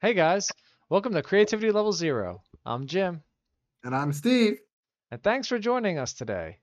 Hey 0.00 0.14
guys, 0.14 0.50
welcome 0.90 1.12
to 1.14 1.22
Creativity 1.22 1.72
Level 1.72 1.92
Zero. 1.92 2.42
I'm 2.64 2.86
Jim, 2.86 3.22
And 3.84 3.94
I'm 3.94 4.12
Steve. 4.12 4.58
and 5.10 5.22
thanks 5.22 5.48
for 5.48 5.58
joining 5.58 5.98
us 5.98 6.12
today. 6.12 6.58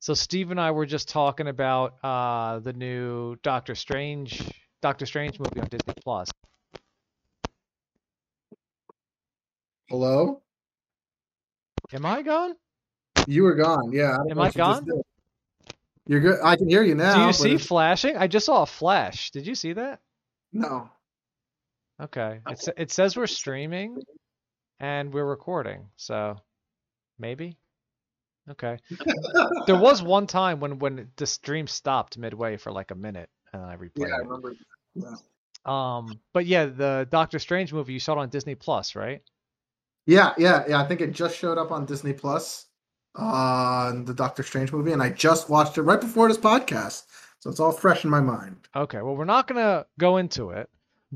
So 0.00 0.12
Steve 0.14 0.50
and 0.50 0.60
I 0.60 0.70
were 0.72 0.84
just 0.86 1.08
talking 1.08 1.48
about 1.48 1.94
uh, 2.04 2.58
the 2.58 2.72
new 2.74 3.36
Doctor 3.42 3.74
Strange, 3.74 4.42
Doctor 4.82 5.06
Strange 5.06 5.38
movie 5.38 5.60
on 5.60 5.68
Disney 5.68 5.94
Plus. 6.02 6.28
Hello? 9.88 10.42
Am 11.92 12.04
I 12.04 12.22
gone? 12.22 12.54
You 13.26 13.44
were 13.44 13.54
gone. 13.54 13.92
Yeah. 13.92 14.16
don't 14.18 14.32
Am 14.32 14.38
I 14.40 14.46
you 14.48 14.52
gone? 14.52 14.86
You're 16.06 16.20
good. 16.20 16.38
I 16.42 16.56
can 16.56 16.68
hear 16.68 16.82
you 16.82 16.94
now. 16.94 17.14
Do 17.14 17.26
you 17.26 17.32
see 17.32 17.56
flashing? 17.56 18.16
I 18.18 18.26
just 18.26 18.44
saw 18.44 18.62
a 18.62 18.66
flash. 18.66 19.30
Did 19.30 19.46
you 19.46 19.54
see 19.54 19.72
that? 19.72 20.00
No. 20.52 20.90
Okay. 22.02 22.40
It 22.48 22.68
it 22.76 22.90
says 22.90 23.16
we're 23.16 23.26
streaming 23.26 23.96
and 24.80 25.12
we're 25.12 25.24
recording, 25.24 25.86
so 25.96 26.36
maybe. 27.18 27.56
Okay. 28.50 28.78
There 29.66 29.78
was 29.78 30.02
one 30.02 30.26
time 30.26 30.60
when 30.60 30.78
when 30.78 31.08
the 31.16 31.26
stream 31.26 31.66
stopped 31.66 32.18
midway 32.18 32.56
for 32.56 32.72
like 32.72 32.90
a 32.90 32.94
minute 32.94 33.30
and 33.52 33.62
I 33.62 33.76
replayed 33.76 34.08
Yeah, 34.08 34.14
I 34.14 34.18
remember. 34.18 34.54
Yeah. 34.94 35.14
Um, 35.64 36.20
but 36.34 36.44
yeah, 36.44 36.66
the 36.66 37.08
Doctor 37.10 37.38
Strange 37.38 37.72
movie 37.72 37.94
you 37.94 38.00
saw 38.00 38.12
it 38.12 38.18
on 38.18 38.28
Disney 38.28 38.54
Plus, 38.54 38.94
right? 38.94 39.22
yeah, 40.06 40.34
yeah, 40.36 40.64
yeah. 40.68 40.78
I 40.82 40.86
think 40.86 41.00
it 41.00 41.12
just 41.12 41.38
showed 41.38 41.56
up 41.56 41.70
on 41.72 41.86
Disney 41.86 42.12
Plus, 42.12 42.66
uh, 43.14 43.92
the 44.04 44.12
Doctor 44.12 44.42
Strange 44.42 44.70
movie, 44.72 44.92
and 44.92 45.02
I 45.02 45.08
just 45.08 45.48
watched 45.48 45.78
it 45.78 45.82
right 45.82 46.00
before 46.00 46.28
this 46.28 46.36
podcast, 46.36 47.04
so 47.38 47.48
it's 47.48 47.60
all 47.60 47.72
fresh 47.72 48.04
in 48.04 48.10
my 48.10 48.20
mind. 48.20 48.68
Okay, 48.76 49.00
well 49.00 49.16
we're 49.16 49.24
not 49.24 49.46
gonna 49.48 49.86
go 49.98 50.18
into 50.18 50.50
it, 50.50 50.68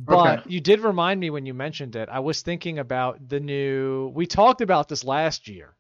but 0.05 0.41
Okay. 0.41 0.51
you 0.51 0.61
did 0.61 0.81
remind 0.81 1.21
me 1.21 1.31
when 1.31 1.47
you 1.47 1.55
mentioned 1.55 1.97
it. 1.97 2.09
I 2.09 2.21
was 2.21 2.43
thinking 2.43 2.79
about 2.79 3.29
the 3.29 3.41
new. 3.41 4.09
We 4.15 4.27
talked 4.27 4.61
about 4.61 4.89
this 4.89 5.05
last 5.05 5.49
year, 5.49 5.75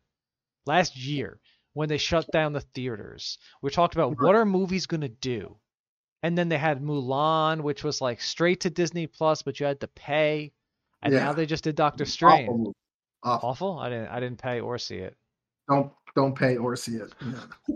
last 0.66 0.96
year 0.96 1.40
when 1.74 1.88
they 1.88 1.98
shut 1.98 2.26
down 2.32 2.52
the 2.52 2.60
theaters. 2.60 3.38
We 3.62 3.70
talked 3.70 3.94
about 3.94 4.12
mm-hmm. 4.12 4.24
what 4.24 4.34
are 4.34 4.44
movies 4.44 4.86
gonna 4.86 5.08
do, 5.08 5.56
and 6.22 6.36
then 6.36 6.48
they 6.48 6.58
had 6.58 6.82
Mulan, 6.82 7.62
which 7.62 7.84
was 7.84 8.00
like 8.00 8.20
straight 8.20 8.60
to 8.60 8.70
Disney 8.70 9.06
Plus, 9.06 9.42
but 9.42 9.60
you 9.60 9.66
had 9.66 9.80
to 9.80 9.88
pay, 9.88 10.52
and 11.02 11.12
Yeah. 11.12 11.24
now 11.24 11.32
they 11.32 11.46
just 11.46 11.64
did 11.64 11.76
Doctor 11.76 12.04
Strange. 12.04 12.48
movie. 12.48 12.72
Awful. 13.22 13.48
Awful. 13.48 13.78
I 13.78 13.88
didn't. 13.90 14.08
I 14.08 14.20
didn't 14.20 14.40
pay 14.40 14.60
or 14.60 14.78
see 14.78 14.96
it. 14.96 15.16
Don't 15.68 15.92
don't 16.14 16.34
pay 16.34 16.56
or 16.56 16.74
see 16.76 16.96
it. 16.96 17.12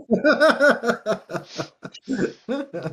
Yeah. 0.07 1.19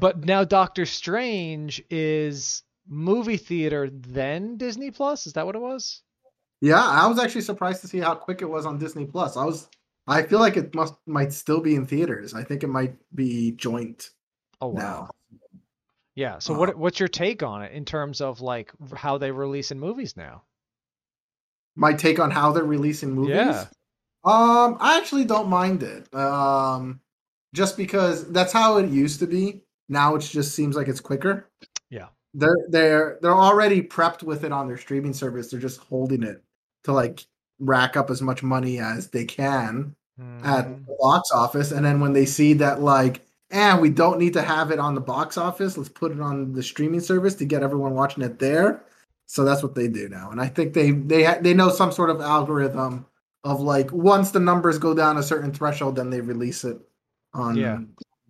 But 0.01 0.25
now 0.25 0.45
Doctor 0.45 0.87
Strange 0.87 1.83
is 1.91 2.63
movie 2.91 3.37
theater 3.39 3.89
then 3.91 4.59
Disney 4.59 4.91
Plus. 4.91 5.27
Is 5.27 5.33
that 5.35 5.47
what 5.47 5.55
it 5.55 5.61
was? 5.63 6.03
Yeah, 6.61 6.83
I 6.85 7.07
was 7.07 7.19
actually 7.19 7.41
surprised 7.41 7.81
to 7.83 7.89
see 7.89 8.01
how 8.01 8.15
quick 8.15 8.43
it 8.43 8.51
was 8.51 8.67
on 8.67 8.79
Disney 8.79 9.07
Plus. 9.07 9.37
I 9.39 9.45
was 9.45 9.69
I 10.07 10.23
feel 10.25 10.41
like 10.41 10.57
it 10.59 10.75
must 10.75 10.95
might 11.07 11.33
still 11.33 11.61
be 11.61 11.75
in 11.77 11.87
theaters. 11.87 12.35
I 12.35 12.43
think 12.45 12.63
it 12.63 12.69
might 12.69 12.97
be 13.15 13.53
joint 13.53 14.11
Oh 14.61 14.69
wow. 14.69 14.81
now. 14.81 15.11
Yeah. 16.17 16.39
So 16.39 16.55
Uh, 16.55 16.59
what 16.59 16.77
what's 16.77 17.01
your 17.01 17.09
take 17.09 17.43
on 17.43 17.63
it 17.63 17.73
in 17.73 17.85
terms 17.85 18.21
of 18.21 18.41
like 18.43 18.73
how 18.95 19.17
they 19.17 19.31
release 19.31 19.71
in 19.71 19.79
movies 19.81 20.17
now? 20.17 20.43
My 21.77 21.93
take 21.95 22.19
on 22.19 22.31
how 22.31 22.53
they're 22.53 22.65
releasing 22.65 23.13
movies. 23.13 23.37
Yeah. 23.37 23.67
Um, 24.25 24.77
I 24.81 24.99
actually 24.99 25.25
don't 25.25 25.49
mind 25.49 25.83
it. 25.83 26.13
Um, 26.15 27.01
just 27.55 27.77
because 27.77 28.31
that's 28.31 28.53
how 28.53 28.77
it 28.77 28.91
used 28.91 29.21
to 29.21 29.27
be. 29.27 29.63
Now 29.89 30.15
it 30.17 30.21
just 30.21 30.55
seems 30.55 30.77
like 30.77 30.89
it's 30.89 31.01
quicker. 31.01 31.49
They're 32.35 32.57
they're 32.69 33.19
they're 33.23 33.35
already 33.35 33.83
prepped 33.83 34.23
with 34.23 34.45
it 34.45 34.53
on 34.53 34.69
their 34.69 34.79
streaming 34.79 35.13
service. 35.13 35.51
They're 35.51 35.61
just 35.61 35.81
holding 35.81 36.23
it 36.23 36.43
to 36.85 36.93
like 36.93 37.27
rack 37.59 37.97
up 37.97 38.09
as 38.11 38.23
much 38.23 38.43
money 38.43 38.79
as 38.79 39.09
they 39.11 39.25
can 39.25 39.95
at 40.45 40.67
Mhm. 40.67 40.87
the 40.87 40.97
box 41.01 41.31
office, 41.33 41.73
and 41.73 41.85
then 41.85 41.99
when 42.01 42.13
they 42.13 42.27
see 42.27 42.53
that 42.55 42.83
like, 42.83 43.23
and 43.51 43.81
we 43.81 43.89
don't 43.91 44.19
need 44.19 44.35
to 44.35 44.43
have 44.43 44.71
it 44.71 44.79
on 44.79 44.95
the 44.95 45.01
box 45.01 45.39
office, 45.39 45.77
let's 45.79 45.89
put 45.89 46.13
it 46.13 46.21
on 46.21 46.53
the 46.53 46.63
streaming 46.63 47.01
service 47.01 47.35
to 47.37 47.45
get 47.47 47.63
everyone 47.63 47.95
watching 47.95 48.23
it 48.23 48.39
there. 48.39 48.85
So 49.27 49.45
that's 49.45 49.63
what 49.63 49.75
they 49.75 49.89
do 49.89 50.09
now, 50.09 50.31
and 50.31 50.41
I 50.41 50.47
think 50.49 50.75
they 50.75 50.91
they 50.93 51.25
ha- 51.25 51.39
they 51.41 51.55
know 51.55 51.71
some 51.71 51.91
sort 51.93 52.11
of 52.11 52.21
algorithm 52.21 53.07
of 53.45 53.61
like 53.61 53.91
once 53.93 54.31
the 54.33 54.41
numbers 54.41 54.79
go 54.79 54.93
down 54.95 55.17
a 55.19 55.23
certain 55.23 55.53
threshold, 55.53 55.97
then 55.97 56.11
they 56.11 56.21
release 56.21 56.65
it 56.65 56.79
on 57.35 57.57
Yeah. 57.57 57.79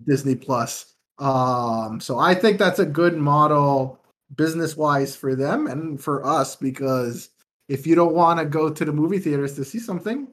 Disney 0.06 0.34
Plus. 0.37 0.90
Um, 1.21 2.01
so 2.01 2.19
I 2.19 2.35
think 2.35 2.59
that's 2.59 2.79
a 2.79 2.87
good 2.87 3.17
model 3.17 4.01
business 4.37 4.77
wise 4.77 5.15
for 5.15 5.35
them 5.35 5.67
and 5.67 6.01
for 6.01 6.25
us 6.25 6.57
because 6.57 7.29
if 7.69 7.87
you 7.87 7.95
don't 7.95 8.15
want 8.15 8.39
to 8.41 8.47
go 8.47 8.71
to 8.71 8.85
the 8.85 8.93
movie 8.93 9.19
theaters 9.19 9.55
to 9.57 9.65
see 9.65 9.79
something, 9.79 10.29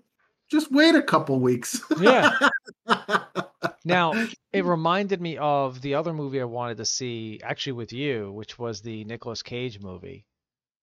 just 0.50 0.72
wait 0.72 0.96
a 0.96 1.04
couple 1.04 1.40
weeks. 1.40 1.82
Yeah. 2.00 2.32
Now 3.86 4.14
it 4.52 4.66
reminded 4.66 5.22
me 5.22 5.38
of 5.38 5.82
the 5.82 5.96
other 5.96 6.14
movie 6.14 6.42
I 6.42 6.46
wanted 6.46 6.78
to 6.78 6.86
see 6.86 7.40
actually 7.42 7.74
with 7.74 7.94
you, 7.94 8.32
which 8.34 8.60
was 8.60 8.82
the 8.82 9.06
Nicolas 9.06 9.42
Cage 9.44 9.80
movie. 9.82 10.26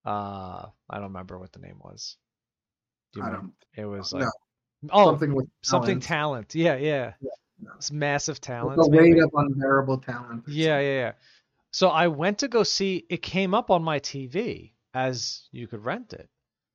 Uh, 0.06 0.66
I 0.88 0.94
don't 0.94 1.04
remember 1.04 1.38
what 1.38 1.52
the 1.52 1.58
name 1.60 1.76
was. 1.80 2.16
Do 3.12 3.20
you 3.20 3.24
I 3.24 3.28
remember? 3.28 3.52
don't 3.76 3.84
It 3.84 3.86
was 3.86 4.12
no. 4.14 4.30
oh 4.90 5.06
something 5.06 5.34
with 5.34 5.48
something 5.62 6.00
talent. 6.00 6.48
talent. 6.48 6.54
Yeah, 6.54 6.76
yeah. 6.76 7.12
no. 7.20 7.30
It's 7.76 7.90
massive 7.90 8.40
talent. 8.40 8.76
the 8.76 8.88
weight 8.88 9.18
of 9.18 9.30
unbearable 9.34 9.98
talent. 9.98 10.44
Yeah, 10.48 10.80
yeah, 10.80 10.94
yeah. 10.94 11.12
So 11.72 11.88
I 11.88 12.08
went 12.08 12.38
to 12.38 12.48
go 12.48 12.62
see 12.62 13.04
it 13.08 13.22
came 13.22 13.54
up 13.54 13.70
on 13.70 13.82
my 13.82 13.98
TV 13.98 14.72
as 14.94 15.48
you 15.50 15.66
could 15.66 15.84
rent 15.84 16.12
it. 16.12 16.28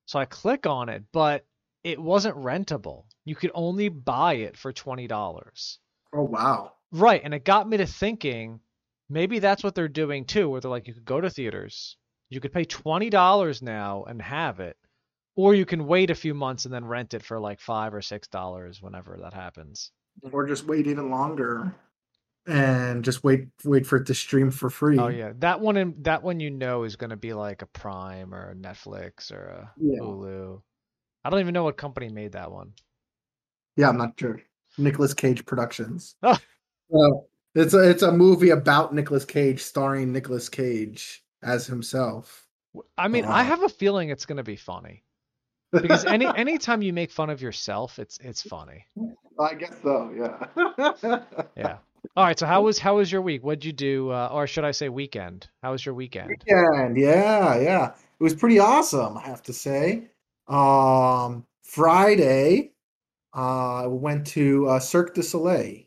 So 0.05 0.19
I 0.19 0.25
click 0.25 0.65
on 0.65 0.89
it, 0.89 1.03
but 1.11 1.45
it 1.83 1.99
wasn't 1.99 2.35
rentable. 2.37 3.05
You 3.25 3.35
could 3.35 3.51
only 3.53 3.89
buy 3.89 4.33
it 4.35 4.57
for 4.57 4.73
$20. 4.73 5.77
Oh 6.13 6.23
wow. 6.23 6.73
Right, 6.91 7.21
and 7.23 7.33
it 7.33 7.45
got 7.45 7.69
me 7.69 7.77
to 7.77 7.85
thinking 7.85 8.59
maybe 9.09 9.39
that's 9.39 9.63
what 9.63 9.75
they're 9.75 9.87
doing 9.87 10.25
too, 10.25 10.49
where 10.49 10.59
they're 10.59 10.71
like 10.71 10.87
you 10.87 10.93
could 10.93 11.05
go 11.05 11.21
to 11.21 11.29
theaters, 11.29 11.97
you 12.29 12.39
could 12.39 12.53
pay 12.53 12.65
$20 12.65 13.61
now 13.61 14.03
and 14.03 14.21
have 14.21 14.59
it, 14.59 14.77
or 15.35 15.53
you 15.53 15.65
can 15.65 15.85
wait 15.85 16.09
a 16.09 16.15
few 16.15 16.33
months 16.33 16.65
and 16.65 16.73
then 16.73 16.85
rent 16.85 17.13
it 17.13 17.23
for 17.23 17.39
like 17.39 17.59
5 17.59 17.93
or 17.93 18.01
6 18.01 18.27
dollars 18.29 18.81
whenever 18.81 19.17
that 19.21 19.33
happens. 19.33 19.91
Mm-hmm. 20.23 20.35
Or 20.35 20.47
just 20.47 20.65
wait 20.65 20.87
even 20.87 21.09
longer 21.09 21.75
and 22.49 23.03
just 23.03 23.23
wait 23.23 23.47
wait 23.63 23.85
for 23.85 23.97
it 23.97 24.07
to 24.07 24.13
stream 24.13 24.51
for 24.51 24.69
free. 24.69 24.97
Oh 24.97 25.07
yeah, 25.07 25.33
that 25.39 25.61
one 25.61 25.77
in, 25.77 25.95
that 26.01 26.23
one 26.23 26.39
you 26.39 26.49
know 26.49 26.83
is 26.83 26.95
going 26.95 27.11
to 27.11 27.17
be 27.17 27.33
like 27.33 27.61
a 27.61 27.67
Prime 27.67 28.33
or 28.33 28.51
a 28.51 28.55
Netflix 28.55 29.31
or 29.31 29.45
a 29.45 29.71
Yeah. 29.77 29.99
Hulu. 29.99 30.61
I 31.23 31.29
don't 31.29 31.39
even 31.39 31.53
know 31.53 31.63
what 31.63 31.77
company 31.77 32.09
made 32.09 32.31
that 32.31 32.51
one. 32.51 32.73
Yeah, 33.75 33.89
I'm 33.89 33.97
not 33.97 34.13
sure. 34.19 34.41
Nicolas 34.77 35.13
Cage 35.13 35.45
Productions. 35.45 36.15
Oh. 36.23 36.37
Well, 36.91 37.27
it's 37.53 37.75
a 37.75 37.87
it's 37.87 38.01
a 38.01 38.11
movie 38.11 38.49
about 38.49 38.95
Nicolas 38.95 39.25
Cage, 39.25 39.61
starring 39.61 40.11
Nicolas 40.11 40.49
Cage 40.49 41.23
as 41.43 41.67
himself. 41.67 42.47
I 42.97 43.07
mean, 43.07 43.25
I 43.25 43.43
have 43.43 43.61
a 43.61 43.69
feeling 43.69 44.09
it's 44.09 44.25
going 44.25 44.37
to 44.37 44.43
be 44.43 44.55
funny 44.55 45.03
because 45.71 46.03
any 46.05 46.25
anytime 46.25 46.81
you 46.81 46.93
make 46.93 47.11
fun 47.11 47.29
of 47.29 47.43
yourself, 47.43 47.99
it's 47.99 48.17
it's 48.23 48.41
funny. 48.41 48.87
I 49.39 49.53
guess 49.53 49.75
so. 49.81 50.11
Yeah. 50.15 51.21
Yeah. 51.55 51.77
All 52.15 52.25
right. 52.25 52.37
So 52.37 52.45
how 52.45 52.61
was 52.63 52.79
how 52.79 52.97
was 52.97 53.11
your 53.11 53.21
week? 53.21 53.43
What'd 53.43 53.65
you 53.65 53.73
do? 53.73 54.09
Uh, 54.11 54.29
or 54.31 54.47
should 54.47 54.63
I 54.65 54.71
say 54.71 54.89
weekend? 54.89 55.47
How 55.61 55.71
was 55.71 55.85
your 55.85 55.95
weekend? 55.95 56.29
Weekend, 56.29 56.97
yeah, 56.97 57.59
yeah. 57.59 57.93
It 58.19 58.23
was 58.23 58.33
pretty 58.33 58.59
awesome, 58.59 59.17
I 59.17 59.21
have 59.21 59.41
to 59.43 59.53
say. 59.53 60.09
Um, 60.47 61.45
Friday, 61.63 62.71
uh, 63.35 63.83
I 63.83 63.87
went 63.87 64.27
to 64.27 64.67
uh, 64.67 64.79
Cirque 64.79 65.13
du 65.13 65.21
Soleil, 65.23 65.83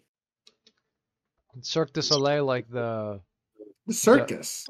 Cirque 1.60 1.92
du 1.92 2.02
Soleil, 2.02 2.44
like 2.44 2.68
the 2.70 3.20
the 3.86 3.92
circus. 3.94 4.66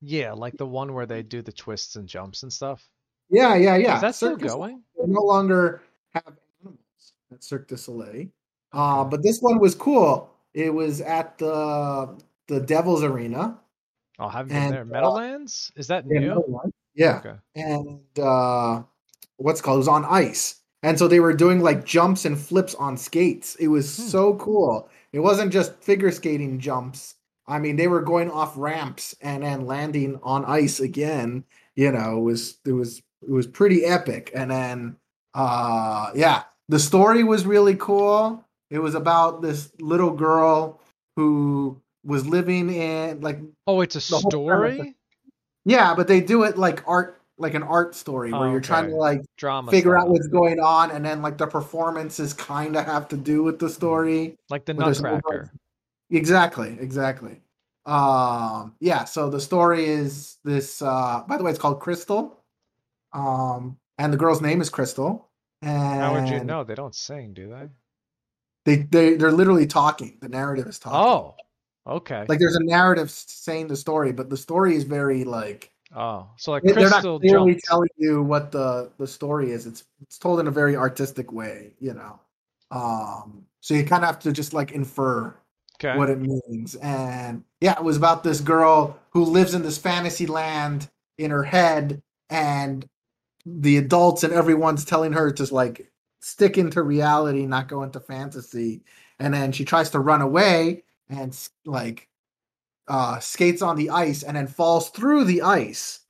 yeah, 0.00 0.32
like 0.32 0.56
the 0.56 0.66
one 0.66 0.94
where 0.94 1.06
they 1.06 1.22
do 1.22 1.42
the 1.42 1.52
twists 1.52 1.96
and 1.96 2.08
jumps 2.08 2.42
and 2.42 2.52
stuff. 2.52 2.88
Yeah, 3.30 3.56
yeah, 3.56 3.76
yeah. 3.76 3.96
Is 3.96 4.00
that 4.00 4.14
still 4.14 4.36
going? 4.36 4.82
they 4.96 5.06
no 5.06 5.20
longer 5.20 5.82
have 6.14 6.24
animals 6.24 6.47
at 7.32 7.42
Cirque 7.44 7.68
du 7.68 7.76
Soleil. 7.76 8.26
Uh, 8.72 9.04
but 9.04 9.22
this 9.22 9.40
one 9.40 9.58
was 9.58 9.74
cool. 9.74 10.30
It 10.54 10.72
was 10.72 11.00
at 11.00 11.38
the 11.38 12.18
the 12.48 12.60
Devil's 12.60 13.02
Arena. 13.02 13.58
Oh, 14.18 14.28
have 14.28 14.48
you 14.48 14.54
been 14.54 14.70
there. 14.70 14.82
uh, 14.82 14.86
Meadowlands? 14.86 15.70
Is 15.76 15.86
that 15.88 16.04
Yeah, 16.08 16.20
new? 16.20 16.60
Yeah. 16.94 17.18
Okay. 17.18 17.36
And 17.54 18.00
uh, 18.18 18.82
what's 19.36 19.60
called? 19.60 19.76
It 19.76 19.78
was 19.78 19.88
on 19.88 20.04
ice. 20.04 20.56
And 20.82 20.98
so 20.98 21.08
they 21.08 21.20
were 21.20 21.32
doing 21.34 21.60
like 21.60 21.84
jumps 21.84 22.24
and 22.24 22.38
flips 22.38 22.74
on 22.76 22.96
skates. 22.96 23.54
It 23.56 23.68
was 23.68 23.96
Hmm. 23.96 24.02
so 24.04 24.34
cool. 24.36 24.88
It 25.12 25.20
wasn't 25.20 25.52
just 25.52 25.74
figure 25.82 26.10
skating 26.10 26.58
jumps. 26.58 27.14
I 27.46 27.58
mean, 27.58 27.76
they 27.76 27.88
were 27.88 28.02
going 28.02 28.30
off 28.30 28.54
ramps 28.56 29.14
and 29.22 29.42
then 29.42 29.66
landing 29.66 30.18
on 30.22 30.44
ice 30.44 30.80
again. 30.80 31.44
You 31.76 31.92
know, 31.92 32.18
it 32.18 32.22
was 32.22 32.58
it 32.66 32.72
was 32.72 32.98
it 33.22 33.30
was 33.30 33.46
pretty 33.46 33.84
epic. 33.84 34.30
And 34.34 34.50
then 34.50 34.96
uh 35.34 36.10
yeah, 36.14 36.42
the 36.68 36.78
story 36.78 37.24
was 37.24 37.46
really 37.46 37.76
cool. 37.76 38.44
It 38.70 38.78
was 38.78 38.94
about 38.94 39.40
this 39.42 39.70
little 39.80 40.10
girl 40.10 40.80
who 41.16 41.80
was 42.04 42.26
living 42.26 42.70
in 42.72 43.20
like 43.20 43.40
Oh, 43.66 43.80
it's 43.80 43.96
a 43.96 43.98
The 44.10 44.18
whole 44.18 44.46
premise 44.46 44.76
story? 44.76 44.94
Yeah, 45.64 45.94
but 45.94 46.08
they 46.08 46.20
do 46.20 46.44
it 46.44 46.56
like 46.56 46.82
art, 46.86 47.20
like 47.38 47.54
an 47.54 47.62
art 47.62 47.94
story 47.94 48.32
where 48.32 48.48
Oh, 48.48 48.50
you're 48.52 48.60
trying 48.60 48.88
to 48.90 48.96
like 48.96 49.22
Drama. 49.36 49.70
figure 49.70 49.96
out 49.98 50.08
what's 50.08 50.28
going 50.28 50.60
on, 50.60 50.90
and 50.90 51.04
then 51.04 51.22
like 51.22 51.38
the 51.38 51.46
performances 51.46 52.32
kind 52.32 52.76
of 52.76 52.84
have 52.86 53.08
to 53.08 53.16
do 53.16 53.42
with 53.42 53.58
the 53.58 53.68
story. 53.68 54.36
like 54.50 54.64
the 54.64 54.74
Nutcracker. 54.74 55.50
Exactly, 56.10 56.76
exactly. 56.80 57.40
Um, 57.84 58.74
yeah. 58.80 59.04
So 59.04 59.28
the 59.30 59.40
story 59.40 59.84
is 59.86 60.38
this. 60.44 60.80
Uh, 60.82 61.22
by 61.26 61.36
the 61.36 61.44
way, 61.44 61.50
it's 61.50 61.60
called 61.60 61.80
Crystal. 61.80 62.38
Um, 63.12 63.78
and 63.98 64.12
the 64.12 64.16
girl's 64.16 64.40
name 64.40 64.60
is 64.60 64.70
Crystal. 64.70 65.27
And 65.62 66.00
How 66.00 66.14
would 66.14 66.28
you 66.28 66.44
know? 66.44 66.64
They 66.64 66.74
don't 66.74 66.94
sing, 66.94 67.34
do 67.34 67.48
they? 67.48 67.68
They 68.64 68.82
they 68.82 69.14
they're 69.16 69.32
literally 69.32 69.66
talking. 69.66 70.18
The 70.20 70.28
narrative 70.28 70.66
is 70.66 70.78
talking. 70.78 70.98
Oh, 70.98 71.34
okay. 71.86 72.26
like 72.28 72.38
there's 72.38 72.56
a 72.56 72.64
narrative 72.64 73.10
saying 73.10 73.68
the 73.68 73.76
story, 73.76 74.12
but 74.12 74.28
the 74.30 74.36
story 74.36 74.76
is 74.76 74.84
very 74.84 75.24
like 75.24 75.70
oh, 75.96 76.28
so 76.36 76.50
like 76.52 76.62
they're 76.62 76.90
not 76.90 77.02
clearly 77.02 77.52
jumped. 77.52 77.64
telling 77.64 77.88
you 77.96 78.22
what 78.22 78.52
the 78.52 78.90
the 78.98 79.06
story 79.06 79.50
is. 79.52 79.66
It's 79.66 79.84
it's 80.02 80.18
told 80.18 80.38
in 80.40 80.46
a 80.48 80.50
very 80.50 80.76
artistic 80.76 81.32
way, 81.32 81.72
you 81.80 81.94
know. 81.94 82.20
Um, 82.70 83.46
so 83.60 83.74
you 83.74 83.84
kind 83.84 84.04
of 84.04 84.08
have 84.10 84.18
to 84.20 84.32
just 84.32 84.52
like 84.52 84.72
infer 84.72 85.34
Okay. 85.82 85.96
what 85.96 86.10
it 86.10 86.18
means. 86.20 86.74
And 86.76 87.44
yeah, 87.60 87.78
it 87.78 87.84
was 87.84 87.96
about 87.96 88.24
this 88.24 88.40
girl 88.40 88.98
who 89.10 89.24
lives 89.24 89.54
in 89.54 89.62
this 89.62 89.78
fantasy 89.78 90.26
land 90.26 90.90
in 91.18 91.30
her 91.30 91.44
head, 91.44 92.02
and 92.28 92.84
the 93.56 93.76
adults 93.76 94.24
and 94.24 94.32
everyone's 94.32 94.84
telling 94.84 95.12
her 95.12 95.30
to 95.32 95.54
like 95.54 95.90
stick 96.20 96.58
into 96.58 96.82
reality, 96.82 97.46
not 97.46 97.68
go 97.68 97.82
into 97.82 98.00
fantasy. 98.00 98.82
And 99.18 99.32
then 99.32 99.52
she 99.52 99.64
tries 99.64 99.90
to 99.90 100.00
run 100.00 100.22
away 100.22 100.84
and 101.08 101.36
like 101.64 102.08
uh 102.88 103.18
skates 103.18 103.62
on 103.62 103.76
the 103.76 103.90
ice 103.90 104.22
and 104.22 104.36
then 104.36 104.46
falls 104.46 104.90
through 104.90 105.24
the 105.24 105.42
ice. 105.42 106.00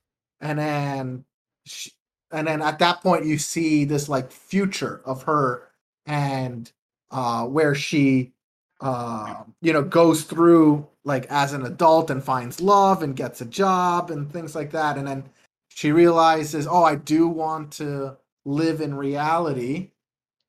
And 0.41 0.59
then 0.59 1.25
she, 1.65 1.91
and 2.31 2.47
then 2.47 2.61
at 2.61 2.79
that 2.79 3.01
point 3.01 3.25
you 3.25 3.37
see 3.37 3.85
this 3.85 4.09
like 4.09 4.31
future 4.31 5.01
of 5.05 5.23
her 5.23 5.69
and 6.05 6.71
uh 7.11 7.45
where 7.45 7.75
she 7.75 8.33
uh, 8.81 9.43
you 9.61 9.73
know, 9.73 9.83
goes 9.83 10.23
through 10.23 10.87
like 11.03 11.25
as 11.29 11.53
an 11.53 11.65
adult 11.65 12.09
and 12.09 12.23
finds 12.23 12.61
love 12.61 13.03
and 13.03 13.15
gets 13.15 13.41
a 13.41 13.45
job 13.45 14.11
and 14.11 14.31
things 14.31 14.55
like 14.55 14.71
that. 14.71 14.97
And 14.97 15.07
then 15.07 15.23
she 15.69 15.91
realizes, 15.91 16.67
oh, 16.67 16.83
I 16.83 16.95
do 16.95 17.27
want 17.27 17.73
to 17.73 18.17
live 18.45 18.81
in 18.81 18.93
reality. 18.93 19.91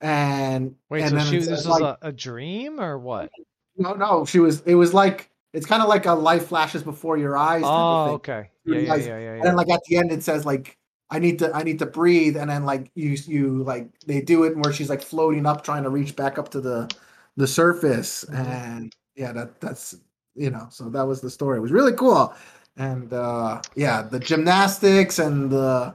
And 0.01 0.77
Wait, 0.89 1.03
and 1.03 1.11
so 1.11 1.17
then 1.17 1.27
she 1.27 1.39
this 1.39 1.49
was 1.51 1.67
like, 1.67 1.83
a, 1.83 1.99
a 2.03 2.13
dream 2.13 2.81
or 2.81 2.99
what? 2.99 3.31
no, 3.77 3.95
no, 3.95 4.25
she 4.25 4.39
was. 4.39 4.61
It 4.63 4.75
was 4.75 4.95
like 4.95 5.31
it's 5.53 5.67
kind 5.67 5.83
of 5.83 5.89
like 5.89 6.07
a 6.07 6.13
life 6.13 6.49
flashes 6.49 6.83
before 6.83 7.17
your 7.17 7.37
eyes. 7.37 7.63
Oh, 7.65 8.05
thing. 8.05 8.15
okay. 8.15 8.51
You 8.65 8.75
Yeah, 8.75 8.97
yeah, 8.97 9.07
yeah, 9.07 9.19
yeah. 9.19 9.33
And 9.33 9.45
then 9.45 9.57
like 9.57 9.71
at 9.71 9.81
the 9.87 9.97
end 9.97 10.13
it 10.13 10.23
says 10.23 10.47
like 10.47 10.79
I 11.11 11.19
need 11.19 11.39
to 11.41 11.53
I 11.55 11.63
need 11.63 11.79
to 11.81 11.87
breathe 11.87 12.37
and 12.37 12.49
then 12.49 12.65
like 12.65 12.91
you 12.95 13.11
you 13.27 13.63
like 13.65 13.89
they 14.07 14.21
do 14.21 14.45
it 14.45 14.57
where 14.57 14.73
she's 14.73 14.89
like 14.89 15.03
floating 15.03 15.47
up 15.47 15.65
trying 15.65 15.83
to 15.83 15.91
reach 15.91 16.15
back 16.17 16.39
up 16.39 16.51
to 16.51 16.61
the 16.61 16.89
the 17.37 17.47
surface 17.47 18.25
Mhm. 18.29 18.47
and 18.47 18.97
yeah 19.17 19.33
that 19.33 19.61
that's 19.61 19.97
you 20.35 20.51
know 20.51 20.69
so 20.71 20.89
that 20.91 21.07
was 21.07 21.21
the 21.21 21.31
story. 21.31 21.59
It 21.59 21.63
was 21.63 21.73
really 21.73 21.93
cool. 21.95 22.35
And 22.81 23.13
uh 23.13 23.61
yeah, 23.77 24.01
the 24.03 24.19
gymnastics 24.19 25.19
and 25.19 25.51
the 25.51 25.95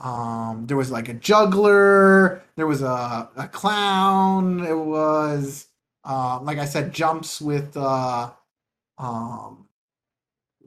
um 0.00 0.66
there 0.66 0.76
was 0.76 0.90
like 0.90 1.08
a 1.08 1.14
juggler, 1.14 2.42
there 2.56 2.66
was 2.66 2.82
a 2.82 3.30
a 3.36 3.48
clown, 3.48 4.60
it 4.66 4.76
was 4.76 5.68
um 6.04 6.44
like 6.44 6.58
I 6.58 6.66
said 6.66 6.92
jumps 6.92 7.40
with 7.40 7.74
uh 7.78 8.32
um 8.98 9.66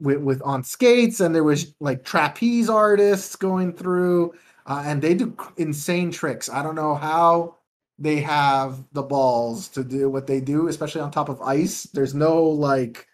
with, 0.00 0.18
with 0.22 0.42
on 0.42 0.64
skates 0.64 1.20
and 1.20 1.34
there 1.34 1.44
was 1.44 1.74
like 1.80 2.04
trapeze 2.04 2.68
artists 2.68 3.36
going 3.36 3.72
through 3.72 4.34
uh, 4.66 4.82
and 4.84 5.00
they 5.02 5.14
do 5.14 5.36
insane 5.56 6.10
tricks. 6.10 6.48
I 6.50 6.64
don't 6.64 6.74
know 6.74 6.96
how 6.96 7.58
they 7.98 8.16
have 8.22 8.82
the 8.92 9.02
balls 9.02 9.68
to 9.68 9.84
do 9.84 10.10
what 10.10 10.26
they 10.26 10.40
do 10.40 10.66
especially 10.68 11.02
on 11.02 11.12
top 11.12 11.28
of 11.28 11.40
ice. 11.42 11.84
There's 11.84 12.14
no 12.14 12.42
like 12.44 13.06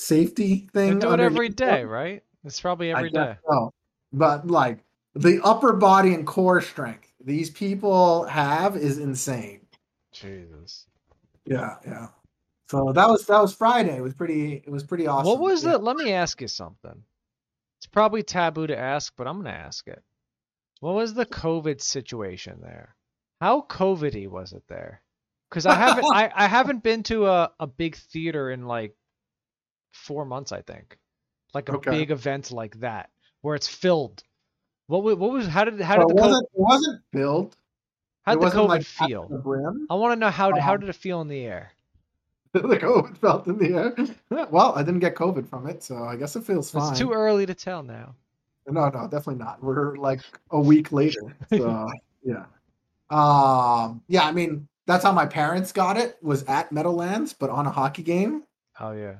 safety 0.00 0.68
They 0.72 0.88
thing 0.88 0.98
do 0.98 1.12
it 1.12 1.20
every 1.20 1.48
day, 1.48 1.84
right? 1.84 2.22
It's 2.44 2.60
probably 2.60 2.90
every 2.90 3.10
day. 3.10 3.36
so. 3.48 3.72
but 4.12 4.46
like 4.46 4.78
the 5.14 5.40
upper 5.44 5.72
body 5.74 6.14
and 6.14 6.26
core 6.26 6.60
strength 6.60 7.12
these 7.24 7.50
people 7.50 8.24
have 8.24 8.76
is 8.76 8.96
insane 8.98 9.60
Jesus. 10.12 10.86
yeah 11.44 11.76
yeah 11.84 12.08
so 12.68 12.92
that 12.92 13.08
was 13.08 13.26
that 13.26 13.40
was 13.40 13.52
friday 13.54 13.96
it 13.96 14.02
was 14.02 14.14
pretty 14.14 14.62
it 14.64 14.70
was 14.70 14.84
pretty 14.84 15.06
awesome 15.06 15.26
What 15.26 15.40
was 15.40 15.64
yeah. 15.64 15.72
the? 15.72 15.78
Let 15.78 15.96
me 15.96 16.12
ask 16.12 16.40
you 16.40 16.48
something. 16.48 17.02
It's 17.78 17.86
probably 17.86 18.22
taboo 18.22 18.66
to 18.68 18.78
ask, 18.78 19.12
but 19.16 19.26
I'm 19.26 19.38
gonna 19.38 19.50
ask 19.50 19.86
it. 19.88 20.02
What 20.80 20.94
was 20.94 21.12
the 21.14 21.26
COVID 21.26 21.80
situation 21.82 22.58
there? 22.62 22.94
How 23.40 23.62
COVIDy 23.62 24.28
was 24.28 24.52
it 24.52 24.62
there? 24.68 25.02
Because 25.48 25.66
I 25.66 25.74
haven't, 25.74 26.04
I, 26.12 26.30
I 26.34 26.46
haven't 26.46 26.82
been 26.82 27.02
to 27.04 27.26
a, 27.26 27.50
a 27.58 27.66
big 27.66 27.96
theater 27.96 28.50
in 28.50 28.66
like 28.66 28.94
four 29.92 30.24
months, 30.24 30.52
I 30.52 30.62
think. 30.62 30.98
Like 31.54 31.68
a 31.68 31.76
Okay. 31.76 31.90
big 31.90 32.10
event 32.10 32.52
like 32.52 32.78
that 32.80 33.10
where 33.40 33.54
it's 33.56 33.68
filled. 33.68 34.22
What 34.86 35.02
was, 35.02 35.16
what 35.16 35.32
was 35.32 35.46
how 35.46 35.64
did 35.64 35.80
how 35.80 35.96
did 35.96 36.02
it 36.02 36.08
the 36.08 36.14
COVID, 36.14 36.20
wasn't 36.20 36.44
it 36.44 36.50
wasn't 36.60 37.02
filled 37.12 37.56
how 38.22 38.34
did 38.34 38.42
the 38.42 38.46
COVID 38.56 38.68
like 38.68 38.82
feel? 38.84 39.28
the. 39.28 39.86
I 39.88 39.94
want 39.94 40.12
to 40.12 40.16
know 40.16 40.30
how 40.30 40.52
did, 40.52 40.62
how 40.62 40.74
Um, 40.74 40.80
did 40.80 40.88
it 40.88 40.96
feel 40.96 41.20
in 41.20 41.28
the 41.28 41.44
air? 41.44 41.72
the 42.52 42.60
COVID 42.60 43.16
felt 43.18 43.46
in 43.46 43.58
the 43.58 43.74
air. 43.74 43.94
Well, 44.50 44.72
I 44.74 44.82
didn't 44.82 45.00
get 45.00 45.14
COVID 45.14 45.48
from 45.48 45.68
it, 45.68 45.82
so 45.82 46.04
I 46.04 46.16
guess 46.16 46.36
it 46.36 46.44
feels 46.44 46.70
fine. 46.70 46.90
It's 46.90 46.98
too 46.98 47.12
early 47.12 47.46
to 47.46 47.54
tell 47.54 47.82
now. 47.82 48.14
No, 48.66 48.88
no, 48.88 49.02
definitely 49.08 49.36
not. 49.36 49.62
We're 49.62 49.96
like 49.96 50.20
a 50.50 50.60
week 50.60 50.92
later. 50.92 51.20
So 51.50 51.88
yeah. 52.22 52.44
Um 53.10 54.02
yeah, 54.08 54.24
I 54.24 54.32
mean 54.32 54.68
that's 54.86 55.04
how 55.04 55.12
my 55.12 55.26
parents 55.26 55.72
got 55.72 55.96
it 55.96 56.18
was 56.22 56.44
at 56.44 56.72
Meadowlands, 56.72 57.32
but 57.32 57.50
on 57.50 57.66
a 57.66 57.70
hockey 57.70 58.02
game. 58.02 58.44
Oh 58.78 58.92
yeah. 58.92 59.16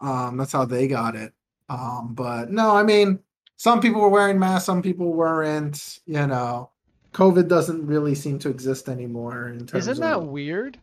Um 0.00 0.36
that's 0.36 0.52
how 0.52 0.64
they 0.64 0.88
got 0.88 1.14
it. 1.16 1.32
Um 1.68 2.14
but 2.14 2.50
no, 2.50 2.74
I 2.76 2.82
mean 2.82 3.20
some 3.56 3.80
people 3.80 4.00
were 4.02 4.08
wearing 4.10 4.38
masks, 4.38 4.66
some 4.66 4.82
people 4.82 5.12
weren't, 5.14 5.98
you 6.06 6.26
know. 6.26 6.70
COVID 7.14 7.48
doesn't 7.48 7.86
really 7.86 8.14
seem 8.14 8.38
to 8.40 8.50
exist 8.50 8.90
anymore 8.90 9.48
in 9.48 9.60
terms 9.66 9.88
Isn't 9.88 10.02
that 10.02 10.18
of 10.18 10.26
weird? 10.26 10.78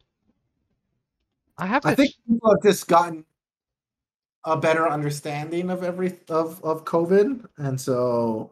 I 1.59 1.67
have 1.67 1.83
to. 1.83 1.89
I 1.89 1.95
think 1.95 2.11
ch- 2.11 2.17
people 2.27 2.49
have 2.49 2.63
just 2.63 2.87
gotten 2.87 3.25
a 4.45 4.57
better 4.57 4.87
understanding 4.89 5.69
of 5.69 5.83
every 5.83 6.17
of 6.29 6.63
of 6.63 6.85
COVID, 6.85 7.45
and 7.57 7.79
so 7.79 8.51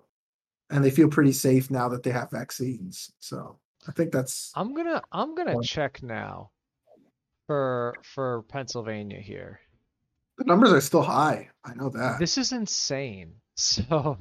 and 0.69 0.85
they 0.85 0.91
feel 0.91 1.09
pretty 1.09 1.31
safe 1.33 1.71
now 1.71 1.89
that 1.89 2.03
they 2.03 2.11
have 2.11 2.29
vaccines. 2.29 3.11
So 3.19 3.57
I 3.87 3.91
think 3.93 4.11
that's 4.11 4.51
I'm 4.55 4.75
gonna 4.75 5.01
I'm 5.11 5.33
gonna 5.33 5.55
What? 5.55 5.65
check 5.65 6.03
now 6.03 6.51
for 7.47 7.95
for 8.03 8.43
Pennsylvania 8.43 9.19
here. 9.19 9.59
The 10.37 10.43
numbers 10.45 10.71
are 10.73 10.81
still 10.81 11.01
high. 11.01 11.49
I 11.63 11.73
know 11.75 11.89
that. 11.89 12.19
This 12.19 12.37
is 12.37 12.51
insane. 12.51 13.35
So 13.55 14.17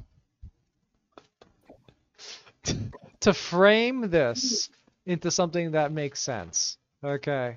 to 3.21 3.33
frame 3.33 4.11
this 4.11 4.69
into 5.07 5.31
something 5.31 5.71
that 5.73 5.93
makes 5.93 6.21
sense. 6.21 6.79
Okay. 7.03 7.57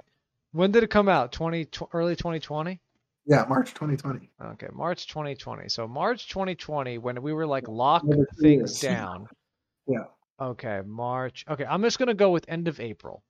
When 0.51 0.71
did 0.71 0.83
it 0.83 0.89
come 0.89 1.09
out? 1.09 1.31
20 1.31 1.65
tw- 1.65 1.83
early 1.93 2.15
2020? 2.15 2.79
yeah, 3.25 3.45
March 3.47 3.73
2020. 3.73 4.29
Okay, 4.51 4.67
March 4.73 5.07
2020. 5.07 5.69
So 5.69 5.87
March 5.87 6.29
2020 6.29 6.97
when 6.97 7.21
we 7.21 7.33
were 7.33 7.47
like 7.47 7.67
lock 7.67 8.03
things 8.39 8.79
down. 8.79 9.27
Yeah. 9.85 10.05
Okay, 10.39 10.79
March. 10.85 11.43
Okay, 11.49 11.65
I'm 11.65 11.81
just 11.81 11.99
gonna 11.99 12.13
go 12.13 12.31
with 12.31 12.45
end 12.47 12.69
of 12.69 12.79
April. 12.79 13.21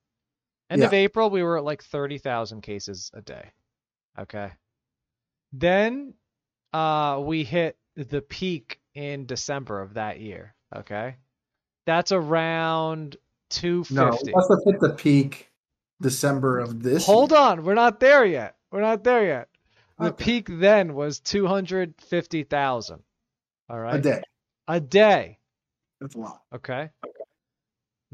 End 0.70 0.80
of 0.84 0.92
April, 0.92 1.30
we 1.30 1.42
were 1.42 1.58
at 1.58 1.64
like 1.64 1.82
30,000 1.82 2.60
cases 2.60 3.10
a 3.12 3.20
day. 3.20 3.50
Okay. 4.16 4.52
Then 5.56 6.14
uh, 6.72 7.22
we 7.24 7.44
hit 7.44 7.76
the 7.96 8.20
peak 8.20 8.80
in 8.94 9.26
December 9.26 9.80
of 9.80 9.94
that 9.94 10.18
year. 10.20 10.54
Okay. 10.74 11.16
That's 11.86 12.10
around 12.12 13.14
No, 13.14 13.18
250. 13.50 14.26
we 14.26 14.32
must 14.34 14.50
have 14.50 14.58
hit 14.64 14.80
the 14.80 14.90
peak 14.94 15.50
December 16.00 16.58
of 16.58 16.82
this. 16.82 17.06
Hold 17.06 17.30
year. 17.30 17.40
on, 17.40 17.62
we're 17.64 17.74
not 17.74 18.00
there 18.00 18.24
yet. 18.24 18.56
We're 18.72 18.80
not 18.80 19.04
there 19.04 19.24
yet. 19.24 19.48
The 20.00 20.06
Okay. 20.06 20.24
peak 20.24 20.48
then 20.50 20.94
was 20.94 21.20
250,000. 21.20 23.00
All 23.68 23.78
right. 23.78 23.94
a 23.94 24.00
day. 24.02 24.22
A 24.66 24.80
day. 24.80 25.38
That's 26.00 26.16
a 26.16 26.18
lot. 26.18 26.42
Okay. 26.52 26.90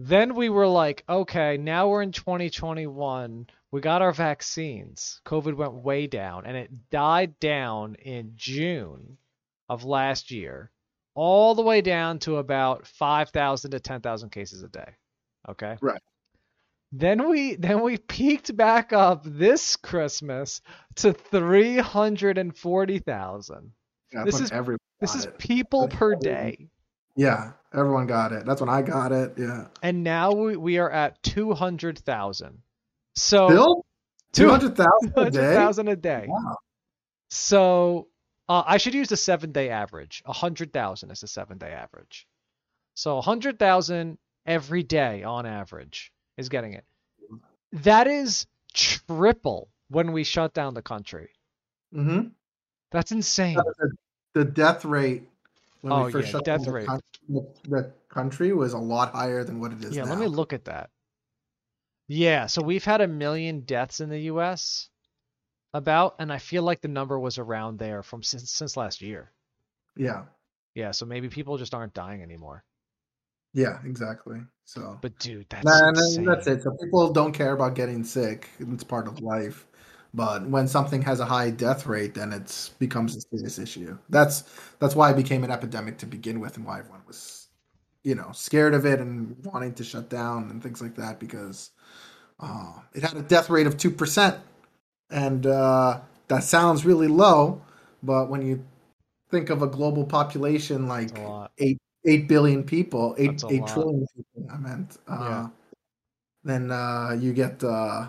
Then 0.02 0.34
we 0.34 0.48
were 0.48 0.66
like, 0.66 1.04
okay, 1.10 1.58
now 1.58 1.88
we're 1.88 2.00
in 2.00 2.12
2021. 2.12 3.46
We 3.70 3.80
got 3.82 4.00
our 4.00 4.12
vaccines. 4.12 5.20
COVID 5.26 5.54
went 5.56 5.74
way 5.74 6.06
down 6.06 6.46
and 6.46 6.56
it 6.56 6.88
died 6.88 7.38
down 7.38 7.96
in 7.96 8.32
June 8.34 9.18
of 9.68 9.84
last 9.84 10.30
year, 10.30 10.70
all 11.14 11.54
the 11.54 11.60
way 11.60 11.82
down 11.82 12.18
to 12.20 12.38
about 12.38 12.86
5,000 12.86 13.72
to 13.72 13.80
10,000 13.80 14.30
cases 14.30 14.62
a 14.62 14.68
day. 14.68 14.94
Okay. 15.50 15.76
Right. 15.82 16.00
Then 16.92 17.28
we 17.28 17.56
then 17.56 17.82
we 17.82 17.98
peaked 17.98 18.56
back 18.56 18.94
up 18.94 19.22
this 19.24 19.76
Christmas 19.76 20.62
to 20.96 21.12
340,000. 21.12 23.72
Yeah, 24.12 24.24
This 24.24 24.40
is- 24.40 24.50
This 24.98 25.14
is 25.14 25.28
people 25.38 25.86
per 25.88 26.14
day. 26.16 26.68
Yeah, 27.16 27.52
everyone 27.74 28.06
got 28.06 28.32
it. 28.32 28.44
That's 28.46 28.60
when 28.60 28.70
I 28.70 28.82
got 28.82 29.12
it. 29.12 29.34
Yeah. 29.36 29.66
And 29.82 30.02
now 30.02 30.32
we, 30.32 30.56
we 30.56 30.78
are 30.78 30.90
at 30.90 31.22
200,000. 31.22 32.62
So 33.14 33.48
Still, 33.48 33.86
two 34.32 34.44
two 34.44 34.50
hundred 34.50 34.76
thousand 34.76 35.12
a 35.16 35.30
day. 35.30 35.40
200,000 35.40 35.88
a 35.88 35.96
day. 35.96 36.24
Wow. 36.28 36.56
So 37.28 38.08
uh, 38.48 38.64
I 38.66 38.78
should 38.78 38.94
use 38.94 39.08
the 39.08 39.16
seven 39.16 39.52
day 39.52 39.70
average. 39.70 40.22
100,000 40.26 41.10
is 41.10 41.20
the 41.20 41.28
seven 41.28 41.58
day 41.58 41.72
average. 41.72 42.26
So 42.94 43.14
100,000 43.16 44.18
every 44.46 44.82
day 44.82 45.22
on 45.22 45.46
average 45.46 46.12
is 46.36 46.48
getting 46.48 46.74
it. 46.74 46.84
That 47.72 48.08
is 48.08 48.46
triple 48.74 49.70
when 49.88 50.12
we 50.12 50.24
shut 50.24 50.54
down 50.54 50.74
the 50.74 50.82
country. 50.82 51.30
Mm-hmm. 51.94 52.28
That's 52.90 53.12
insane. 53.12 53.58
The 54.34 54.44
death 54.44 54.84
rate 54.84 55.29
when 55.82 55.92
Oh, 55.92 56.04
we 56.06 56.12
first 56.12 56.26
yeah, 56.26 56.32
shut 56.32 56.44
death 56.44 56.64
down 56.64 56.66
the, 56.66 56.72
rate. 56.72 56.88
the, 57.28 57.54
the 57.68 57.92
country 58.08 58.52
was 58.52 58.72
a 58.72 58.78
lot 58.78 59.12
higher 59.12 59.44
than 59.44 59.60
what 59.60 59.72
it 59.72 59.82
is 59.84 59.96
Yeah, 59.96 60.04
now. 60.04 60.10
let 60.10 60.18
me 60.18 60.26
look 60.26 60.52
at 60.52 60.64
that. 60.66 60.90
Yeah, 62.08 62.46
so 62.46 62.60
we've 62.62 62.84
had 62.84 63.00
a 63.00 63.08
million 63.08 63.60
deaths 63.60 64.00
in 64.00 64.10
the 64.10 64.18
US 64.32 64.90
about 65.74 66.16
and 66.18 66.32
I 66.32 66.38
feel 66.38 66.62
like 66.62 66.80
the 66.82 66.88
number 66.88 67.18
was 67.18 67.38
around 67.38 67.78
there 67.78 68.02
from 68.02 68.22
since 68.22 68.50
since 68.52 68.76
last 68.76 69.00
year. 69.00 69.32
Yeah, 69.96 70.24
Yeah, 70.74 70.90
so 70.90 71.06
maybe 71.06 71.28
people 71.28 71.58
just 71.58 71.74
aren't 71.74 71.94
dying 71.94 72.22
anymore. 72.22 72.64
yeah, 73.52 73.80
exactly. 73.84 74.40
So 74.64 75.00
But 75.00 75.18
dude, 75.18 75.46
that's 75.50 75.64
Nah, 75.64 75.92
that's 76.24 76.46
it. 76.46 76.62
So 76.62 76.76
people 76.82 77.12
don't 77.12 77.32
care 77.32 77.52
about 77.52 77.74
getting 77.74 78.04
sick. 78.04 78.48
It's 78.58 78.84
part 78.84 79.08
of 79.08 79.20
life. 79.20 79.66
But 80.12 80.46
when 80.48 80.66
something 80.68 81.02
has 81.02 81.20
a 81.20 81.24
high 81.24 81.50
death 81.50 81.86
rate, 81.86 82.14
then 82.14 82.32
it 82.32 82.70
becomes 82.78 83.16
a 83.16 83.20
serious 83.20 83.58
issue. 83.58 83.96
That's 84.08 84.44
that's 84.80 84.96
why 84.96 85.10
it 85.10 85.16
became 85.16 85.44
an 85.44 85.50
epidemic 85.52 85.98
to 85.98 86.06
begin 86.06 86.40
with, 86.40 86.56
and 86.56 86.66
why 86.66 86.80
everyone 86.80 87.02
was, 87.06 87.48
you 88.02 88.14
know, 88.16 88.30
scared 88.32 88.74
of 88.74 88.86
it 88.86 89.00
and 89.00 89.36
wanting 89.44 89.74
to 89.74 89.84
shut 89.84 90.08
down 90.08 90.50
and 90.50 90.62
things 90.62 90.82
like 90.82 90.96
that 90.96 91.20
because 91.20 91.70
uh, 92.40 92.72
it 92.94 93.02
had 93.02 93.16
a 93.16 93.22
death 93.22 93.50
rate 93.50 93.66
of 93.68 93.76
two 93.76 93.90
percent, 93.90 94.36
and 95.10 95.46
uh, 95.46 96.00
that 96.28 96.44
sounds 96.44 96.84
really 96.84 97.08
low. 97.08 97.62
But 98.02 98.30
when 98.30 98.42
you 98.42 98.64
think 99.30 99.50
of 99.50 99.62
a 99.62 99.66
global 99.66 100.04
population 100.04 100.88
like 100.88 101.16
lot. 101.18 101.52
eight 102.04 102.26
billion 102.28 102.64
people, 102.64 103.14
eight 103.18 103.42
eight 103.50 103.60
lot. 103.60 103.68
trillion 103.68 104.06
people. 104.16 104.48
I 104.52 104.56
meant. 104.58 104.98
Uh, 105.06 105.16
Yeah. 105.20 105.48
Then 106.42 106.70
uh, 106.70 107.16
you 107.20 107.34
get, 107.34 107.62
uh, 107.62 108.08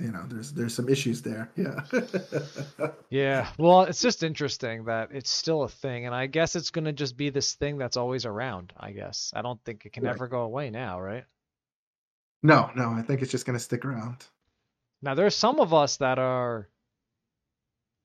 you 0.00 0.12
know, 0.12 0.24
there's 0.28 0.52
there's 0.52 0.74
some 0.74 0.88
issues 0.88 1.22
there. 1.22 1.50
Yeah. 1.56 1.80
Yeah, 3.10 3.48
well, 3.58 3.82
it's 3.82 4.00
just 4.00 4.22
interesting 4.22 4.84
that 4.84 5.10
it's 5.12 5.30
still 5.30 5.62
a 5.64 5.68
thing, 5.68 6.06
and 6.06 6.14
I 6.14 6.26
guess 6.28 6.54
it's 6.56 6.70
gonna 6.70 6.92
just 6.92 7.16
be 7.16 7.30
this 7.30 7.54
thing 7.54 7.78
that's 7.78 7.96
always 7.96 8.24
around. 8.26 8.72
I 8.76 8.92
guess 8.92 9.32
I 9.34 9.42
don't 9.42 9.60
think 9.64 9.86
it 9.86 9.92
can 9.92 10.04
Right. 10.04 10.06
ever 10.06 10.28
go 10.28 10.42
away 10.42 10.70
now, 10.70 11.00
right? 11.00 11.24
no, 12.42 12.70
no, 12.74 12.90
I 12.92 13.02
think 13.02 13.20
it's 13.22 13.30
just 13.30 13.44
gonna 13.46 13.58
stick 13.58 13.84
around. 13.84 14.26
Now 15.00 15.14
there's 15.14 15.34
some 15.34 15.58
of 15.58 15.72
us 15.72 15.96
that 15.96 16.18
are, 16.18 16.68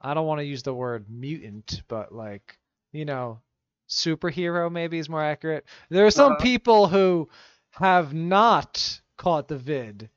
I 0.01 0.13
don't 0.13 0.27
want 0.27 0.39
to 0.39 0.45
use 0.45 0.63
the 0.63 0.73
word 0.73 1.09
mutant, 1.09 1.83
but 1.87 2.11
like 2.13 2.57
you 2.91 3.05
know, 3.05 3.41
superhero 3.89 4.69
maybe 4.71 4.99
is 4.99 5.09
more 5.09 5.23
accurate. 5.23 5.65
There 5.89 6.05
are 6.05 6.11
some 6.11 6.33
Uh-huh. 6.33 6.35
people 6.35 6.87
who 6.87 7.29
have 7.71 8.13
not 8.13 9.01
caught 9.17 9.47
the 9.47 9.57
vid, 9.57 10.09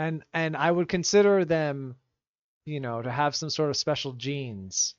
and 0.00 0.24
and 0.32 0.56
I 0.56 0.70
would 0.70 0.88
consider 0.88 1.44
them, 1.44 1.94
you 2.64 2.80
know, 2.80 3.02
to 3.02 3.10
have 3.10 3.36
some 3.36 3.50
sort 3.50 3.68
of 3.70 3.76
special 3.76 4.12
genes. 4.14 4.94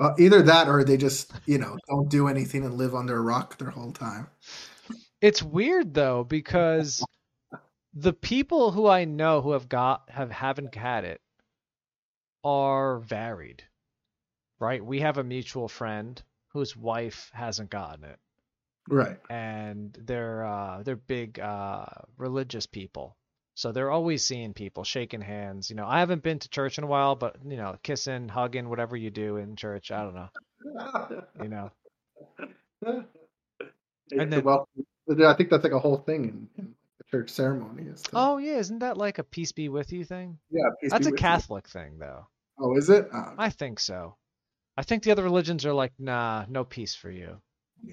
Uh, 0.00 0.14
either 0.18 0.42
that, 0.42 0.68
or 0.68 0.84
they 0.84 0.96
just, 0.96 1.32
you 1.46 1.58
know, 1.58 1.76
don't 1.88 2.08
do 2.08 2.28
anything 2.28 2.64
and 2.64 2.74
live 2.74 2.94
under 2.94 3.16
a 3.16 3.20
rock 3.20 3.58
their 3.58 3.70
whole 3.70 3.92
time. 3.92 4.28
It's 5.20 5.42
weird 5.42 5.94
though 5.94 6.24
because 6.24 7.04
the 7.94 8.12
people 8.12 8.70
who 8.72 8.86
I 8.86 9.04
know 9.04 9.40
who 9.42 9.52
have 9.52 9.68
got 9.68 10.08
have 10.10 10.30
haven't 10.30 10.74
had 10.74 11.04
it 11.04 11.20
are 12.44 12.98
varied. 12.98 13.62
Right? 14.60 14.84
We 14.84 15.00
have 15.00 15.18
a 15.18 15.24
mutual 15.24 15.68
friend 15.68 16.20
whose 16.48 16.76
wife 16.76 17.30
hasn't 17.32 17.70
gotten 17.70 18.04
it 18.04 18.18
Right. 18.88 19.18
and 19.30 19.96
they're 20.04 20.44
uh 20.44 20.82
they're 20.82 20.96
big 20.96 21.38
uh 21.38 21.86
religious 22.16 22.66
people. 22.66 23.16
So 23.58 23.72
they're 23.72 23.90
always 23.90 24.24
seeing 24.24 24.54
people, 24.54 24.84
shaking 24.84 25.20
hands. 25.20 25.68
You 25.68 25.74
know, 25.74 25.84
I 25.84 25.98
haven't 25.98 26.22
been 26.22 26.38
to 26.38 26.48
church 26.48 26.78
in 26.78 26.84
a 26.84 26.86
while, 26.86 27.16
but 27.16 27.38
you 27.44 27.56
know, 27.56 27.76
kissing, 27.82 28.28
hugging, 28.28 28.68
whatever 28.68 28.96
you 28.96 29.10
do 29.10 29.36
in 29.36 29.56
church, 29.56 29.90
I 29.90 30.04
don't 30.04 30.14
know. 30.14 30.28
You 31.42 31.48
know. 31.48 31.70
and 34.12 34.32
then- 34.32 34.44
well, 34.44 34.68
I 35.10 35.34
think 35.34 35.50
that's 35.50 35.64
like 35.64 35.72
a 35.72 35.78
whole 35.80 35.96
thing 35.96 36.24
in, 36.24 36.48
in 36.56 36.74
the 36.98 37.04
church 37.10 37.30
ceremony. 37.30 37.88
Is 37.88 38.02
to, 38.02 38.10
Oh 38.14 38.36
yeah, 38.36 38.58
isn't 38.58 38.78
that 38.78 38.96
like 38.96 39.18
a 39.18 39.24
peace 39.24 39.50
be 39.50 39.68
with 39.68 39.92
you 39.92 40.04
thing? 40.04 40.38
yeah, 40.52 40.62
peace 40.80 40.92
That's 40.92 41.06
be 41.06 41.08
a 41.08 41.12
with 41.14 41.20
you. 41.20 41.26
Catholic 41.26 41.68
thing 41.68 41.98
though. 41.98 42.28
Oh, 42.60 42.76
is 42.76 42.88
it? 42.90 43.08
Oh, 43.12 43.34
I 43.38 43.50
think 43.50 43.80
so. 43.80 44.14
I 44.76 44.84
think 44.84 45.02
the 45.02 45.10
other 45.10 45.24
religions 45.24 45.66
are 45.66 45.72
like, 45.74 45.94
nah, 45.98 46.44
no 46.48 46.62
peace 46.62 46.94
for 46.94 47.10
you. 47.10 47.40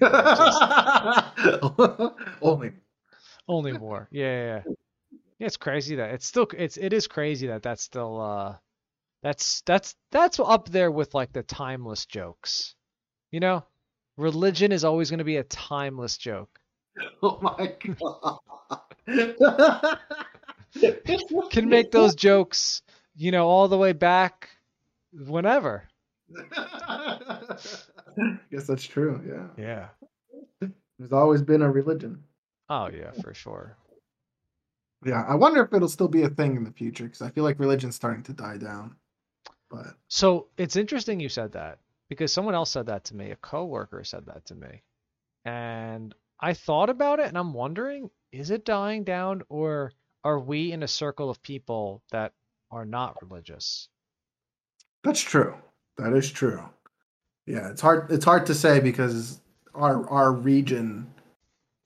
Only. 2.40 2.70
Only 3.48 3.72
war. 3.72 4.08
Yeah, 4.12 4.24
yeah, 4.26 4.62
yeah. 4.64 4.74
Yeah, 5.38 5.46
it's 5.46 5.56
crazy 5.56 5.96
that 5.96 6.10
it's 6.14 6.26
still 6.26 6.48
it's 6.56 6.76
it 6.76 6.92
is 6.92 7.06
crazy 7.06 7.48
that 7.48 7.62
that's 7.62 7.82
still 7.82 8.20
uh 8.20 8.56
that's 9.22 9.62
that's 9.62 9.94
that's 10.10 10.40
up 10.40 10.68
there 10.68 10.90
with 10.90 11.14
like 11.14 11.32
the 11.32 11.42
timeless 11.42 12.06
jokes. 12.06 12.74
You 13.30 13.40
know, 13.40 13.64
religion 14.16 14.72
is 14.72 14.84
always 14.84 15.10
going 15.10 15.18
to 15.18 15.24
be 15.24 15.36
a 15.36 15.44
timeless 15.44 16.16
joke. 16.16 16.60
Oh 17.22 17.38
my 17.42 17.74
god. 17.84 18.38
Can 21.50 21.68
make 21.68 21.90
those 21.90 22.14
jokes, 22.14 22.82
you 23.14 23.30
know, 23.30 23.46
all 23.46 23.68
the 23.68 23.76
way 23.76 23.92
back 23.92 24.48
whenever. 25.12 25.84
I 26.56 27.58
guess 28.50 28.66
that's 28.66 28.84
true. 28.84 29.20
Yeah. 29.58 29.88
Yeah. 30.60 30.68
There's 30.98 31.12
always 31.12 31.42
been 31.42 31.62
a 31.62 31.70
religion. 31.70 32.22
Oh 32.68 32.88
yeah, 32.88 33.10
for 33.22 33.34
sure. 33.34 33.76
Yeah. 35.04 35.24
I 35.28 35.34
wonder 35.34 35.62
if 35.62 35.72
it'll 35.72 35.88
still 35.88 36.08
be 36.08 36.22
a 36.22 36.28
thing 36.28 36.56
in 36.56 36.64
the 36.64 36.72
future 36.72 37.04
because 37.04 37.22
I 37.22 37.30
feel 37.30 37.44
like 37.44 37.58
religion's 37.58 37.96
starting 37.96 38.22
to 38.24 38.32
die 38.32 38.56
down. 38.56 38.96
But 39.70 39.96
So 40.08 40.48
it's 40.56 40.76
interesting 40.76 41.20
you 41.20 41.28
said 41.28 41.52
that 41.52 41.78
because 42.08 42.32
someone 42.32 42.54
else 42.54 42.70
said 42.70 42.86
that 42.86 43.04
to 43.04 43.16
me. 43.16 43.30
A 43.30 43.36
coworker 43.36 44.04
said 44.04 44.26
that 44.26 44.44
to 44.46 44.54
me. 44.54 44.82
And 45.44 46.14
I 46.40 46.54
thought 46.54 46.90
about 46.90 47.18
it 47.20 47.26
and 47.26 47.38
I'm 47.38 47.52
wondering, 47.52 48.10
is 48.32 48.50
it 48.50 48.64
dying 48.64 49.04
down 49.04 49.42
or 49.48 49.92
are 50.24 50.38
we 50.38 50.72
in 50.72 50.82
a 50.82 50.88
circle 50.88 51.30
of 51.30 51.42
people 51.42 52.02
that 52.10 52.32
are 52.70 52.84
not 52.84 53.16
religious? 53.22 53.88
that's 55.04 55.20
true. 55.20 55.54
That 55.98 56.12
is 56.14 56.30
true. 56.30 56.62
Yeah, 57.46 57.70
it's 57.70 57.80
hard 57.80 58.10
it's 58.10 58.24
hard 58.24 58.46
to 58.46 58.54
say 58.54 58.80
because 58.80 59.40
our 59.72 60.08
our 60.10 60.32
region 60.32 61.12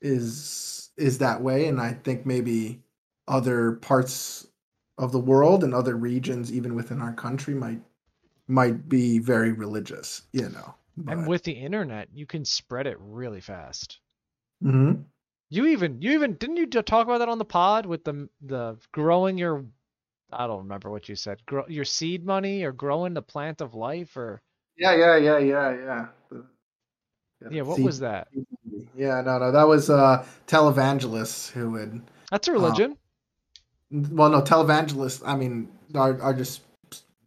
is 0.00 0.90
is 0.96 1.18
that 1.18 1.42
way 1.42 1.66
and 1.66 1.78
I 1.80 1.92
think 1.92 2.24
maybe 2.24 2.80
other 3.28 3.72
parts 3.72 4.46
of 4.98 5.12
the 5.12 5.18
world 5.18 5.64
and 5.64 5.74
other 5.74 5.96
regions 5.96 6.52
even 6.52 6.74
within 6.74 7.00
our 7.00 7.12
country 7.12 7.54
might 7.54 7.80
might 8.46 8.88
be 8.88 9.18
very 9.18 9.52
religious, 9.52 10.22
you 10.32 10.48
know. 10.48 10.74
And 11.06 11.26
with 11.26 11.44
the 11.44 11.52
internet, 11.52 12.08
you 12.12 12.26
can 12.26 12.44
spread 12.44 12.86
it 12.86 12.98
really 13.00 13.40
fast. 13.40 14.00
Mhm. 14.62 15.04
You 15.48 15.66
even 15.66 16.02
you 16.02 16.12
even 16.12 16.34
didn't 16.34 16.56
you 16.56 16.66
talk 16.66 17.06
about 17.06 17.18
that 17.18 17.28
on 17.28 17.38
the 17.38 17.44
pod 17.44 17.86
with 17.86 18.04
the 18.04 18.28
the 18.42 18.76
growing 18.92 19.38
your 19.38 19.64
I 20.32 20.46
don't 20.46 20.58
remember 20.58 20.90
what 20.90 21.08
you 21.08 21.16
said. 21.16 21.44
Grow 21.46 21.64
your 21.68 21.84
seed 21.84 22.24
money 22.24 22.62
or 22.62 22.72
growing 22.72 23.14
the 23.14 23.22
plant 23.22 23.60
of 23.60 23.74
life 23.74 24.16
or 24.16 24.42
Yeah, 24.76 24.94
yeah, 24.94 25.16
yeah, 25.16 25.38
yeah, 25.38 25.70
yeah. 25.72 26.06
The- 26.30 26.46
yeah, 27.50 27.62
what 27.62 27.76
see- 27.76 27.84
was 27.84 28.00
that? 28.00 28.28
Yeah, 28.94 29.22
no, 29.22 29.38
no, 29.38 29.50
that 29.50 29.66
was 29.66 29.88
uh 29.88 30.26
televangelists 30.46 31.50
who 31.50 31.70
would 31.70 32.02
That's 32.30 32.48
a 32.48 32.52
religion. 32.52 32.96
Well 33.90 34.30
no 34.30 34.40
televangelists 34.40 35.22
i 35.26 35.34
mean 35.34 35.68
are, 35.94 36.20
are 36.22 36.34
just 36.34 36.62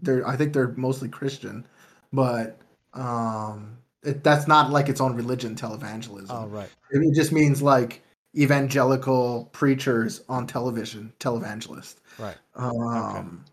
they're 0.02 0.28
i 0.28 0.36
think 0.36 0.54
they're 0.54 0.74
mostly 0.78 1.10
christian 1.10 1.66
but 2.12 2.58
um 2.94 3.78
it, 4.04 4.24
that's 4.24 4.48
not 4.48 4.70
like 4.72 4.90
its 4.90 5.02
own 5.02 5.16
religion 5.16 5.56
televangelism 5.56 6.28
Oh 6.30 6.48
right. 6.48 6.70
it 6.92 7.16
just 7.16 7.32
means 7.32 7.62
like 7.62 8.02
evangelical 8.38 9.50
preachers 9.52 10.22
on 10.30 10.48
television 10.48 11.12
televangelist 11.20 11.96
Right. 12.20 12.36
um 12.56 13.44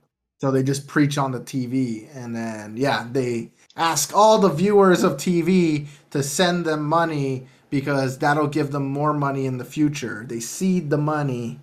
so 0.40 0.50
they 0.50 0.62
just 0.62 0.86
preach 0.86 1.18
on 1.18 1.32
the 1.32 1.40
tv 1.40 2.08
and 2.16 2.34
then 2.34 2.76
yeah 2.76 3.06
they 3.10 3.50
ask 3.76 4.14
all 4.14 4.38
the 4.38 4.48
viewers 4.48 5.02
of 5.04 5.14
tv 5.14 5.86
to 6.10 6.22
send 6.22 6.64
them 6.64 6.84
money 6.84 7.46
because 7.70 8.18
that'll 8.18 8.46
give 8.48 8.70
them 8.72 8.88
more 8.88 9.12
money 9.12 9.46
in 9.46 9.58
the 9.58 9.64
future 9.64 10.24
they 10.28 10.40
seed 10.40 10.90
the 10.90 10.98
money 10.98 11.60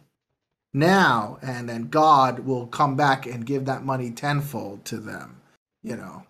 now 0.78 1.38
and 1.42 1.68
then 1.68 1.88
god 1.90 2.40
will 2.40 2.68
come 2.68 2.96
back 2.96 3.26
and 3.26 3.46
give 3.46 3.66
that 3.66 3.84
money 3.84 4.12
tenfold 4.12 4.84
to 4.86 4.98
them 4.98 5.40
you 5.84 5.96
know 5.96 6.24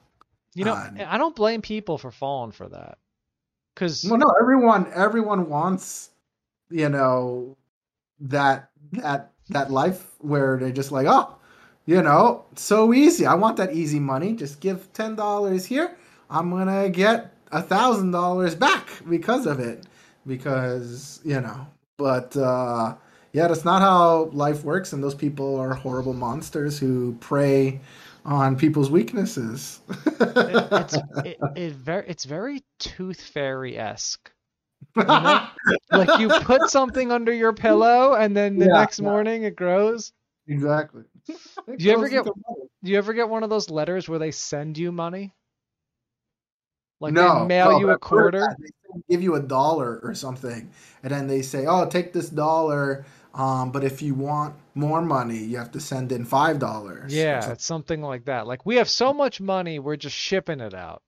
You 0.55 0.65
know, 0.65 0.73
I 0.73 1.17
don't 1.19 1.35
blame 1.35 1.61
people 1.61 1.99
for 1.99 2.09
falling 2.09 2.51
for 2.51 2.67
that. 2.69 2.97
Cuz 3.75 4.03
Well, 4.09 4.17
no, 4.17 4.33
everyone 4.41 4.87
everyone 4.91 5.49
wants, 5.49 6.09
you 6.71 6.89
know, 6.89 7.55
that 8.19 8.71
that 8.93 9.31
that 9.49 9.69
life 9.69 10.15
where 10.17 10.57
they're 10.57 10.71
just 10.71 10.91
like, 10.91 11.05
oh, 11.07 11.35
you 11.85 12.01
know, 12.01 12.43
so 12.55 12.91
easy. 12.91 13.25
I 13.27 13.35
want 13.35 13.57
that 13.57 13.73
easy 13.73 13.99
money. 13.99 14.33
Just 14.33 14.59
give 14.59 14.91
ten 14.93 15.15
dollars 15.15 15.63
here. 15.65 15.95
I'm 16.31 16.49
gonna 16.49 16.89
get 16.89 17.35
a 17.51 17.61
thousand 17.61 18.09
dollars 18.11 18.55
back 18.55 18.87
because 19.07 19.45
of 19.45 19.59
it. 19.59 19.85
Because 20.25 21.21
you 21.23 21.39
know, 21.39 21.67
but 21.97 22.35
uh, 22.35 22.95
yeah, 23.33 23.47
that's 23.47 23.65
not 23.65 23.81
how 23.81 24.25
life 24.33 24.63
works. 24.63 24.93
And 24.93 25.03
those 25.03 25.15
people 25.15 25.59
are 25.59 25.73
horrible 25.73 26.13
monsters 26.13 26.79
who 26.79 27.13
prey 27.19 27.79
on 28.25 28.57
people's 28.57 28.89
weaknesses. 28.89 29.79
it, 29.89 30.67
it's 30.71 30.93
it, 31.25 31.37
it 31.55 31.73
very 31.73 32.05
it's 32.07 32.25
very 32.25 32.63
tooth 32.79 33.21
fairy 33.21 33.77
esque. 33.77 34.31
know? 34.95 35.47
Like 35.91 36.19
you 36.19 36.29
put 36.29 36.69
something 36.69 37.11
under 37.11 37.33
your 37.33 37.53
pillow 37.53 38.13
and 38.15 38.35
then 38.35 38.57
the 38.59 38.65
Yeah, 38.65 38.73
next 38.73 38.99
yeah. 38.99 39.05
morning 39.05 39.43
it 39.43 39.55
grows. 39.55 40.11
exactly. 40.47 41.03
Do 41.27 41.35
you 41.77 41.91
ever 41.91 42.09
get- 42.09 42.25
Do 42.25 42.91
you 42.91 42.97
ever 42.97 43.13
get 43.13 43.27
one 43.29 43.43
of 43.43 43.49
those 43.49 43.69
letters 43.69 44.07
where 44.07 44.19
they 44.19 44.31
send 44.31 44.77
you 44.77 44.91
money? 44.91 45.33
Like 46.99 47.13
no, 47.13 47.41
they 47.41 47.45
mail 47.47 47.71
no, 47.71 47.79
you 47.79 47.85
but 47.87 47.95
a 47.95 47.99
quarter? 47.99 48.39
that. 48.39 48.55
They 48.59 49.01
give 49.09 49.21
you 49.21 49.35
a 49.35 49.41
dollar 49.41 49.99
or 50.03 50.15
something, 50.15 50.69
and 51.03 51.11
then 51.11 51.27
they 51.27 51.41
say, 51.43 51.65
"Oh, 51.67 51.87
take 51.87 52.11
this 52.11 52.29
dollar, 52.29 53.05
um, 53.37 53.71
but 53.71 53.83
if 53.85 54.01
you 54.01 54.15
want 54.15 54.55
more 54.75 55.01
money, 55.01 55.37
you 55.37 55.57
have 55.57 55.71
to 55.73 55.79
send 55.79 56.11
in 56.11 56.25
five 56.25 56.59
dollars." 56.59 57.13
Yeah, 57.13 57.51
it's 57.53 57.65
something 57.65 58.01
like 58.03 58.25
that. 58.25 58.45
Like 58.45 58.65
we 58.65 58.75
have 58.75 58.89
so 58.89 59.13
much 59.13 59.41
money, 59.41 59.79
we're 59.79 59.95
just 59.95 60.15
shipping 60.15 60.59
it 60.59 60.73
out. 60.75 61.01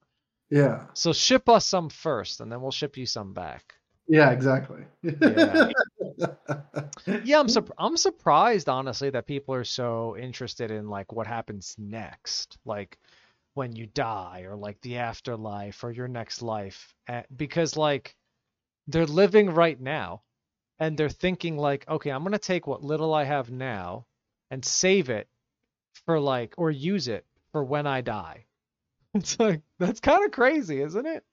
yeah, 0.49 0.85
So 0.93 1.13
ship 1.13 1.49
us 1.49 1.65
some 1.65 1.89
first, 1.89 2.41
and 2.41 2.51
then 2.51 2.61
we'll 2.61 2.69
ship 2.71 2.95
you 2.95 3.07
some 3.07 3.33
back. 3.33 3.73
yeah, 4.07 4.31
exactly. 4.31 4.83
Yeah. 5.03 5.71
Yeah, 7.21 7.39
I'm 7.39 7.49
sur- 7.49 7.67
I'm 7.77 7.97
surprised 7.97 8.69
honestly 8.69 9.09
that 9.11 9.27
people 9.27 9.53
are 9.55 9.63
so 9.63 10.17
interested 10.17 10.71
in 10.71 10.87
like 10.89 11.11
what 11.11 11.27
happens 11.27 11.75
next, 11.77 12.57
like 12.65 12.97
when 13.55 13.75
you 13.75 13.87
die 13.87 14.43
or 14.47 14.55
like 14.55 14.79
the 14.81 14.97
afterlife 14.97 15.83
or 15.83 15.91
your 15.91 16.07
next 16.07 16.41
life, 16.41 16.93
eh, 17.07 17.23
because 17.35 17.77
like 17.77 18.15
they're 18.87 19.05
living 19.07 19.51
right 19.51 19.79
now, 19.79 20.23
and 20.79 20.97
they're 20.97 21.09
thinking 21.09 21.57
like, 21.57 21.87
okay, 21.89 22.09
I'm 22.09 22.23
gonna 22.23 22.39
take 22.39 22.67
what 22.67 22.83
little 22.83 23.13
I 23.13 23.23
have 23.23 23.51
now 23.51 24.05
and 24.51 24.63
save 24.63 25.09
it 25.09 25.27
for 26.05 26.19
like 26.19 26.53
or 26.57 26.71
use 26.71 27.07
it 27.07 27.25
for 27.51 27.63
when 27.63 27.87
I 27.87 28.01
die. 28.01 28.45
It's 29.15 29.39
like 29.39 29.61
that's 29.79 29.99
kind 29.99 30.23
of 30.23 30.31
crazy, 30.31 30.81
isn't 30.81 31.07
it? 31.07 31.23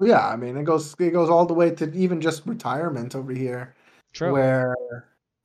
yeah, 0.00 0.24
I 0.24 0.36
mean, 0.36 0.56
it 0.56 0.62
goes 0.62 0.94
it 1.00 1.10
goes 1.10 1.28
all 1.28 1.46
the 1.46 1.54
way 1.54 1.70
to 1.72 1.92
even 1.92 2.20
just 2.20 2.46
retirement 2.46 3.16
over 3.16 3.32
here. 3.32 3.74
True. 4.14 4.32
where 4.32 4.76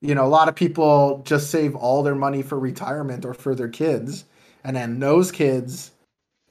you 0.01 0.15
know 0.15 0.25
a 0.25 0.29
lot 0.29 0.47
of 0.47 0.55
people 0.55 1.23
just 1.25 1.49
save 1.49 1.75
all 1.75 2.03
their 2.03 2.15
money 2.15 2.43
for 2.43 2.57
retirement 2.59 3.25
or 3.25 3.33
for 3.33 3.55
their 3.55 3.67
kids 3.67 4.25
and 4.63 4.75
then 4.75 4.99
those 4.99 5.31
kids 5.31 5.91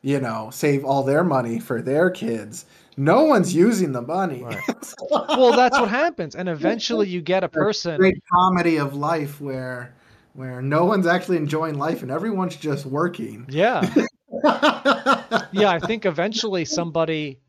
you 0.03 0.21
know 0.21 0.51
save 0.53 0.85
all 0.85 1.05
their 1.05 1.25
money 1.25 1.61
for 1.61 1.81
their 1.81 2.11
kids 2.11 2.67
no 2.99 3.25
one's 3.25 3.55
using 3.55 3.93
the 3.93 4.03
money 4.03 4.43
Right. 4.43 4.95
well, 5.11 5.53
that's 5.57 5.79
what 5.79 5.89
happens, 5.89 6.35
and 6.35 6.49
eventually 6.49 7.09
you 7.09 7.21
get 7.21 7.45
a 7.45 7.49
person. 7.49 7.97
great 7.97 8.23
comedy 8.31 8.77
of 8.77 8.95
life 8.95 9.41
where 9.41 9.95
where 10.35 10.61
no 10.61 10.85
one's 10.85 11.07
actually 11.07 11.37
enjoying 11.37 11.79
life 11.79 12.03
and 12.03 12.11
everyone's 12.11 12.57
just 12.57 12.87
working 12.87 13.47
Yeah. 13.49 13.83
yeah, 15.53 15.71
I 15.71 15.81
think 15.85 16.07
eventually 16.07 16.65
somebody 16.65 17.41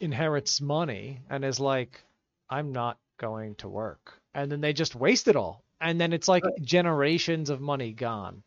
inherits 0.00 0.60
money 0.60 1.20
and 1.28 1.44
is 1.44 1.60
like, 1.60 2.02
I'm 2.48 2.72
not 2.72 2.98
going 3.18 3.56
to 3.56 3.68
work. 3.68 4.14
And 4.34 4.50
then 4.50 4.60
they 4.60 4.72
just 4.72 4.94
waste 4.94 5.28
it 5.28 5.36
all. 5.36 5.64
And 5.80 6.00
then 6.00 6.12
it's 6.12 6.28
like 6.28 6.44
generations 6.62 7.50
of 7.50 7.60
money 7.60 7.92
gone. 7.92 8.42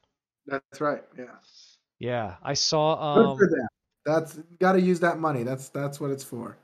that's 0.48 0.82
right 0.82 1.04
yeah 1.18 1.26
Yeah. 2.00 2.36
I 2.42 2.54
saw 2.54 3.16
good 3.16 3.26
um 3.26 3.38
for 3.38 3.48
them 3.48 3.68
that's 4.06 4.38
got 4.60 4.74
to 4.74 4.82
use 4.82 5.00
that 5.00 5.20
money 5.20 5.44
that's 5.44 5.70
that's 5.70 6.00
what 6.00 6.12
it's 6.12 6.24
for 6.24 6.58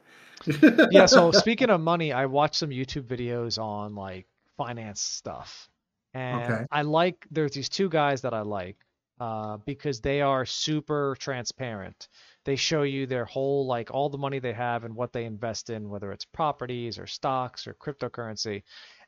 yeah, 0.89 1.05
so 1.05 1.31
speaking 1.31 1.69
of 1.69 1.81
money, 1.81 2.11
I 2.13 2.25
watched 2.25 2.55
some 2.55 2.69
YouTube 2.69 3.03
videos 3.07 3.61
on 3.61 3.95
like 3.95 4.27
finance 4.57 5.01
stuff. 5.01 5.69
And 6.13 6.59
Okay. 6.59 6.65
I 6.71 6.81
like 6.81 7.25
there's 7.31 7.53
these 7.53 7.69
two 7.69 7.89
guys 7.89 8.21
that 8.21 8.33
I 8.33 8.41
like 8.41 8.77
uh, 9.19 9.57
because 9.65 10.01
they 10.01 10.21
are 10.21 10.45
super 10.45 11.15
transparent. 11.19 12.09
They 12.43 12.55
show 12.57 12.83
you 12.83 13.05
their 13.05 13.25
whole 13.25 13.65
like 13.67 13.91
all 13.91 14.09
the 14.09 14.17
money 14.17 14.39
they 14.39 14.53
have 14.53 14.83
and 14.83 14.95
what 14.95 15.13
they 15.13 15.25
invest 15.25 15.69
in, 15.69 15.89
whether 15.89 16.11
it's 16.11 16.25
properties 16.25 16.99
or 16.99 17.07
stocks 17.07 17.67
or 17.67 17.73
cryptocurrency. 17.75 18.63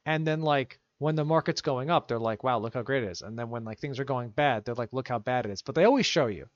And 0.06 0.26
then 0.26 0.42
like 0.42 0.80
when 1.00 1.16
the 1.16 1.26
market's 1.26 1.62
going 1.62 1.90
up, 1.90 2.08
they're 2.08 2.20
like, 2.20 2.44
wow, 2.44 2.60
look 2.60 2.74
how 2.76 2.84
great 2.84 3.04
it 3.04 3.12
is. 3.12 3.22
And 3.22 3.38
then 3.38 3.50
when 3.50 3.66
like 3.66 3.80
things 3.80 4.00
are 4.00 4.06
going 4.06 4.30
bad, 4.30 4.64
they're 4.64 4.76
like, 4.76 4.94
look 4.94 5.10
how 5.10 5.20
bad 5.20 5.46
it 5.46 5.52
is. 5.52 5.62
But 5.62 5.76
they 5.76 5.84
always 5.86 6.06
show 6.06 6.28
you. 6.28 6.48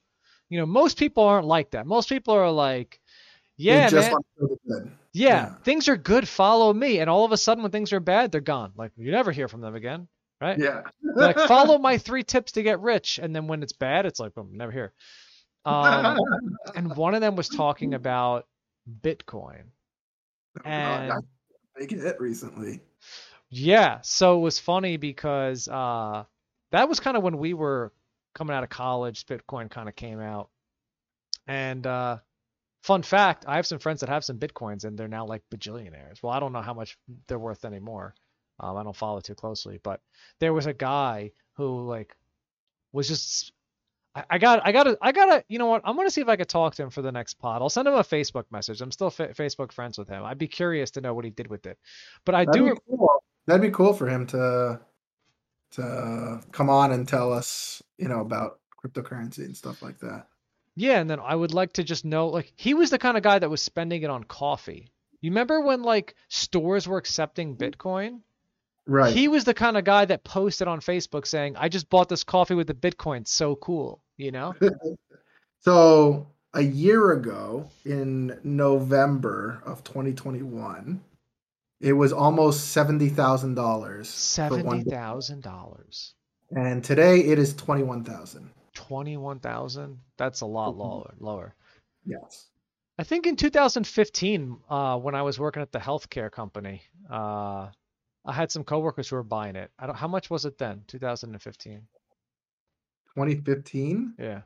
You 0.50 0.60
know, 0.60 0.66
most 0.66 0.98
people 0.98 1.24
aren't 1.24 1.46
like 1.48 1.72
that. 1.72 1.86
Most 1.86 2.10
people 2.10 2.34
are 2.34 2.50
like, 2.52 3.00
yeah, 3.58 3.90
man. 3.90 4.12
want 4.12 4.26
to 4.40 4.48
feel 4.48 4.58
good. 4.68 4.92
Yeah, 5.14 5.28
Yeah. 5.30 5.54
things 5.64 5.88
are 5.90 5.98
good. 5.98 6.28
Follow 6.28 6.72
me, 6.74 7.00
and 7.00 7.10
all 7.10 7.26
of 7.26 7.32
a 7.32 7.38
sudden, 7.38 7.64
when 7.64 7.72
things 7.72 7.92
are 7.94 8.00
bad, 8.00 8.32
they're 8.32 8.42
gone. 8.42 8.72
Like 8.76 8.92
you 8.98 9.12
never 9.12 9.32
hear 9.32 9.48
from 9.48 9.62
them 9.62 9.76
again, 9.76 10.08
right? 10.40 10.58
yeah 10.58 10.82
like 11.16 11.38
follow 11.48 11.78
my 11.80 11.98
three 11.98 12.24
tips 12.24 12.54
to 12.54 12.64
get 12.64 12.80
rich, 12.82 13.20
and 13.22 13.36
then 13.36 13.48
when 13.48 13.64
it's 13.64 13.74
bad, 13.74 14.06
it's 14.06 14.20
like 14.20 14.34
boom, 14.36 14.52
never 14.54 14.72
hear. 14.72 14.94
Um, 15.66 16.18
and 16.76 16.96
one 16.96 17.16
of 17.16 17.22
them 17.22 17.36
was 17.36 17.50
talking 17.50 17.94
about 17.94 18.46
Bitcoin. 19.02 19.64
and- 20.64 21.10
God, 21.12 21.24
big 21.76 21.92
hit 21.92 22.20
recently. 22.22 22.82
Yeah, 23.50 24.00
so 24.04 24.38
it 24.38 24.42
was 24.42 24.60
funny 24.60 24.98
because 24.98 25.68
uh, 25.68 26.26
that 26.72 26.90
was 26.90 27.00
kind 27.00 27.16
of 27.18 27.24
when 27.24 27.38
we 27.38 27.54
were 27.54 27.92
coming 28.38 28.56
out 28.56 28.64
of 28.64 28.70
college. 28.70 29.26
Bitcoin 29.26 29.70
kind 29.70 29.90
of 29.90 29.96
came 29.96 30.20
out, 30.20 30.50
and 31.48 31.86
uh, 31.88 32.18
fun 32.84 33.02
fact: 33.02 33.46
I 33.48 33.56
have 33.56 33.66
some 33.66 33.80
friends 33.80 34.02
that 34.02 34.10
have 34.10 34.24
some 34.24 34.38
bitcoins, 34.38 34.86
and 34.86 34.98
they're 34.98 35.08
now 35.08 35.26
like 35.26 35.42
bajillionaires. 35.54 36.22
Well, 36.22 36.32
I 36.32 36.40
don't 36.40 36.54
know 36.54 36.62
how 36.62 36.74
much 36.74 36.98
they're 37.28 37.40
worth 37.40 37.66
anymore. 37.66 38.14
Um, 38.60 38.78
I 38.78 38.84
don't 38.84 38.96
follow 38.96 39.20
too 39.20 39.36
closely, 39.36 39.80
but 39.84 40.02
there 40.40 40.54
was 40.54 40.68
a 40.68 40.74
guy 40.74 41.32
who 41.54 41.88
like 41.88 42.16
was 42.92 43.08
just. 43.08 43.52
I, 44.16 44.24
I 44.32 44.38
got, 44.38 44.62
I 44.66 44.72
got 44.72 44.88
I 45.02 45.12
got 45.12 45.26
to, 45.26 45.44
you 45.48 45.60
know 45.60 45.68
what? 45.68 45.82
I'm 45.84 45.96
gonna 45.96 46.10
see 46.10 46.22
if 46.22 46.28
I 46.28 46.36
could 46.36 46.50
talk 46.50 46.76
to 46.76 46.84
him 46.84 46.90
for 46.90 47.02
the 47.02 47.12
next 47.12 47.36
pod. 47.36 47.62
I'll 47.62 47.70
send 47.70 47.88
him 47.88 47.96
a 47.96 48.04
Facebook 48.04 48.46
message. 48.52 48.82
I'm 48.82 48.92
still 48.92 49.10
fa- 49.10 49.34
Facebook 49.34 49.72
friends 49.72 49.98
with 49.98 50.08
him. 50.08 50.24
I'd 50.24 50.38
be 50.38 50.48
curious 50.48 50.92
to 50.92 51.02
know 51.02 51.14
what 51.14 51.26
he 51.26 51.32
did 51.32 51.48
with 51.48 51.66
it. 51.66 51.78
But 52.26 52.36
I 52.36 52.46
That'd 52.46 52.62
do, 52.62 52.74
be 52.74 52.80
cool. 52.90 53.24
That'd 53.46 53.62
be 53.62 53.70
cool 53.70 53.94
for 53.94 54.08
him 54.08 54.26
to 54.28 54.80
to 55.72 56.42
come 56.52 56.70
on 56.70 56.92
and 56.92 57.08
tell 57.08 57.32
us, 57.34 57.82
you 57.98 58.08
know, 58.08 58.22
about 58.22 58.60
cryptocurrency 58.84 59.40
and 59.40 59.56
stuff 59.56 59.82
like 59.82 60.00
that. 60.00 60.28
Yeah, 60.76 61.00
and 61.00 61.10
then 61.10 61.20
I 61.20 61.36
would 61.36 61.54
like 61.54 61.74
to 61.74 61.84
just 61.84 62.06
know 62.06 62.28
like 62.28 62.54
he 62.56 62.74
was 62.74 62.90
the 62.90 63.00
kind 63.00 63.18
of 63.18 63.24
guy 63.24 63.40
that 63.40 63.50
was 63.50 63.62
spending 63.62 64.04
it 64.04 64.10
on 64.10 64.24
coffee. 64.24 64.90
You 65.22 65.32
remember 65.32 65.62
when 65.62 65.82
like 65.82 66.16
stores 66.30 66.88
were 66.88 66.98
accepting 66.98 67.58
Bitcoin? 67.58 68.22
Right. 68.86 69.14
He 69.14 69.28
was 69.28 69.44
the 69.44 69.54
kind 69.54 69.76
of 69.76 69.84
guy 69.84 70.06
that 70.06 70.24
posted 70.24 70.68
on 70.68 70.80
Facebook 70.80 71.26
saying, 71.26 71.56
"I 71.58 71.68
just 71.68 71.90
bought 71.90 72.10
this 72.10 72.24
coffee 72.24 72.54
with 72.56 72.68
the 72.68 72.74
Bitcoin, 72.74 73.28
so 73.28 73.56
cool," 73.56 74.02
you 74.18 74.32
know? 74.32 74.54
so 75.62 76.28
a 76.54 76.62
year 76.62 77.12
ago 77.12 77.70
in 77.84 78.40
November 78.44 79.62
of 79.66 79.84
2021, 79.84 81.02
it 81.80 81.94
was 81.94 82.12
almost 82.14 82.70
seventy 82.72 83.10
thousand 83.10 83.56
dollars 83.56 83.98
one. 83.98 84.06
Seventy 84.06 84.84
thousand 84.90 85.44
dollars, 85.44 86.14
And 86.56 86.84
today 86.84 87.20
it 87.20 87.38
is 87.40 87.54
twenty-one 87.56 88.04
thousand. 88.04 88.50
twenty-one 88.74 89.40
thousand. 89.40 90.00
That's 90.18 90.42
a 90.42 90.46
lot 90.46 90.76
lower. 90.78 91.14
Lower. 91.20 91.54
Yes. 92.06 92.48
I 93.00 93.04
think 93.04 93.28
in 93.28 93.36
2015, 93.36 94.58
uh, 94.72 94.98
when 94.98 95.14
I 95.14 95.22
was 95.22 95.38
working 95.40 95.62
at 95.62 95.72
the 95.72 95.78
healthcare 95.78 96.32
company, 96.32 96.82
uh, 97.12 97.68
I 98.26 98.34
had 98.34 98.52
some 98.52 98.64
coworkers 98.64 99.08
who 99.10 99.18
were 99.18 99.24
buying 99.24 99.56
it. 99.56 99.70
I 99.78 99.86
don't. 99.86 99.96
How 99.96 100.08
much 100.08 100.30
was 100.32 100.46
it 100.46 100.58
then? 100.58 100.84
2015. 100.88 101.82
2015. 103.16 104.14
Yeah. 104.18 104.38
I 104.38 104.42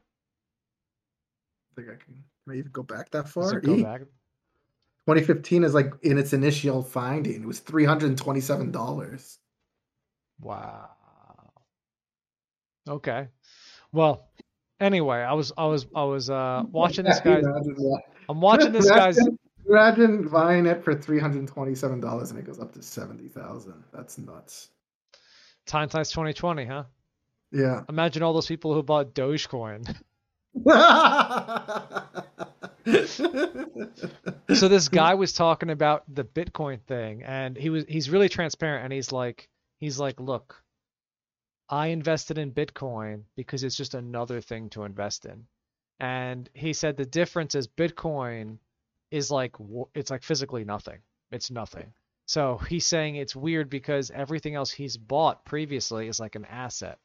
think 1.75 1.87
I 1.89 2.03
can 2.03 2.23
maybe 2.45 2.67
go 2.69 2.83
back 2.83 3.09
that 3.11 3.23
Does 3.25 3.33
far. 3.33 3.57
it 3.57 3.63
go 3.63 3.75
Eek. 3.75 3.83
back? 3.85 4.01
2015 5.11 5.63
is 5.65 5.73
like 5.73 5.91
in 6.03 6.17
its 6.17 6.31
initial 6.31 6.81
finding. 6.83 7.41
It 7.41 7.45
was 7.45 7.59
$327. 7.59 9.37
Wow. 10.39 10.89
Okay. 12.87 13.27
Well, 13.91 14.29
anyway, 14.79 15.17
I 15.17 15.33
was 15.33 15.51
I 15.57 15.65
was 15.65 15.85
I 15.93 16.03
was 16.03 16.29
uh 16.29 16.63
watching 16.71 17.03
this 17.03 17.19
guy. 17.19 17.41
I'm 18.29 18.39
watching 18.39 18.71
this 18.71 18.89
guy's. 18.89 19.17
Imagine- 19.17 20.27
buying 20.27 20.65
it 20.65 20.83
for 20.83 20.93
$327 20.93 22.29
and 22.29 22.39
it 22.39 22.45
goes 22.45 22.59
up 22.59 22.73
to 22.73 22.81
70,000. 22.81 23.83
That's 23.93 24.17
nuts. 24.17 24.69
Time 25.65 25.87
times 25.87 26.09
2020, 26.09 26.65
huh? 26.65 26.83
Yeah. 27.53 27.83
Imagine 27.87 28.23
all 28.23 28.33
those 28.33 28.47
people 28.47 28.73
who 28.73 28.83
bought 28.83 29.13
Dogecoin. 29.13 29.95
so 33.05 34.67
this 34.67 34.89
guy 34.89 35.13
was 35.13 35.33
talking 35.33 35.69
about 35.69 36.03
the 36.13 36.23
Bitcoin 36.23 36.81
thing, 36.81 37.23
and 37.23 37.55
he 37.55 37.69
was 37.69 37.85
he's 37.87 38.09
really 38.09 38.29
transparent, 38.29 38.83
and 38.83 38.93
he's 38.93 39.11
like 39.11 39.49
he's 39.79 39.99
like, 39.99 40.19
look, 40.19 40.63
I 41.69 41.87
invested 41.87 42.37
in 42.37 42.51
Bitcoin 42.51 43.23
because 43.35 43.63
it's 43.63 43.75
just 43.75 43.93
another 43.93 44.41
thing 44.41 44.69
to 44.71 44.83
invest 44.83 45.25
in, 45.25 45.45
and 45.99 46.49
he 46.53 46.73
said 46.73 46.97
the 46.97 47.05
difference 47.05 47.55
is 47.55 47.67
Bitcoin 47.67 48.57
is 49.11 49.29
like 49.29 49.55
it's 49.93 50.09
like 50.09 50.23
physically 50.23 50.63
nothing, 50.63 50.99
it's 51.31 51.51
nothing. 51.51 51.93
So 52.25 52.57
he's 52.57 52.85
saying 52.85 53.15
it's 53.17 53.35
weird 53.35 53.69
because 53.69 54.09
everything 54.09 54.55
else 54.55 54.71
he's 54.71 54.97
bought 54.97 55.45
previously 55.45 56.07
is 56.07 56.19
like 56.19 56.35
an 56.35 56.45
asset, 56.45 56.97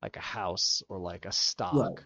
like 0.00 0.16
a 0.16 0.20
house 0.20 0.82
or 0.88 0.98
like 0.98 1.26
a 1.26 1.32
stock. 1.32 1.74
Right 1.74 2.04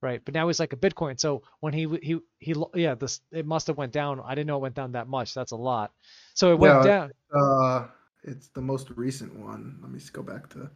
right? 0.00 0.20
But 0.24 0.34
now 0.34 0.46
he's 0.46 0.60
like 0.60 0.72
a 0.72 0.76
Bitcoin. 0.76 1.18
So 1.18 1.42
when 1.60 1.72
he 1.72 1.86
he 2.02 2.18
he 2.38 2.54
yeah, 2.74 2.94
this 2.94 3.20
it 3.32 3.46
must 3.46 3.66
have 3.66 3.76
went 3.76 3.92
down. 3.92 4.20
I 4.24 4.34
didn't 4.34 4.46
know 4.46 4.56
it 4.56 4.62
went 4.62 4.74
down 4.74 4.92
that 4.92 5.08
much. 5.08 5.34
That's 5.34 5.52
a 5.52 5.56
lot. 5.56 5.92
So 6.34 6.52
it 6.52 6.58
went 6.58 6.84
yeah, 6.84 6.90
down. 6.90 7.12
Uh, 7.34 7.86
it's 8.22 8.48
the 8.48 8.60
most 8.60 8.90
recent 8.96 9.34
one. 9.36 9.78
Let 9.82 9.90
me 9.90 9.98
just 9.98 10.12
go 10.12 10.22
back 10.22 10.48
to 10.50 10.70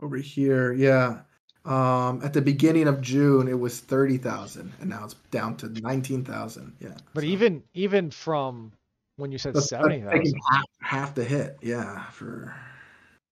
over 0.00 0.16
here. 0.16 0.72
Yeah. 0.72 1.20
Um, 1.64 2.20
at 2.24 2.32
the 2.32 2.42
beginning 2.42 2.88
of 2.88 3.00
June, 3.00 3.46
it 3.46 3.58
was 3.58 3.78
thirty 3.78 4.18
thousand, 4.18 4.72
and 4.80 4.90
now 4.90 5.04
it's 5.04 5.14
down 5.30 5.56
to 5.58 5.68
nineteen 5.68 6.24
thousand. 6.24 6.74
Yeah. 6.80 6.96
But 7.14 7.22
so. 7.22 7.28
even 7.28 7.62
even 7.72 8.10
from 8.10 8.72
when 9.16 9.30
you 9.30 9.38
said 9.38 9.56
seventy 9.58 10.00
thousand, 10.00 10.34
half, 10.50 10.64
half 10.80 11.14
the 11.14 11.24
hit. 11.24 11.58
Yeah, 11.62 12.04
for 12.10 12.52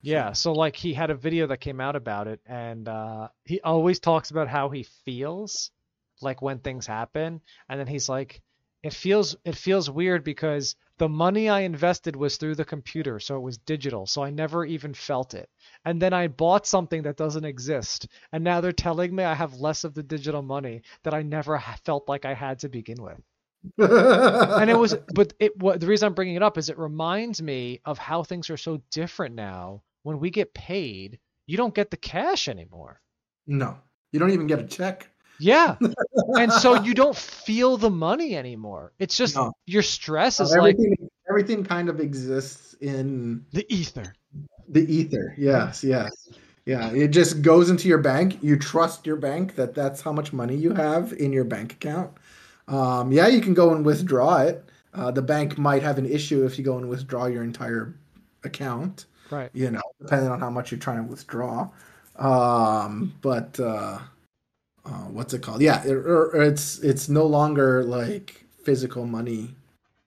yeah, 0.03 0.33
so 0.33 0.53
like 0.53 0.77
he 0.77 0.95
had 0.95 1.11
a 1.11 1.15
video 1.15 1.47
that 1.49 1.59
came 1.61 1.81
out 1.81 1.97
about 1.97 2.27
it, 2.27 2.41
and 2.47 2.89
uh, 2.89 3.29
he 3.45 3.61
always 3.61 4.01
talks 4.01 4.31
about 4.31 4.49
how 4.49 4.71
he 4.71 4.85
feels, 5.05 5.71
like 6.23 6.41
when 6.41 6.59
things 6.59 6.87
happen, 6.87 7.41
and 7.69 7.79
then 7.79 7.87
he's 7.87 8.09
like, 8.09 8.41
it 8.83 8.95
feels 8.95 9.37
it 9.45 9.57
feels 9.57 9.91
weird 9.91 10.25
because 10.25 10.75
the 10.97 11.09
money 11.09 11.51
I 11.51 11.61
invested 11.61 12.17
was 12.17 12.39
through 12.39 12.55
the 12.55 12.65
computer, 12.65 13.21
so 13.21 13.37
it 13.37 13.41
was 13.41 13.59
digital, 13.59 14.07
so 14.07 14.23
I 14.23 14.31
never 14.31 14.65
even 14.65 14.95
felt 14.95 15.35
it. 15.35 15.51
And 15.85 16.01
then 16.01 16.15
I 16.15 16.29
bought 16.29 16.67
something 16.67 17.03
that 17.03 17.17
doesn't 17.19 17.45
exist, 17.45 18.07
and 18.33 18.43
now 18.43 18.63
they're 18.63 18.73
telling 18.73 19.15
me 19.15 19.25
I 19.25 19.35
have 19.35 19.61
less 19.61 19.85
of 19.85 19.93
the 19.93 20.03
digital 20.03 20.43
money 20.43 20.81
that 21.03 21.13
I 21.15 21.23
never 21.23 21.63
felt 21.85 22.09
like 22.09 22.25
I 22.25 22.33
had 22.33 22.59
to 22.61 22.71
begin 22.71 23.03
with. 23.03 23.21
and 23.77 24.71
it 24.71 24.79
was, 24.79 24.95
but 25.15 25.35
it. 25.39 25.59
What 25.59 25.81
the 25.81 25.87
reason 25.87 26.07
I'm 26.07 26.15
bringing 26.15 26.37
it 26.37 26.43
up 26.43 26.57
is 26.57 26.71
it 26.71 26.79
reminds 26.79 27.43
me 27.43 27.81
of 27.85 27.99
how 27.99 28.23
things 28.23 28.49
are 28.49 28.57
so 28.57 28.81
different 28.91 29.35
now 29.35 29.83
when 30.03 30.19
we 30.19 30.31
get 30.31 30.55
paid, 30.55 31.19
you 31.47 31.57
don't 31.57 31.75
get 31.75 31.91
the 31.91 31.97
cash 31.97 32.49
anymore. 32.49 33.01
No, 33.47 33.77
you 34.13 34.19
don't 34.19 34.31
even 34.31 34.47
get 34.47 34.59
a 34.59 34.67
check. 34.67 35.09
Yeah. 35.39 35.77
and 36.39 36.53
so 36.53 36.83
you 36.83 36.95
don't 36.95 37.17
feel 37.17 37.77
the 37.77 37.91
money 37.91 38.37
anymore. 38.37 38.93
It's 38.99 39.17
just 39.17 39.37
no. 39.37 39.53
your 39.67 39.83
stress 39.83 40.39
is 40.39 40.55
everything, 40.55 40.97
like 41.01 41.11
everything 41.29 41.65
kind 41.65 41.89
of 41.89 41.99
exists 41.99 42.75
in 42.81 43.45
the 43.53 43.67
ether. 43.75 44.15
The 44.69 44.93
ether. 44.93 45.35
Yes, 45.37 45.83
yes. 45.83 46.29
Yeah, 46.67 46.93
it 46.93 47.09
just 47.09 47.43
goes 47.43 47.71
into 47.71 47.89
your 47.89 47.99
bank. 47.99 48.39
You 48.43 48.57
trust 48.57 49.07
your 49.07 49.17
bank 49.17 49.57
that 49.57 49.75
that's 49.75 50.03
how 50.03 50.13
much 50.13 50.33
money 50.33 50.55
you 50.55 50.75
have 50.75 51.13
in 51.15 51.33
your 51.33 51.45
bank 51.45 51.73
account. 51.73 52.13
Um, 52.69 53.11
yeah, 53.11 53.27
you 53.27 53.41
can 53.41 53.55
go 53.55 53.75
and 53.75 53.85
withdraw 53.85 54.43
it. 54.43 54.69
Uh, 54.93 55.11
the 55.11 55.23
bank 55.23 55.57
might 55.59 55.83
have 55.83 55.99
an 55.99 56.07
issue 56.07 56.45
if 56.45 56.59
you 56.59 56.65
go 56.65 56.77
and 56.77 56.89
withdraw 56.89 57.27
your 57.27 57.43
entire 57.43 57.97
account. 58.45 59.07
Right. 59.31 59.51
You 59.53 59.71
know, 59.71 59.83
depending 60.01 60.31
on 60.31 60.41
how 60.41 60.51
much 60.51 60.71
you're 60.71 60.81
trying 60.81 61.05
to 61.05 61.11
withdraw. 61.11 61.69
Um, 62.17 63.15
but 63.23 63.59
uh, 63.61 63.99
uh, 64.85 64.91
what's 64.91 65.35
it 65.35 65.43
called? 65.43 65.63
Yeah, 65.63 65.83
it, 65.85 65.97
it's 66.35 66.79
it's 66.81 67.09
no 67.09 67.27
longer 67.27 67.85
like 67.85 68.45
physical 68.65 69.07
money 69.07 69.55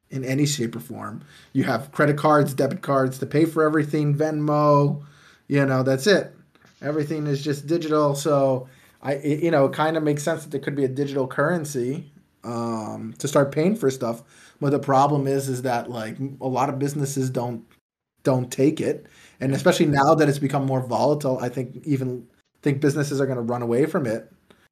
in 0.09 0.23
any 0.23 0.45
shape 0.45 0.75
or 0.75 0.79
form. 0.79 1.23
You 1.53 1.63
have 1.63 1.91
credit 1.91 2.17
cards, 2.17 2.53
debit 2.53 2.81
cards 2.81 3.17
to 3.19 3.25
pay 3.25 3.45
for 3.45 3.63
everything, 3.65 4.15
Venmo. 4.15 5.03
You 5.47 5.65
know, 5.65 5.83
that's 5.83 6.07
it. 6.07 6.36
Everything 6.81 7.27
is 7.27 7.43
just 7.43 7.67
digital. 7.67 8.15
So 8.15 8.67
I, 9.01 9.13
it, 9.13 9.43
you 9.43 9.51
know, 9.51 9.65
it 9.65 9.73
kind 9.73 9.97
of 9.97 10.03
makes 10.03 10.23
sense 10.23 10.43
that 10.43 10.51
there 10.51 10.59
could 10.62 10.75
be 10.75 10.86
a 10.86 10.89
digital 10.89 11.27
currency 11.27 12.12
um, 12.43 13.13
to 13.19 13.27
start 13.27 13.51
paying 13.51 13.75
for 13.75 13.89
stuff. 13.89 14.23
But 14.62 14.71
the 14.71 14.79
problem 14.79 15.27
is, 15.27 15.49
is 15.49 15.63
that 15.63 15.89
like 15.89 16.17
a 16.41 16.47
lot 16.47 16.69
of 16.69 16.79
businesses 16.79 17.29
don't 17.29 17.65
don't 18.23 18.51
take 18.51 18.79
it. 18.79 19.07
And 19.43 19.53
especially 19.53 19.88
now 19.88 20.15
that 20.15 20.29
it's 20.29 20.39
become 20.39 20.65
more 20.65 20.79
volatile, 20.79 21.38
I 21.39 21.49
think 21.49 21.86
even 21.86 22.25
think 22.62 22.79
businesses 22.79 23.19
are 23.19 23.25
going 23.25 23.36
to 23.36 23.41
run 23.41 23.62
away 23.62 23.86
from 23.86 24.06
it 24.06 24.32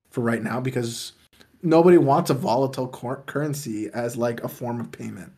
for 0.10 0.21
right 0.21 0.41
now 0.41 0.62
because 0.62 1.12
nobody 1.62 1.97
wants 1.97 2.29
a 2.29 2.34
volatile 2.34 2.88
cor- 2.88 3.23
currency 3.23 3.89
as 3.93 4.15
like 4.15 4.41
a 4.45 4.47
form 4.47 4.79
of 4.79 4.89
payment. 4.89 5.34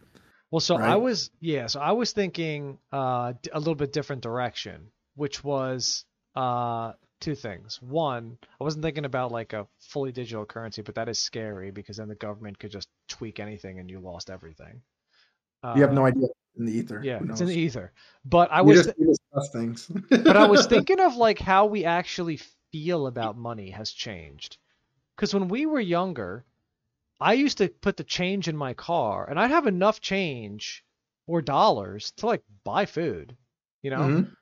Well, 0.52 0.60
so 0.60 0.78
right? 0.78 0.92
I 0.92 0.96
was 0.98 1.32
yeah, 1.40 1.66
so 1.66 1.80
I 1.80 1.94
was 1.94 2.14
thinking 2.14 2.78
uh, 2.92 3.34
a 3.52 3.58
little 3.58 3.74
bit 3.74 3.92
different 3.92 4.22
direction, 4.22 4.92
which 5.16 5.44
was 5.44 6.06
uh, 6.36 6.92
two 7.20 7.34
things. 7.34 7.82
One, 7.82 8.38
I 8.62 8.64
wasn't 8.64 8.84
thinking 8.84 9.06
about 9.06 9.32
like 9.32 9.54
a 9.54 9.66
fully 9.80 10.12
digital 10.12 10.46
currency, 10.46 10.84
but 10.84 10.94
that 10.94 11.10
is 11.10 11.18
scary 11.18 11.72
because 11.72 11.98
then 11.98 12.08
the 12.08 12.14
government 12.14 12.60
could 12.60 12.72
just 12.72 12.88
tweak 13.10 13.40
anything 13.40 13.80
and 13.80 13.90
you 13.90 14.00
lost 14.00 14.30
everything. 14.30 14.82
Uh, 15.64 15.74
you 15.76 15.82
have 15.82 15.94
no 15.94 16.04
uh, 16.04 16.10
idea 16.10 16.28
in 16.58 16.66
the 16.66 16.74
ether. 16.74 17.02
Yeah, 17.04 17.20
it's 17.24 17.42
in 17.42 17.48
the 17.48 17.60
ether. 17.60 17.92
But 18.26 18.52
I 18.52 18.62
was 18.62 18.86
just, 18.86 19.54
things. 19.54 19.88
but 20.10 20.38
I 20.38 20.48
was 20.48 20.68
thinking 20.68 21.00
of 21.00 21.16
like 21.16 21.40
how 21.40 21.66
we 21.66 21.86
actually 21.86 22.40
feel 22.72 23.08
about 23.08 23.38
money 23.38 23.72
has 23.72 23.92
changed. 23.92 24.58
Because 25.16 25.34
when 25.34 25.48
we 25.48 25.66
were 25.66 25.80
younger, 25.80 26.46
I 27.20 27.34
used 27.34 27.60
to 27.60 27.70
put 27.70 27.98
the 27.98 28.04
change 28.04 28.48
in 28.48 28.58
my 28.58 28.74
car, 28.74 29.30
and 29.30 29.40
I'd 29.40 29.52
have 29.52 29.68
enough 29.68 30.02
change 30.02 30.84
or 31.28 31.42
dollars 31.42 32.12
to 32.18 32.28
like 32.28 32.44
buy 32.64 32.86
food. 32.86 33.36
You 33.82 33.92
know. 33.92 34.00
Mm-hmm. 34.00 34.34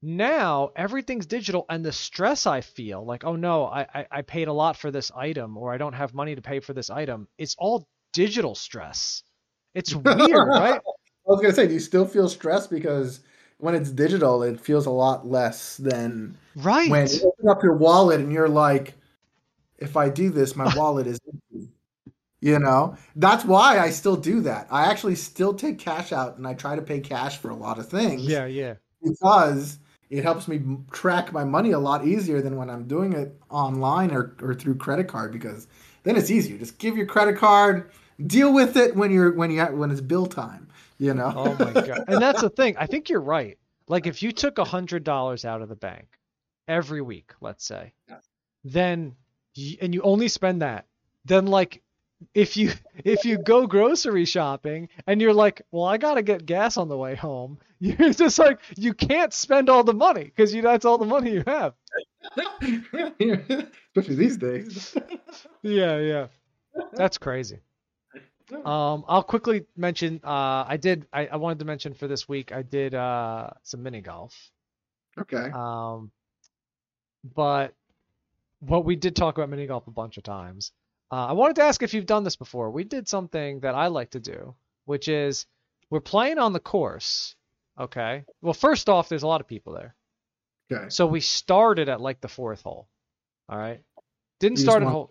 Now 0.00 0.70
everything's 0.76 1.26
digital, 1.26 1.66
and 1.68 1.84
the 1.84 1.90
stress 1.90 2.46
I 2.46 2.60
feel, 2.60 3.04
like, 3.04 3.24
oh 3.24 3.34
no, 3.34 3.64
I, 3.64 3.80
I 3.92 4.06
I 4.12 4.22
paid 4.22 4.46
a 4.46 4.52
lot 4.52 4.76
for 4.76 4.92
this 4.92 5.10
item, 5.10 5.56
or 5.58 5.74
I 5.74 5.76
don't 5.76 5.94
have 5.94 6.14
money 6.14 6.36
to 6.36 6.40
pay 6.40 6.60
for 6.60 6.72
this 6.72 6.88
item. 6.88 7.26
It's 7.36 7.56
all 7.58 7.88
digital 8.12 8.54
stress. 8.54 9.24
It's 9.74 9.94
weird, 9.94 10.48
right? 10.48 10.80
I 11.28 11.32
was 11.32 11.42
gonna 11.42 11.54
say, 11.54 11.66
do 11.66 11.74
you 11.74 11.80
still 11.80 12.06
feel 12.06 12.28
stressed 12.28 12.70
because 12.70 13.20
when 13.58 13.74
it's 13.74 13.90
digital, 13.90 14.42
it 14.42 14.58
feels 14.58 14.86
a 14.86 14.90
lot 14.90 15.26
less 15.26 15.76
than 15.76 16.38
right 16.56 16.90
when 16.90 17.06
you 17.08 17.20
open 17.26 17.48
up 17.48 17.62
your 17.62 17.76
wallet 17.76 18.20
and 18.20 18.32
you're 18.32 18.48
like, 18.48 18.94
if 19.78 19.96
I 19.96 20.08
do 20.08 20.30
this, 20.30 20.56
my 20.56 20.72
wallet 20.76 21.06
is 21.06 21.20
empty. 21.26 21.68
You 22.40 22.60
know, 22.60 22.96
that's 23.16 23.44
why 23.44 23.78
I 23.80 23.90
still 23.90 24.16
do 24.16 24.40
that. 24.42 24.68
I 24.70 24.86
actually 24.86 25.16
still 25.16 25.52
take 25.52 25.78
cash 25.78 26.12
out 26.12 26.38
and 26.38 26.46
I 26.46 26.54
try 26.54 26.76
to 26.76 26.82
pay 26.82 27.00
cash 27.00 27.36
for 27.36 27.50
a 27.50 27.54
lot 27.54 27.78
of 27.78 27.88
things. 27.88 28.22
Yeah, 28.22 28.46
yeah. 28.46 28.74
Because 29.02 29.78
it 30.08 30.22
helps 30.22 30.46
me 30.46 30.62
track 30.92 31.32
my 31.32 31.42
money 31.42 31.72
a 31.72 31.78
lot 31.80 32.06
easier 32.06 32.40
than 32.40 32.56
when 32.56 32.70
I'm 32.70 32.86
doing 32.86 33.12
it 33.12 33.34
online 33.50 34.12
or, 34.12 34.36
or 34.40 34.54
through 34.54 34.76
credit 34.76 35.08
card 35.08 35.32
because 35.32 35.66
then 36.04 36.16
it's 36.16 36.30
easier. 36.30 36.56
Just 36.56 36.78
give 36.78 36.96
your 36.96 37.06
credit 37.06 37.36
card, 37.36 37.90
deal 38.24 38.54
with 38.54 38.76
it 38.76 38.94
when 38.94 39.10
you're 39.10 39.32
when 39.32 39.50
you 39.50 39.64
when 39.64 39.90
it's 39.90 40.00
bill 40.00 40.26
time 40.26 40.67
you 40.98 41.14
know? 41.14 41.32
Oh 41.34 41.64
my 41.64 41.72
god. 41.72 42.04
And 42.08 42.20
that's 42.20 42.40
the 42.40 42.50
thing. 42.50 42.76
I 42.78 42.86
think 42.86 43.08
you're 43.08 43.20
right. 43.20 43.58
Like 43.88 44.06
if 44.06 44.22
you 44.22 44.32
took 44.32 44.58
a 44.58 44.64
hundred 44.64 45.04
dollars 45.04 45.44
out 45.44 45.62
of 45.62 45.68
the 45.68 45.76
bank 45.76 46.18
every 46.68 47.00
week 47.00 47.32
let's 47.40 47.64
say 47.64 47.92
then 48.62 49.16
and 49.80 49.94
you 49.94 50.02
only 50.02 50.28
spend 50.28 50.62
that 50.62 50.84
then 51.24 51.46
like 51.46 51.82
if 52.34 52.56
you 52.56 52.70
if 53.04 53.24
you 53.24 53.38
go 53.38 53.66
grocery 53.66 54.26
shopping 54.26 54.88
and 55.06 55.20
you're 55.20 55.32
like 55.32 55.62
well 55.70 55.84
i 55.84 55.96
gotta 55.96 56.22
get 56.22 56.44
gas 56.46 56.76
on 56.76 56.88
the 56.88 56.96
way 56.96 57.14
home 57.14 57.58
you're 57.80 58.12
just 58.12 58.38
like 58.38 58.58
you 58.76 58.92
can't 58.92 59.32
spend 59.32 59.70
all 59.70 59.82
the 59.82 59.94
money 59.94 60.24
because 60.24 60.52
you 60.52 60.60
that's 60.62 60.84
all 60.84 60.98
the 60.98 61.06
money 61.06 61.30
you 61.30 61.44
have. 61.46 61.74
Especially 63.96 64.16
these 64.16 64.36
days. 64.36 64.96
Yeah 65.62 65.98
yeah. 65.98 66.26
That's 66.94 67.18
crazy 67.18 67.60
um, 68.52 69.04
I'll 69.08 69.22
quickly 69.22 69.66
mention. 69.76 70.20
Uh, 70.24 70.64
I 70.68 70.76
did. 70.76 71.06
I, 71.12 71.26
I 71.26 71.36
wanted 71.36 71.60
to 71.60 71.64
mention 71.64 71.94
for 71.94 72.08
this 72.08 72.28
week. 72.28 72.52
I 72.52 72.62
did 72.62 72.94
uh 72.94 73.50
some 73.62 73.82
mini 73.82 74.00
golf. 74.00 74.50
Okay. 75.18 75.50
Um, 75.52 76.10
but 77.34 77.74
what 78.60 78.84
we 78.84 78.96
did 78.96 79.16
talk 79.16 79.36
about 79.36 79.50
mini 79.50 79.66
golf 79.66 79.86
a 79.86 79.90
bunch 79.90 80.16
of 80.16 80.22
times. 80.22 80.72
Uh, 81.10 81.26
I 81.26 81.32
wanted 81.32 81.56
to 81.56 81.62
ask 81.62 81.82
if 81.82 81.94
you've 81.94 82.06
done 82.06 82.24
this 82.24 82.36
before. 82.36 82.70
We 82.70 82.84
did 82.84 83.08
something 83.08 83.60
that 83.60 83.74
I 83.74 83.86
like 83.86 84.10
to 84.10 84.20
do, 84.20 84.54
which 84.84 85.08
is 85.08 85.46
we're 85.90 86.00
playing 86.00 86.38
on 86.38 86.52
the 86.52 86.60
course. 86.60 87.34
Okay. 87.78 88.24
Well, 88.42 88.54
first 88.54 88.88
off, 88.88 89.08
there's 89.08 89.22
a 89.22 89.26
lot 89.28 89.40
of 89.40 89.46
people 89.46 89.72
there. 89.72 89.94
Okay. 90.70 90.90
So 90.90 91.06
we 91.06 91.20
started 91.20 91.88
at 91.88 92.00
like 92.00 92.20
the 92.20 92.28
fourth 92.28 92.62
hole. 92.62 92.88
All 93.48 93.58
right. 93.58 93.80
Didn't 94.40 94.58
you 94.58 94.64
start 94.64 94.82
at 94.82 94.88
hole. 94.88 95.10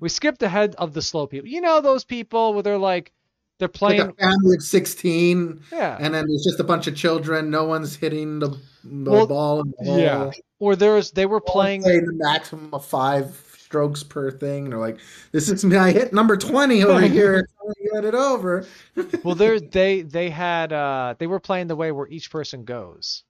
We 0.00 0.08
skipped 0.08 0.42
ahead 0.42 0.74
of 0.76 0.92
the 0.94 1.02
slow 1.02 1.26
people. 1.26 1.48
You 1.48 1.60
know 1.60 1.80
those 1.80 2.04
people 2.04 2.54
where 2.54 2.62
they're 2.62 2.78
like 2.78 3.12
they're 3.58 3.66
It's 3.68 3.80
like 3.80 3.96
playing. 3.96 4.10
a 4.10 4.22
family 4.22 4.56
of 4.56 4.62
sixteen, 4.62 5.60
yeah. 5.72 5.96
and 6.00 6.14
then 6.14 6.24
there's 6.28 6.44
just 6.44 6.60
a 6.60 6.64
bunch 6.64 6.86
of 6.86 6.94
children. 6.96 7.50
No 7.50 7.64
one's 7.64 7.96
hitting 7.96 8.38
the, 8.38 8.48
the 8.84 9.10
Well, 9.10 9.26
ball 9.26 9.64
the 9.64 9.74
yeah. 10.00 10.30
Or 10.58 10.76
there's 10.76 11.10
they 11.12 11.26
were 11.26 11.40
Playing 11.40 11.82
playing. 11.82 12.04
the 12.06 12.12
maximum 12.12 12.72
of 12.74 12.84
five 12.84 13.42
strokes 13.58 14.02
per 14.02 14.30
thing. 14.30 14.64
And 14.64 14.72
they're 14.72 14.78
like, 14.80 14.98
"This 15.32 15.48
is 15.48 15.64
me. 15.64 15.76
I 15.76 15.90
hit 15.92 16.12
number 16.12 16.36
twenty 16.36 16.84
over 16.84 17.00
here. 17.06 17.48
Get 17.94 18.04
it 18.04 18.14
over." 18.14 18.66
Well, 19.24 19.34
there 19.34 19.58
they 19.58 20.02
they 20.02 20.30
had 20.30 20.72
uh 20.72 21.14
they 21.18 21.26
were 21.26 21.40
playing 21.40 21.66
the 21.68 21.76
way 21.76 21.92
where 21.92 22.06
each 22.08 22.30
person 22.30 22.64
goes, 22.64 23.24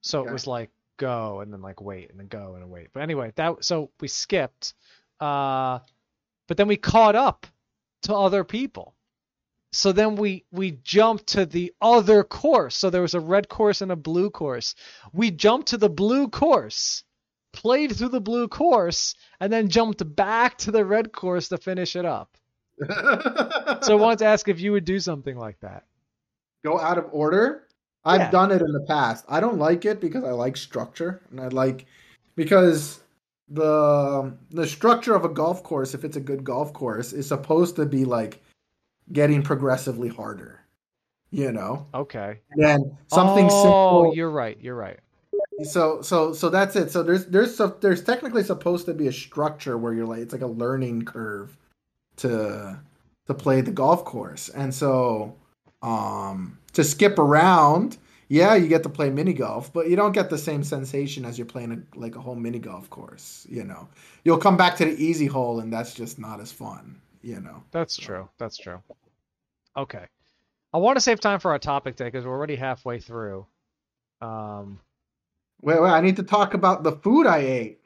so 0.00 0.26
it 0.26 0.32
was 0.32 0.46
like 0.46 0.70
go 0.96 1.40
and 1.40 1.52
then 1.52 1.60
like 1.62 1.80
wait 1.80 2.10
and 2.10 2.18
then 2.18 2.26
go 2.28 2.54
and 2.54 2.70
wait. 2.70 2.88
But 2.92 3.02
anyway, 3.02 3.32
that 3.36 3.64
so 3.64 3.90
we 4.00 4.08
skipped, 4.08 4.74
uh, 5.22 5.78
but 6.48 6.56
then 6.56 6.68
we 6.68 6.76
caught 6.76 7.14
up 7.16 7.46
to 8.02 8.14
other 8.14 8.44
people. 8.44 8.94
So 9.72 9.92
then 9.92 10.16
we 10.16 10.44
we 10.52 10.72
jumped 10.84 11.28
to 11.28 11.46
the 11.46 11.72
other 11.80 12.24
course. 12.24 12.76
So 12.76 12.90
there 12.90 13.02
was 13.02 13.14
a 13.14 13.20
red 13.20 13.48
course 13.48 13.80
and 13.82 13.92
a 13.92 13.96
blue 13.96 14.30
course. 14.30 14.74
We 15.12 15.30
jumped 15.30 15.68
to 15.68 15.78
the 15.78 15.88
blue 15.90 16.28
course, 16.28 17.04
played 17.52 17.96
through 17.96 18.10
the 18.10 18.20
blue 18.20 18.48
course, 18.48 19.14
and 19.40 19.52
then 19.52 19.68
jumped 19.70 20.02
back 20.16 20.58
to 20.58 20.70
the 20.72 20.84
red 20.84 21.12
course 21.12 21.48
to 21.48 21.58
finish 21.58 21.96
it 21.96 22.04
up. 22.04 22.36
So 23.82 23.92
I 23.98 24.00
wanted 24.00 24.20
to 24.20 24.26
ask 24.26 24.48
if 24.48 24.60
you 24.60 24.72
would 24.72 24.84
do 24.84 25.00
something 25.00 25.36
like 25.36 25.58
that. 25.60 25.84
go 26.64 26.78
out 26.80 26.98
of 26.98 27.06
order. 27.12 27.66
I've 28.04 28.20
Yeah. 28.20 28.30
done 28.30 28.50
it 28.52 28.62
in 28.62 28.72
the 28.72 28.84
past. 28.88 29.24
I 29.28 29.40
don't 29.40 29.58
like 29.58 29.84
it 29.84 30.00
because 30.00 30.24
I 30.24 30.30
like 30.32 30.56
structure, 30.56 31.22
and 31.30 31.40
I 31.40 31.48
like 31.48 31.86
because 32.36 33.01
the 33.52 34.34
the 34.50 34.66
structure 34.66 35.14
of 35.14 35.24
a 35.24 35.28
golf 35.28 35.62
course, 35.62 35.94
if 35.94 36.04
it's 36.04 36.16
a 36.16 36.20
good 36.20 36.44
golf 36.44 36.72
course, 36.72 37.12
is 37.12 37.26
supposed 37.26 37.76
to 37.76 37.86
be 37.86 38.04
like 38.04 38.42
getting 39.12 39.42
progressively 39.42 40.08
harder. 40.08 40.60
You 41.30 41.50
know, 41.50 41.86
Okay. 41.94 42.40
and 42.50 42.62
then 42.62 42.96
something 43.08 43.48
simple. 43.48 43.72
oh, 43.74 44.02
simple. 44.02 44.16
you're 44.16 44.30
right. 44.30 44.58
You're 44.60 44.74
right. 44.76 44.98
So 45.64 46.02
so 46.02 46.32
so 46.34 46.50
that's 46.50 46.76
it. 46.76 46.90
So 46.90 47.02
there's 47.02 47.26
there's 47.26 47.56
so, 47.56 47.68
there's 47.80 48.02
technically 48.04 48.42
supposed 48.42 48.84
to 48.86 48.94
be 48.94 49.06
a 49.06 49.12
structure 49.12 49.78
where 49.78 49.94
you're 49.94 50.06
like 50.06 50.20
it's 50.20 50.32
like 50.32 50.42
a 50.42 50.46
learning 50.46 51.04
curve 51.06 51.56
to 52.16 52.78
to 53.26 53.34
play 53.34 53.60
the 53.62 53.70
golf 53.70 54.04
course. 54.04 54.50
And 54.50 54.74
so 54.74 55.36
um 55.82 56.58
to 56.74 56.84
skip 56.84 57.18
around, 57.18 57.96
yeah, 58.32 58.54
you 58.54 58.66
get 58.66 58.82
to 58.84 58.88
play 58.88 59.10
mini 59.10 59.34
golf, 59.34 59.70
but 59.74 59.90
you 59.90 59.94
don't 59.96 60.12
get 60.12 60.30
the 60.30 60.38
same 60.38 60.64
sensation 60.64 61.26
as 61.26 61.36
you're 61.36 61.46
playing 61.46 61.70
a, 61.70 61.98
like 61.98 62.16
a 62.16 62.18
whole 62.18 62.34
mini 62.34 62.58
golf 62.58 62.88
course, 62.88 63.46
you 63.50 63.62
know. 63.62 63.86
You'll 64.24 64.38
come 64.38 64.56
back 64.56 64.74
to 64.76 64.86
the 64.86 64.92
easy 64.92 65.26
hole 65.26 65.60
and 65.60 65.70
that's 65.70 65.92
just 65.92 66.18
not 66.18 66.40
as 66.40 66.50
fun, 66.50 66.98
you 67.20 67.40
know. 67.40 67.62
That's 67.72 67.94
true. 67.94 68.30
That's 68.38 68.56
true. 68.56 68.80
Okay. 69.76 70.06
I 70.72 70.78
want 70.78 70.96
to 70.96 71.02
save 71.02 71.20
time 71.20 71.40
for 71.40 71.50
our 71.50 71.58
topic 71.58 71.96
today 71.96 72.08
because 72.08 72.24
we're 72.24 72.32
already 72.32 72.56
halfway 72.56 73.00
through. 73.00 73.44
Um, 74.22 74.80
Wait, 75.60 75.82
wait, 75.82 75.90
I 75.90 76.00
need 76.00 76.16
to 76.16 76.22
talk 76.22 76.54
about 76.54 76.84
the 76.84 76.92
food 76.92 77.26
I 77.26 77.38
ate. 77.38 77.80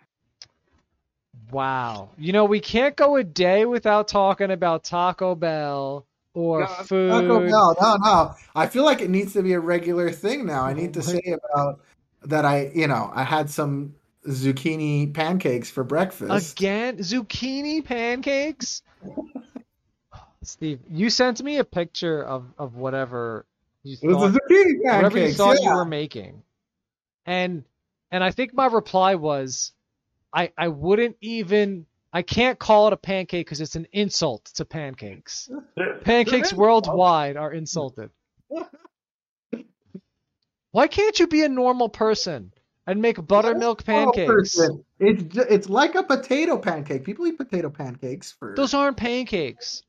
wow. 1.50 2.10
You 2.18 2.32
know, 2.32 2.44
we 2.44 2.60
can't 2.60 2.94
go 2.94 3.16
a 3.16 3.24
day 3.24 3.64
without 3.64 4.06
talking 4.06 4.52
about 4.52 4.84
Taco 4.84 5.34
Bell 5.34 6.06
or 6.36 6.60
No, 6.60 6.66
food. 6.66 7.10
Taco 7.10 7.46
Bell. 7.48 7.76
No, 7.80 7.96
no. 7.96 8.34
I 8.54 8.66
feel 8.66 8.84
like 8.84 9.00
it 9.00 9.08
needs 9.08 9.32
to 9.32 9.42
be 9.42 9.54
a 9.54 9.60
regular 9.60 10.10
thing 10.12 10.44
now. 10.46 10.62
I 10.64 10.74
need 10.74 10.92
to 10.94 11.02
say 11.02 11.22
about 11.50 11.80
that. 12.24 12.44
I, 12.44 12.70
you 12.74 12.86
know, 12.86 13.10
I 13.14 13.24
had 13.24 13.48
some 13.48 13.94
zucchini 14.28 15.12
pancakes 15.14 15.70
for 15.70 15.82
breakfast. 15.82 16.52
Again, 16.52 16.98
zucchini 16.98 17.82
pancakes. 17.82 18.82
Steve, 20.42 20.80
you 20.90 21.08
sent 21.10 21.42
me 21.42 21.56
a 21.56 21.64
picture 21.64 22.22
of, 22.22 22.44
of 22.58 22.76
whatever 22.76 23.46
you 23.82 23.96
It 24.02 24.08
was 24.08 24.32
thought, 24.32 24.40
zucchini 24.50 24.72
whatever 24.84 25.16
you 25.18 25.24
pancakes. 25.24 25.36
thought 25.38 25.62
you 25.62 25.74
were 25.74 25.84
making, 25.86 26.42
and 27.24 27.64
and 28.12 28.22
I 28.22 28.30
think 28.30 28.52
my 28.54 28.66
reply 28.66 29.14
was, 29.14 29.72
I 30.32 30.52
I 30.56 30.68
wouldn't 30.68 31.16
even 31.22 31.86
I 32.16 32.22
can't 32.22 32.58
call 32.58 32.86
it 32.86 32.94
a 32.94 32.96
pancake 32.96 33.44
because 33.44 33.60
it's 33.60 33.76
an 33.76 33.86
insult 33.92 34.46
to 34.54 34.64
pancakes. 34.64 35.50
Pancakes 36.02 36.50
worldwide 36.50 37.36
are 37.36 37.52
insulted. 37.52 38.08
Why 40.70 40.86
can't 40.86 41.20
you 41.20 41.26
be 41.26 41.44
a 41.44 41.48
normal 41.50 41.90
person 41.90 42.54
and 42.86 43.02
make 43.02 43.22
buttermilk 43.26 43.84
pancakes? 43.84 44.58
It's 44.98 45.22
ju- 45.24 45.44
it's 45.46 45.68
like 45.68 45.94
a 45.94 46.02
potato 46.04 46.56
pancake. 46.56 47.04
People 47.04 47.26
eat 47.26 47.36
potato 47.36 47.68
pancakes 47.68 48.32
for 48.32 48.54
Those 48.56 48.72
aren't 48.72 48.96
pancakes. 48.96 49.82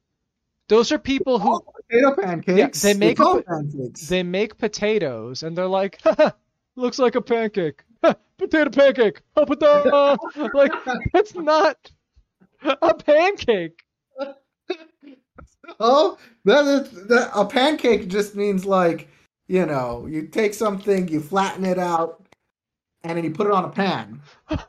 Those 0.68 0.92
are 0.92 1.00
people 1.00 1.40
who 1.40 1.62
potato 1.90 2.14
pancakes. 2.14 2.82
they 2.82 2.94
make 2.94 3.20
a- 3.22 3.42
pancakes. 3.42 4.10
they 4.10 4.24
make 4.24 4.58
potatoes 4.58 5.44
and 5.44 5.58
they're 5.58 5.66
like, 5.66 6.02
looks 6.76 7.00
like 7.00 7.16
a 7.16 7.22
pancake. 7.22 7.84
potato 8.38 8.70
pancake. 8.70 9.22
Oh, 9.38 9.44
uh, 9.44 9.46
potato. 9.46 10.18
like 10.54 10.74
that's 11.14 11.34
not 11.34 11.90
a 12.64 12.94
pancake. 12.94 13.80
Oh, 15.80 16.18
that 16.46 16.66
is 16.66 17.08
that, 17.08 17.30
a 17.36 17.46
pancake 17.46 18.08
just 18.08 18.36
means 18.36 18.66
like 18.66 19.10
you 19.48 19.66
know 19.66 20.06
you 20.08 20.28
take 20.28 20.54
something, 20.54 21.08
you 21.08 21.20
flatten 21.20 21.66
it 21.66 21.78
out, 21.78 22.26
and 23.04 23.18
then 23.18 23.24
you 23.24 23.32
put 23.32 23.48
it 23.48 23.54
on 23.54 23.66
a 23.66 23.70
pan. 23.70 24.22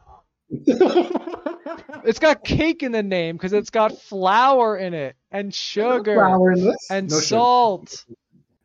It's 2.04 2.18
got 2.18 2.42
cake 2.44 2.82
in 2.82 2.92
the 2.92 3.02
name 3.02 3.36
because 3.36 3.52
it's 3.52 3.68
got 3.70 4.00
flour 4.00 4.78
in 4.78 4.94
it 4.94 5.14
and 5.30 5.54
sugar 5.54 6.14
Flour 6.14 6.52
in 6.52 6.64
this? 6.64 6.76
and 6.90 7.10
No 7.10 7.16
sugar. 7.16 7.26
salt. 7.26 8.06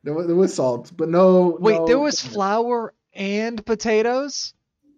There 0.04 0.14
was, 0.14 0.28
there 0.28 0.36
was 0.36 0.54
salt, 0.54 0.92
but 0.96 1.10
no. 1.10 1.58
Wait, 1.60 1.76
no- 1.76 1.88
there 1.88 2.00
was 2.00 2.22
flour 2.22 2.94
and 3.14 3.66
potatoes? 3.66 4.54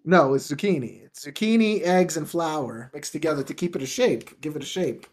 No, 0.06 0.36
it's 0.36 0.52
zucchini. 0.52 1.04
It's 1.04 1.26
zucchini, 1.26 1.82
eggs, 1.82 2.15
and 2.15 2.30
flour 2.30 2.91
mixed 2.94 3.12
together 3.12 3.44
to 3.44 3.54
keep 3.54 3.76
it 3.76 3.82
a 3.82 3.88
shape. 3.88 4.39
Give 4.39 4.56
it 4.56 4.62
a 4.63 4.65
shape. 4.65 5.08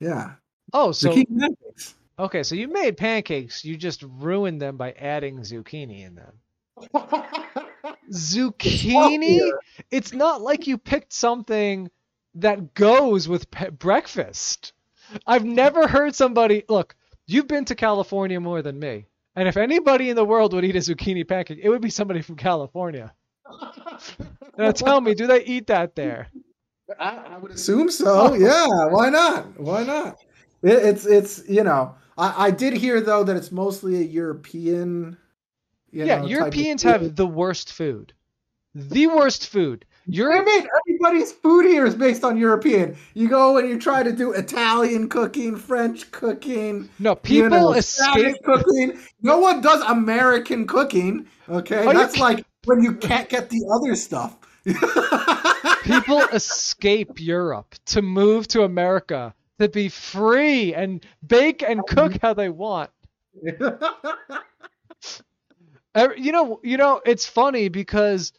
Yeah. 0.00 0.32
Oh, 0.72 0.92
so 0.92 1.10
zucchini 1.10 1.38
pancakes. 1.38 1.94
okay, 2.18 2.42
so 2.42 2.54
you 2.54 2.68
made 2.68 2.98
pancakes, 2.98 3.64
you 3.64 3.76
just 3.76 4.04
ruined 4.06 4.60
them 4.60 4.76
by 4.76 4.92
adding 4.92 5.38
zucchini 5.38 6.06
in 6.06 6.14
them. 6.14 6.32
Zucchini? 8.12 9.50
It's 9.90 10.12
not 10.12 10.40
like 10.40 10.66
you 10.66 10.78
picked 10.78 11.12
something 11.12 11.90
that 12.36 12.74
goes 12.74 13.28
with 13.28 13.50
pe- 13.50 13.70
breakfast. 13.70 14.72
I've 15.26 15.44
never 15.44 15.88
heard 15.88 16.14
somebody 16.14 16.64
look. 16.68 16.94
You've 17.26 17.48
been 17.48 17.64
to 17.66 17.74
California 17.74 18.40
more 18.40 18.62
than 18.62 18.78
me, 18.78 19.06
and 19.34 19.48
if 19.48 19.56
anybody 19.56 20.10
in 20.10 20.16
the 20.16 20.24
world 20.24 20.52
would 20.52 20.64
eat 20.64 20.76
a 20.76 20.80
zucchini 20.80 21.26
pancake, 21.26 21.58
it 21.62 21.68
would 21.68 21.82
be 21.82 21.90
somebody 21.90 22.22
from 22.22 22.36
California. 22.36 23.12
Now 24.56 24.72
tell 24.72 25.00
me, 25.00 25.14
do 25.14 25.26
they 25.26 25.44
eat 25.44 25.68
that 25.68 25.94
there? 25.94 26.28
I, 26.98 27.16
I 27.16 27.38
would 27.38 27.52
assume 27.52 27.90
so. 27.90 28.32
Oh. 28.32 28.34
Yeah, 28.34 28.86
why 28.90 29.10
not? 29.10 29.60
Why 29.60 29.84
not? 29.84 30.18
It, 30.62 30.72
it's 30.72 31.06
it's 31.06 31.48
you 31.48 31.62
know 31.62 31.94
I, 32.16 32.46
I 32.46 32.50
did 32.50 32.74
hear 32.74 33.00
though 33.00 33.24
that 33.24 33.36
it's 33.36 33.52
mostly 33.52 33.96
a 33.96 34.04
European. 34.04 35.16
You 35.90 36.04
yeah, 36.04 36.20
know, 36.20 36.26
Europeans 36.26 36.82
have 36.82 37.14
the 37.14 37.26
worst 37.26 37.72
food. 37.72 38.12
The 38.74 39.06
worst 39.06 39.48
food. 39.48 39.86
I 40.10 40.42
mean, 40.42 40.66
everybody's 40.80 41.32
food 41.32 41.66
here 41.66 41.84
is 41.84 41.94
based 41.94 42.24
on 42.24 42.38
European. 42.38 42.96
You 43.14 43.28
go 43.28 43.58
and 43.58 43.68
you 43.68 43.78
try 43.78 44.02
to 44.02 44.12
do 44.12 44.32
Italian 44.32 45.08
cooking, 45.08 45.56
French 45.56 46.10
cooking, 46.10 46.88
No, 46.98 47.10
you 47.10 47.16
people 47.16 47.50
know, 47.50 47.72
escape. 47.74 48.36
Cooking. 48.44 48.98
No 49.20 49.38
one 49.38 49.60
does 49.60 49.82
American 49.82 50.66
cooking. 50.66 51.26
Okay, 51.48 51.84
Are 51.84 51.92
that's 51.92 52.18
like 52.18 52.44
when 52.64 52.82
you 52.82 52.94
can't 52.94 53.28
get 53.28 53.50
the 53.50 53.66
other 53.72 53.94
stuff. 53.94 54.36
People 55.84 56.20
escape 56.32 57.20
Europe 57.20 57.74
to 57.86 58.02
move 58.02 58.48
to 58.48 58.62
America 58.62 59.34
to 59.58 59.68
be 59.68 59.88
free 59.88 60.74
and 60.74 61.04
bake 61.26 61.62
and 61.62 61.86
cook 61.86 62.18
how 62.22 62.34
they 62.34 62.48
want. 62.48 62.90
You 66.16 66.30
know, 66.30 66.60
you 66.62 66.76
know, 66.76 67.00
it's 67.04 67.26
funny 67.26 67.68
because 67.68 68.32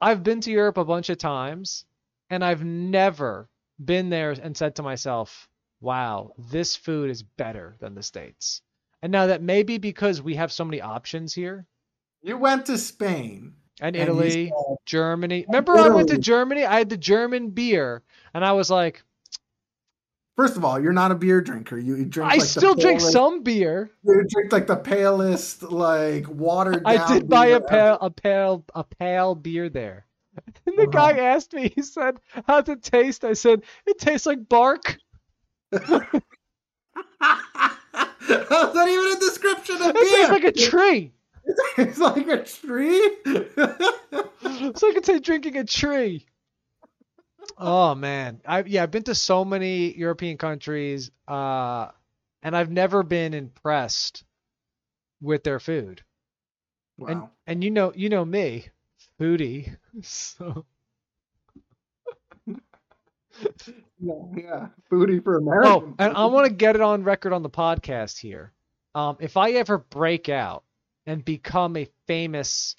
I've 0.00 0.24
been 0.24 0.40
to 0.40 0.50
Europe 0.50 0.78
a 0.78 0.84
bunch 0.84 1.10
of 1.10 1.18
times 1.18 1.84
and 2.28 2.44
I've 2.44 2.64
never 2.64 3.48
been 3.84 4.10
there 4.10 4.32
and 4.32 4.56
said 4.56 4.74
to 4.76 4.82
myself, 4.82 5.48
"Wow, 5.80 6.32
this 6.36 6.74
food 6.74 7.08
is 7.10 7.22
better 7.22 7.76
than 7.78 7.94
the 7.94 8.02
states." 8.02 8.62
And 9.00 9.12
now 9.12 9.26
that 9.26 9.42
may 9.42 9.62
be 9.62 9.78
because 9.78 10.22
we 10.22 10.34
have 10.34 10.50
so 10.50 10.64
many 10.64 10.80
options 10.80 11.34
here 11.34 11.66
you 12.22 12.36
went 12.36 12.66
to 12.66 12.78
Spain. 12.78 13.54
and 13.80 13.96
and 13.96 13.96
Italy, 13.96 14.48
said- 14.48 14.76
Germany. 14.86 15.44
Remember 15.48 15.76
I 15.76 15.88
went 15.88 16.08
to 16.08 16.18
Germany? 16.18 16.64
I 16.64 16.78
had 16.78 16.88
the 16.88 16.96
German 16.96 17.50
beer 17.50 18.02
and 18.34 18.44
I 18.44 18.52
was 18.52 18.70
like, 18.70 19.02
First 20.34 20.56
of 20.56 20.64
all, 20.64 20.80
you're 20.80 20.94
not 20.94 21.10
a 21.10 21.14
beer 21.14 21.42
drinker. 21.42 21.76
You, 21.78 21.94
you 21.94 22.06
drink. 22.06 22.32
I 22.32 22.36
like 22.36 22.46
still 22.46 22.74
drink 22.74 23.00
palest- 23.00 23.12
some 23.12 23.42
beer. 23.42 23.90
You 24.02 24.24
drink 24.26 24.50
like 24.50 24.66
the 24.66 24.76
palest, 24.76 25.62
like 25.62 26.24
watered 26.26 26.84
down. 26.84 26.98
I 26.98 27.12
did 27.12 27.28
buy 27.28 27.48
beer 27.48 27.56
a 27.56 27.60
pale 27.60 27.98
a 28.00 28.10
pale 28.10 28.64
a 28.74 28.82
pale 28.84 29.34
beer 29.34 29.68
there. 29.68 30.06
And 30.66 30.78
the 30.78 30.84
Uh-huh. 30.84 31.12
guy 31.12 31.18
asked 31.18 31.52
me, 31.52 31.68
he 31.74 31.82
said, 31.82 32.16
How's 32.46 32.66
it 32.70 32.82
taste? 32.82 33.24
I 33.26 33.34
said, 33.34 33.62
It 33.86 33.98
tastes 33.98 34.26
like 34.26 34.48
bark. 34.48 34.96
How's 35.72 35.90
that 38.74 38.88
even 38.88 39.16
a 39.16 39.20
description 39.20 39.76
of 39.76 39.82
It 39.88 39.94
tastes 39.96 40.16
beer? 40.16 40.28
like 40.28 40.44
a 40.44 40.52
tree. 40.52 41.12
It's 41.76 41.98
like 41.98 42.28
a 42.28 42.44
tree. 42.44 43.16
so 43.24 44.88
I 44.88 44.92
could 44.94 45.06
say 45.06 45.18
drinking 45.18 45.56
a 45.56 45.64
tree. 45.64 46.26
Oh 47.58 47.94
man, 47.94 48.40
I 48.46 48.62
yeah, 48.62 48.82
I've 48.82 48.90
been 48.90 49.02
to 49.04 49.14
so 49.14 49.44
many 49.44 49.96
European 49.96 50.38
countries, 50.38 51.10
uh, 51.26 51.88
and 52.42 52.56
I've 52.56 52.70
never 52.70 53.02
been 53.02 53.34
impressed 53.34 54.24
with 55.20 55.42
their 55.44 55.60
food. 55.60 56.02
And 56.98 57.22
wow. 57.22 57.30
and 57.46 57.64
you 57.64 57.70
know 57.70 57.92
you 57.94 58.08
know 58.08 58.24
me, 58.24 58.68
foodie. 59.20 59.76
So 60.02 60.64
Yeah, 64.02 64.14
yeah. 64.36 64.66
Foodie 64.90 65.22
for 65.22 65.36
America. 65.38 65.68
oh, 65.68 65.94
and 65.98 66.16
I 66.16 66.26
want 66.26 66.46
to 66.46 66.52
get 66.52 66.74
it 66.74 66.82
on 66.82 67.04
record 67.04 67.32
on 67.32 67.42
the 67.42 67.50
podcast 67.50 68.18
here. 68.18 68.52
Um, 68.94 69.16
if 69.20 69.36
I 69.36 69.52
ever 69.52 69.78
break 69.78 70.28
out 70.28 70.64
and 71.06 71.24
become 71.24 71.76
a 71.76 71.88
famous, 72.06 72.76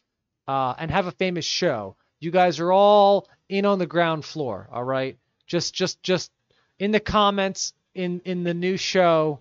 uh, 0.47 0.73
and 0.77 0.91
have 0.91 1.07
a 1.07 1.11
famous 1.11 1.45
show, 1.45 1.95
you 2.19 2.31
guys 2.31 2.59
are 2.59 2.71
all 2.71 3.27
in 3.49 3.65
on 3.65 3.79
the 3.79 3.85
ground 3.85 4.25
floor. 4.25 4.69
All 4.71 4.83
right, 4.83 5.17
just 5.47 5.73
just 5.73 6.01
just 6.03 6.31
in 6.79 6.91
the 6.91 6.99
comments 6.99 7.73
in 7.93 8.21
in 8.25 8.43
the 8.43 8.53
new 8.53 8.77
show. 8.77 9.39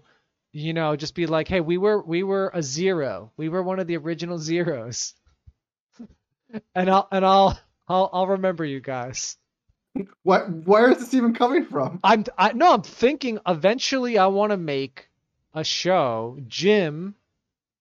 You 0.54 0.74
know, 0.74 0.96
just 0.96 1.14
be 1.14 1.26
like, 1.26 1.48
hey, 1.48 1.60
we 1.60 1.78
were 1.78 2.02
we 2.02 2.22
were 2.22 2.50
a 2.52 2.62
zero. 2.62 3.32
We 3.36 3.48
were 3.48 3.62
one 3.62 3.78
of 3.78 3.86
the 3.86 3.96
original 3.96 4.38
zeros. 4.38 5.14
and 6.74 6.90
I'll 6.90 7.08
and 7.10 7.24
I'll 7.24 7.58
I'll 7.88 8.10
I'll 8.12 8.26
remember 8.26 8.64
you 8.64 8.80
guys. 8.80 9.36
What? 10.22 10.50
Where 10.50 10.90
is 10.90 10.98
this 10.98 11.14
even 11.14 11.34
coming 11.34 11.66
from? 11.66 12.00
I'm 12.02 12.24
I 12.36 12.52
no, 12.52 12.74
I'm 12.74 12.82
thinking 12.82 13.38
eventually 13.46 14.18
I 14.18 14.26
want 14.26 14.50
to 14.50 14.56
make 14.56 15.08
a 15.54 15.64
show, 15.64 16.38
Jim, 16.48 17.14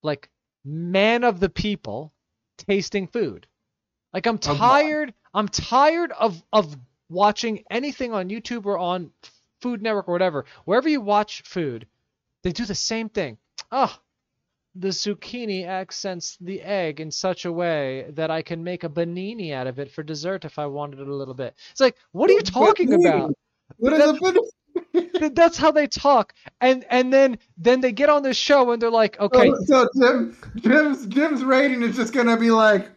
like 0.04 0.30
man 0.64 1.24
of 1.24 1.40
the 1.40 1.50
people, 1.50 2.14
tasting 2.58 3.08
food. 3.08 3.48
Like 4.14 4.28
I'm 4.28 4.38
tired. 4.38 5.14
I'm 5.34 5.48
tired 5.48 6.12
of 6.12 6.44
of 6.52 6.76
watching 7.10 7.64
anything 7.70 8.14
on 8.14 8.30
YouTube 8.30 8.66
or 8.66 8.78
on 8.78 9.12
Food 9.62 9.82
Network 9.82 10.08
or 10.08 10.14
whatever. 10.14 10.46
Wherever 10.66 10.90
you 10.90 11.02
watch 11.02 11.44
food, 11.44 11.88
they 12.44 12.52
do 12.52 12.66
the 12.66 12.76
same 12.76 13.10
thing. 13.10 13.38
Ah, 13.72 14.00
the 14.76 14.90
zucchini 14.90 15.66
accents 15.66 16.38
the 16.42 16.62
egg 16.62 17.00
in 17.00 17.12
such 17.12 17.46
a 17.46 17.52
way 17.52 18.08
that 18.12 18.32
I 18.32 18.42
can 18.42 18.64
make 18.64 18.84
a 18.84 18.90
banini 18.90 19.54
out 19.54 19.68
of 19.68 19.80
it 19.80 19.92
for 19.92 20.04
dessert 20.04 20.46
if 20.46 20.58
I 20.58 20.66
wanted 20.66 21.00
it 21.00 21.08
a 21.08 21.16
little 21.16 21.34
bit. 21.34 21.56
It's 21.72 21.82
like, 21.82 21.96
what 22.12 22.30
are 22.30 22.34
you 22.34 22.42
talking 22.42 22.94
about? 22.94 23.34
What 23.78 23.94
is 23.94 24.00
a 24.00 24.14
foodie? 24.14 24.40
Th- 24.94 25.34
that's 25.34 25.58
how 25.58 25.72
they 25.72 25.88
talk 25.88 26.34
and 26.60 26.86
and 26.90 27.14
then 27.14 27.38
then 27.58 27.82
they 27.82 27.92
get 27.92 28.10
on 28.10 28.24
the 28.24 28.34
show 28.34 28.72
and 28.72 28.82
they're 28.82 28.90
like 28.92 29.20
okay 29.20 29.52
oh, 29.52 29.64
So, 29.66 29.88
so 29.94 30.08
Jim, 30.08 30.38
Jim's 30.58 31.06
Jim's 31.08 31.44
rating 31.44 31.82
is 31.84 31.96
just 31.96 32.14
gonna 32.14 32.38
be 32.38 32.52
like 32.52 32.90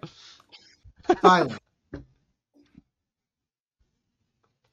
silent. 1.22 1.61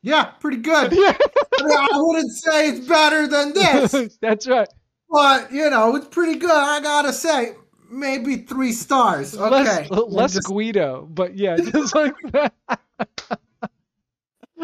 Yeah, 0.04 0.24
pretty 0.26 0.58
good. 0.58 0.92
yeah 0.96 1.16
I, 1.60 1.64
mean, 1.64 1.78
I 1.78 1.90
wouldn't 1.94 2.32
say 2.32 2.70
it's 2.70 2.88
better 2.88 3.28
than 3.28 3.54
this, 3.54 4.18
that's 4.22 4.48
right 4.48 4.68
but 5.12 5.52
you 5.52 5.70
know, 5.70 5.96
it's 5.98 6.08
pretty 6.08 6.40
good. 6.40 6.50
I 6.50 6.80
gotta 6.80 7.12
say, 7.14 7.56
maybe 7.92 8.38
three 8.38 8.72
stars. 8.72 9.36
Okay, 9.38 9.88
less 9.90 10.04
less 10.08 10.34
Just- 10.36 10.48
guido 10.48 11.08
but 11.12 11.38
yeah 11.38 11.58
just 11.58 11.94
like 11.94 12.16
that 12.32 12.54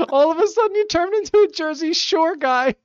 all 0.10 0.32
of 0.32 0.40
a 0.40 0.48
sudden 0.48 0.76
you 0.76 0.88
turned 0.88 1.14
into 1.14 1.38
a 1.40 1.48
jersey 1.52 1.94
shore 1.94 2.36
guy. 2.36 2.76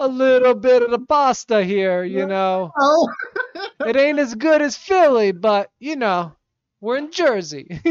A 0.00 0.08
little 0.08 0.54
bit 0.54 0.82
of 0.82 0.90
the 0.90 0.98
pasta 0.98 1.62
here 1.64 2.04
you 2.04 2.26
know. 2.26 2.72
Oh, 2.78 3.08
it 3.86 3.96
ain't 3.96 4.18
as 4.18 4.34
good 4.34 4.62
as 4.62 4.76
philly 4.76 5.32
but 5.32 5.70
you 5.78 5.96
know 5.96 6.32
we're 6.80 6.96
in 6.96 7.10
jersey. 7.12 7.80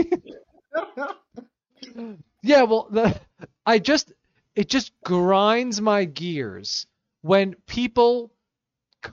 Yeah, 2.41 2.63
well, 2.63 2.87
the 2.89 3.19
I 3.65 3.79
just 3.79 4.11
it 4.55 4.69
just 4.69 4.91
grinds 5.03 5.81
my 5.81 6.05
gears 6.05 6.85
when 7.21 7.55
people 7.67 8.31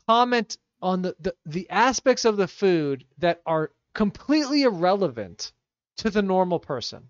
comment 0.08 0.58
on 0.82 1.02
the, 1.02 1.16
the 1.20 1.34
the 1.46 1.70
aspects 1.70 2.24
of 2.24 2.36
the 2.36 2.48
food 2.48 3.04
that 3.18 3.40
are 3.46 3.72
completely 3.94 4.62
irrelevant 4.62 5.52
to 5.98 6.10
the 6.10 6.22
normal 6.22 6.58
person. 6.58 7.08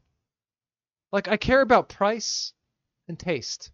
Like 1.12 1.28
I 1.28 1.36
care 1.36 1.60
about 1.60 1.88
price 1.88 2.52
and 3.08 3.18
taste. 3.18 3.72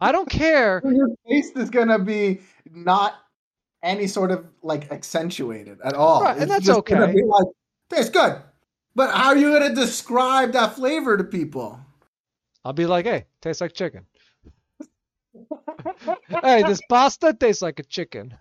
I 0.00 0.12
don't 0.12 0.28
care. 0.28 0.82
your 0.88 1.08
taste 1.28 1.56
is 1.56 1.70
gonna 1.70 1.98
be 1.98 2.40
not 2.70 3.14
any 3.82 4.06
sort 4.06 4.30
of 4.30 4.46
like 4.62 4.90
accentuated 4.90 5.78
at 5.84 5.94
all. 5.94 6.22
Right, 6.22 6.38
and 6.38 6.50
that's 6.50 6.68
okay. 6.68 6.94
be 7.12 7.22
like, 7.22 7.46
tastes 7.90 8.10
good, 8.10 8.40
but 8.94 9.10
how 9.10 9.28
are 9.28 9.36
you 9.36 9.52
gonna 9.52 9.74
describe 9.74 10.52
that 10.52 10.74
flavor 10.74 11.16
to 11.16 11.24
people? 11.24 11.80
I'll 12.64 12.72
be 12.72 12.86
like, 12.86 13.06
hey, 13.06 13.26
tastes 13.40 13.60
like 13.60 13.74
chicken. 13.74 14.06
hey, 16.42 16.62
this 16.62 16.80
pasta 16.88 17.32
tastes 17.32 17.62
like 17.62 17.78
a 17.78 17.84
chicken. 17.84 18.34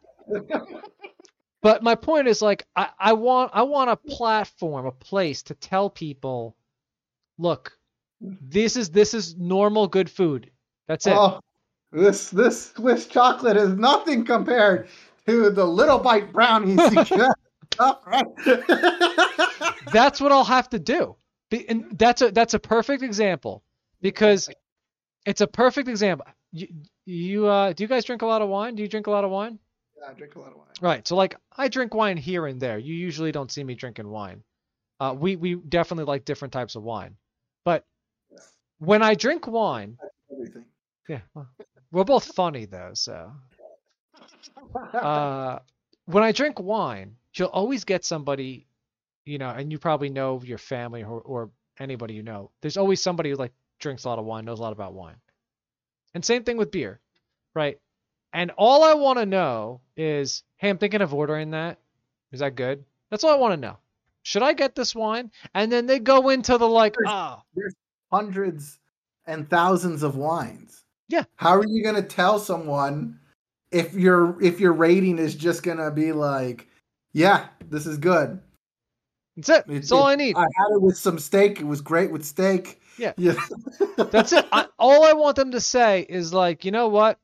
But 1.62 1.81
my 1.81 1.95
point 1.95 2.27
is 2.27 2.43
like 2.43 2.67
I, 2.75 2.89
I 2.99 3.13
want 3.13 3.49
I 3.53 3.63
want 3.63 3.89
a 3.89 3.95
platform, 3.95 4.86
a 4.86 4.91
place 4.91 5.41
to 5.43 5.55
tell 5.55 5.89
people, 5.89 6.55
look, 7.39 7.74
this 8.21 8.75
is 8.75 8.89
this 8.89 9.13
is 9.13 9.36
normal 9.38 9.88
good 9.88 10.10
food. 10.10 10.51
That's 10.88 11.08
it. 11.08 11.13
Oh, 11.15 11.39
this 11.91 12.30
this 12.30 12.71
Swiss 12.71 13.08
chocolate 13.08 13.58
is 13.58 13.75
nothing 13.75 14.25
compared 14.25 14.88
to 15.28 15.49
the 15.49 15.65
little 15.65 15.99
bite 15.99 16.32
brownies 16.32 16.80
you 16.91 17.06
get. 17.06 17.32
All 17.80 18.01
right. 18.06 18.25
That's 19.91 20.21
what 20.21 20.32
I'll 20.32 20.43
have 20.43 20.69
to 20.69 20.80
do. 20.80 21.15
And 21.69 21.97
that's 21.97 22.21
a 22.21 22.32
that's 22.32 22.54
a 22.54 22.60
perfect 22.60 23.04
example 23.04 23.63
because 24.01 24.49
it's 25.25 25.41
a 25.41 25.47
perfect 25.47 25.88
example. 25.88 26.28
You, 26.51 26.67
you 27.06 27.47
uh 27.47 27.73
do 27.73 27.84
you 27.84 27.88
guys 27.88 28.06
drink 28.06 28.21
a 28.21 28.25
lot 28.25 28.41
of 28.41 28.49
wine? 28.49 28.75
Do 28.75 28.84
you 28.84 28.89
drink 28.89 29.08
a 29.08 29.12
lot 29.12 29.23
of 29.23 29.32
wine? 29.32 29.60
Yeah, 29.97 30.10
I 30.10 30.13
drink 30.13 30.36
a 30.36 30.39
lot 30.39 30.51
of 30.51 30.58
wine. 30.58 30.67
Right. 30.82 31.08
So 31.08 31.15
like 31.15 31.36
I 31.56 31.67
drink 31.67 31.93
wine 31.93 32.17
here 32.17 32.45
and 32.47 32.60
there. 32.60 32.78
You 32.78 32.93
usually 32.93 33.32
don't 33.32 33.51
see 33.51 33.63
me 33.63 33.75
drinking 33.75 34.08
wine. 34.08 34.43
Uh, 34.99 35.15
we 35.17 35.36
we 35.36 35.56
definitely 35.56 36.06
like 36.06 36.25
different 36.25 36.54
types 36.54 36.75
of 36.75 36.84
wine. 36.84 37.15
But 37.63 37.86
when 38.79 39.01
I 39.01 39.15
drink 39.15 39.47
wine, 39.47 39.97
Everything. 40.31 40.65
yeah, 41.07 41.21
well, 41.33 41.47
we're 41.91 42.03
both 42.03 42.25
funny 42.35 42.65
though. 42.65 42.91
So 42.93 43.31
uh, 44.93 45.59
when 46.05 46.23
I 46.23 46.31
drink 46.31 46.59
wine, 46.59 47.15
you'll 47.35 47.47
always 47.49 47.83
get 47.83 48.05
somebody, 48.05 48.67
you 49.25 49.38
know, 49.38 49.49
and 49.49 49.71
you 49.71 49.79
probably 49.79 50.09
know 50.09 50.41
your 50.43 50.57
family 50.57 51.03
or, 51.03 51.21
or 51.21 51.49
anybody 51.79 52.13
you 52.13 52.23
know. 52.23 52.51
There's 52.61 52.77
always 52.77 53.01
somebody 53.01 53.31
who 53.31 53.35
like 53.35 53.53
drinks 53.79 54.03
a 54.05 54.09
lot 54.09 54.19
of 54.19 54.25
wine, 54.25 54.45
knows 54.45 54.59
a 54.59 54.61
lot 54.61 54.73
about 54.73 54.93
wine. 54.93 55.15
And 56.13 56.23
same 56.23 56.43
thing 56.43 56.57
with 56.57 56.71
beer, 56.71 56.99
right? 57.53 57.79
And 58.33 58.51
all 58.57 58.83
I 58.83 58.93
want 58.93 59.19
to 59.19 59.25
know 59.25 59.81
is, 59.97 60.43
hey, 60.57 60.69
I'm 60.69 60.77
thinking 60.77 61.01
of 61.01 61.13
ordering 61.13 61.51
that. 61.51 61.77
Is 62.31 62.39
that 62.41 62.55
good? 62.55 62.83
That's 63.09 63.23
all 63.23 63.31
I 63.31 63.38
want 63.38 63.53
to 63.53 63.57
know. 63.59 63.77
Should 64.23 64.43
I 64.43 64.53
get 64.53 64.75
this 64.75 64.95
wine? 64.95 65.31
And 65.53 65.71
then 65.71 65.85
they 65.85 65.99
go 65.99 66.29
into 66.29 66.57
the 66.57 66.67
like, 66.67 66.95
There's- 66.97 67.13
ah, 67.13 67.43
hundreds 68.11 68.79
and 69.25 69.49
thousands 69.49 70.03
of 70.03 70.15
wines. 70.15 70.83
Yeah. 71.07 71.23
How 71.35 71.55
are 71.55 71.65
you 71.67 71.83
gonna 71.83 72.01
tell 72.01 72.39
someone 72.39 73.19
if 73.71 73.93
your 73.93 74.41
if 74.41 74.59
your 74.59 74.73
rating 74.73 75.17
is 75.19 75.35
just 75.35 75.63
gonna 75.63 75.91
be 75.91 76.11
like, 76.11 76.67
yeah, 77.13 77.47
this 77.69 77.85
is 77.85 77.97
good. 77.97 78.39
that's 79.35 79.49
it. 79.49 79.65
It- 79.67 79.73
That's 79.73 79.91
all 79.91 80.07
it- 80.07 80.11
I 80.13 80.15
need. 80.15 80.35
I 80.35 80.41
had 80.41 80.71
it 80.75 80.81
with 80.81 80.97
some 80.97 81.19
steak. 81.19 81.59
It 81.59 81.65
was 81.67 81.81
great 81.81 82.11
with 82.11 82.25
steak. 82.25 82.81
Yeah. 82.97 83.13
Yeah. 83.17 83.35
That's 83.97 84.31
it. 84.33 84.45
I, 84.51 84.67
all 84.79 85.03
I 85.03 85.13
want 85.13 85.35
them 85.35 85.51
to 85.51 85.59
say 85.59 86.05
is 86.07 86.33
like, 86.33 86.63
you 86.65 86.71
know 86.71 86.87
what? 86.87 87.19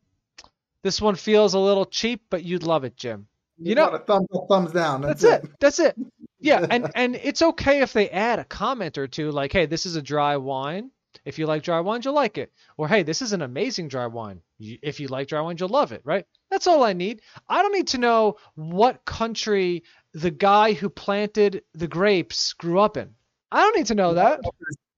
This 0.83 0.99
one 1.01 1.15
feels 1.15 1.53
a 1.53 1.59
little 1.59 1.85
cheap, 1.85 2.23
but 2.29 2.43
you'd 2.43 2.63
love 2.63 2.83
it, 2.83 2.97
Jim. 2.97 3.27
You 3.57 3.75
know- 3.75 3.89
a 3.89 3.99
thumbs 3.99 4.27
up, 4.35 4.47
thumbs 4.49 4.71
down. 4.71 5.01
That's, 5.01 5.21
That's, 5.21 5.45
it. 5.45 5.51
That's 5.59 5.79
it. 5.79 5.95
Yeah, 6.41 6.65
and 6.69 6.91
and 6.95 7.15
it's 7.15 7.41
okay 7.41 7.81
if 7.81 7.93
they 7.93 8.09
add 8.09 8.39
a 8.39 8.43
comment 8.45 8.97
or 8.97 9.07
two 9.07 9.31
like, 9.31 9.53
"Hey, 9.53 9.65
this 9.65 9.85
is 9.85 9.95
a 9.95 10.01
dry 10.01 10.37
wine. 10.37 10.91
If 11.25 11.37
you 11.37 11.45
like 11.45 11.63
dry 11.63 11.79
wines, 11.79 12.05
you'll 12.05 12.15
like 12.15 12.37
it." 12.37 12.51
Or, 12.77 12.87
"Hey, 12.87 13.03
this 13.03 13.21
is 13.21 13.31
an 13.33 13.41
amazing 13.41 13.87
dry 13.87 14.07
wine. 14.07 14.41
You- 14.57 14.79
If 14.81 14.99
you 14.99 15.07
like 15.07 15.27
dry 15.27 15.41
wines, 15.41 15.59
you'll 15.59 15.69
love 15.69 15.91
it." 15.91 16.01
Right? 16.03 16.25
That's 16.49 16.67
all 16.67 16.83
I 16.83 16.93
need. 16.93 17.21
I 17.47 17.61
don't 17.61 17.73
need 17.73 17.87
to 17.89 17.97
know 17.97 18.37
what 18.55 19.05
country 19.05 19.83
the 20.13 20.31
guy 20.31 20.73
who 20.73 20.89
planted 20.89 21.63
the 21.73 21.87
grapes 21.87 22.53
grew 22.53 22.79
up 22.79 22.97
in. 22.97 23.13
I 23.51 23.61
don't 23.61 23.77
need 23.77 23.85
to 23.87 23.95
know 23.95 24.13
that. 24.15 24.41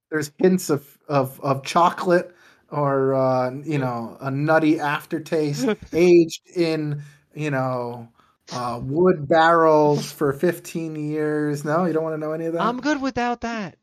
There's 0.10 0.32
hints 0.38 0.70
of 0.70 0.98
of, 1.08 1.40
of 1.42 1.64
chocolate 1.64 2.34
or 2.72 3.14
uh, 3.16 3.52
you 3.64 3.78
know 3.80 4.18
a 4.22 4.32
nutty 4.32 4.80
aftertaste 4.80 5.68
aged 5.94 6.42
in 6.56 7.04
you 7.36 7.52
know 7.52 8.08
uh, 8.52 8.80
wood 8.84 9.28
barrels 9.28 10.12
for 10.12 10.34
15 10.34 10.96
years. 10.96 11.64
No, 11.64 11.86
you 11.86 11.94
don't 11.94 12.04
want 12.04 12.16
to 12.16 12.20
know 12.20 12.34
any 12.34 12.46
of 12.46 12.54
that. 12.54 12.62
I'm 12.62 12.80
good 12.82 13.02
without 13.02 13.42
that. 13.42 13.78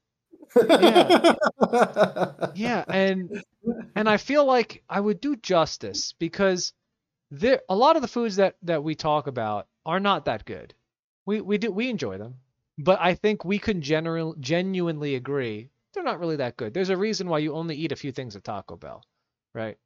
Yeah, 0.56 1.34
yeah, 2.54 2.84
and 2.88 3.42
and 3.94 4.08
I 4.08 4.16
feel 4.16 4.44
like 4.44 4.82
I 4.88 4.98
would 4.98 5.20
do 5.20 5.36
justice 5.36 6.12
because 6.18 6.72
there 7.30 7.60
a 7.68 7.76
lot 7.76 7.96
of 7.96 8.02
the 8.02 8.08
foods 8.08 8.36
that 8.36 8.56
that 8.62 8.82
we 8.82 8.94
talk 8.94 9.26
about 9.26 9.68
are 9.86 10.00
not 10.00 10.24
that 10.24 10.44
good. 10.44 10.74
We 11.26 11.40
we 11.40 11.58
do 11.58 11.70
we 11.70 11.88
enjoy 11.88 12.18
them, 12.18 12.36
but 12.78 12.98
I 13.00 13.14
think 13.14 13.44
we 13.44 13.58
can 13.58 13.80
general 13.82 14.34
genuinely 14.40 15.14
agree 15.14 15.70
they're 15.92 16.04
not 16.04 16.20
really 16.20 16.36
that 16.36 16.56
good. 16.56 16.72
There's 16.72 16.90
a 16.90 16.96
reason 16.96 17.28
why 17.28 17.38
you 17.38 17.54
only 17.54 17.76
eat 17.76 17.92
a 17.92 17.96
few 17.96 18.12
things 18.12 18.36
at 18.36 18.44
Taco 18.44 18.76
Bell, 18.76 19.04
right? 19.54 19.76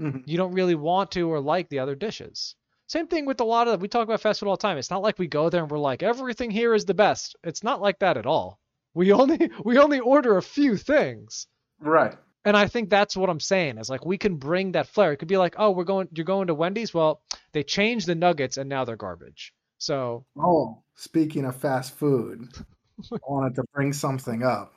Mhm. 0.00 0.22
You 0.26 0.36
don't 0.36 0.52
really 0.52 0.74
want 0.74 1.12
to 1.12 1.30
or 1.30 1.40
like 1.40 1.68
the 1.68 1.78
other 1.78 1.94
dishes. 1.94 2.56
Same 2.94 3.08
thing 3.08 3.26
with 3.26 3.40
a 3.40 3.44
lot 3.44 3.66
of 3.66 3.80
we 3.80 3.88
talk 3.88 4.04
about 4.04 4.20
fast 4.20 4.38
food 4.38 4.48
all 4.48 4.54
the 4.54 4.60
time. 4.60 4.78
It's 4.78 4.88
not 4.88 5.02
like 5.02 5.18
we 5.18 5.26
go 5.26 5.50
there 5.50 5.62
and 5.62 5.68
we're 5.68 5.80
like 5.80 6.04
everything 6.04 6.52
here 6.52 6.74
is 6.74 6.84
the 6.84 6.94
best. 6.94 7.34
It's 7.42 7.64
not 7.64 7.80
like 7.80 7.98
that 7.98 8.16
at 8.16 8.24
all. 8.24 8.60
We 8.94 9.10
only 9.10 9.50
we 9.64 9.78
only 9.78 9.98
order 9.98 10.36
a 10.36 10.42
few 10.42 10.76
things. 10.76 11.48
Right. 11.80 12.16
And 12.44 12.56
I 12.56 12.68
think 12.68 12.90
that's 12.90 13.16
what 13.16 13.30
I'm 13.30 13.40
saying 13.40 13.78
is 13.78 13.90
like 13.90 14.06
we 14.06 14.16
can 14.16 14.36
bring 14.36 14.70
that 14.72 14.86
flair. 14.86 15.10
It 15.10 15.16
could 15.16 15.26
be 15.26 15.36
like, 15.36 15.56
oh, 15.58 15.72
we're 15.72 15.82
going, 15.82 16.06
you're 16.12 16.24
going 16.24 16.46
to 16.46 16.54
Wendy's. 16.54 16.94
Well, 16.94 17.20
they 17.50 17.64
changed 17.64 18.06
the 18.06 18.14
nuggets 18.14 18.58
and 18.58 18.68
now 18.68 18.84
they're 18.84 18.94
garbage. 18.94 19.52
So 19.78 20.24
Oh, 20.38 20.84
speaking 20.94 21.46
of 21.46 21.56
fast 21.56 21.96
food, 21.96 22.46
I 23.12 23.18
wanted 23.26 23.56
to 23.56 23.64
bring 23.74 23.92
something 23.92 24.44
up. 24.44 24.72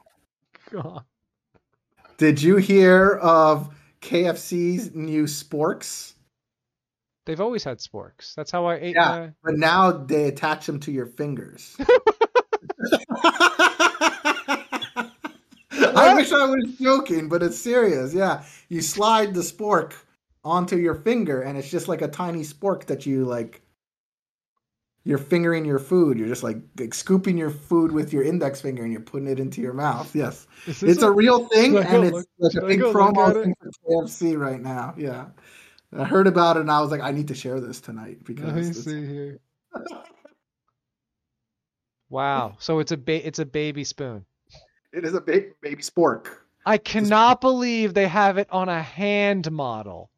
God. 0.71 1.03
Did 2.17 2.41
you 2.41 2.55
hear 2.55 3.19
of 3.21 3.69
KFC's 4.01 4.95
new 4.95 5.25
sporks? 5.25 6.13
They've 7.27 7.39
always 7.41 7.63
had 7.63 7.77
sporks. 7.77 8.33
That's 8.33 8.49
how 8.49 8.65
I 8.65 8.75
ate. 8.77 8.95
Yeah. 8.95 9.09
my- 9.19 9.31
But 9.43 9.57
now 9.57 9.91
they 9.91 10.25
attach 10.29 10.65
them 10.65 10.79
to 10.81 10.91
your 10.91 11.05
fingers. 11.05 11.77
I 15.71 16.13
wish 16.15 16.31
I 16.31 16.45
was 16.45 16.75
joking, 16.79 17.29
but 17.29 17.43
it's 17.43 17.57
serious. 17.57 18.13
Yeah, 18.13 18.43
you 18.69 18.81
slide 18.81 19.33
the 19.33 19.41
spork 19.41 19.93
onto 20.43 20.77
your 20.77 20.95
finger, 20.95 21.41
and 21.41 21.57
it's 21.57 21.69
just 21.69 21.87
like 21.87 22.01
a 22.01 22.07
tiny 22.07 22.41
spork 22.41 22.85
that 22.85 23.05
you 23.05 23.25
like. 23.25 23.61
You're 25.03 25.17
fingering 25.17 25.63
your 25.63 25.79
food. 25.79 26.17
You're 26.19 26.27
just 26.27 26.43
like, 26.43 26.57
like 26.77 26.93
scooping 26.93 27.37
your 27.37 27.49
food 27.49 27.93
with 27.93 28.11
your 28.11 28.23
index 28.23 28.59
finger, 28.59 28.83
and 28.83 28.91
you're 28.91 28.99
putting 29.01 29.27
it 29.29 29.39
into 29.39 29.61
your 29.61 29.71
mouth. 29.73 30.13
Yes, 30.13 30.47
it's 30.65 31.01
a 31.01 31.09
real 31.11 31.47
thing, 31.47 31.71
Should 31.73 31.85
I 31.85 31.91
go 31.91 31.95
and 32.01 32.05
it's 32.15 32.27
look- 32.39 32.51
should 32.51 32.67
big 32.67 32.79
promo 32.81 33.29
it? 33.35 33.43
thing 33.45 33.53
for 33.61 33.69
KFC 34.05 34.37
right 34.37 34.59
now. 34.61 34.93
Yeah, 34.97 35.27
I 35.95 36.03
heard 36.03 36.27
about 36.27 36.57
it, 36.57 36.61
and 36.61 36.71
I 36.71 36.81
was 36.81 36.91
like, 36.91 37.01
I 37.01 37.11
need 37.11 37.27
to 37.29 37.35
share 37.35 37.59
this 37.59 37.79
tonight 37.79 38.23
because 38.25 38.45
Let 38.45 38.55
me 38.55 38.73
see 38.73 39.05
here. 39.05 39.39
Wow. 42.09 42.55
So 42.59 42.79
it's 42.79 42.91
a 42.91 42.97
ba- 42.97 43.25
it's 43.27 43.39
a 43.39 43.45
baby 43.45 43.83
spoon. 43.83 44.25
it 44.93 45.03
is 45.03 45.13
a 45.13 45.21
ba- 45.21 45.51
baby 45.61 45.83
spork. 45.83 46.27
I 46.65 46.77
cannot 46.77 47.41
believe 47.41 47.93
they 47.93 48.07
have 48.07 48.37
it 48.37 48.47
on 48.51 48.69
a 48.69 48.81
hand 48.81 49.51
model. 49.51 50.09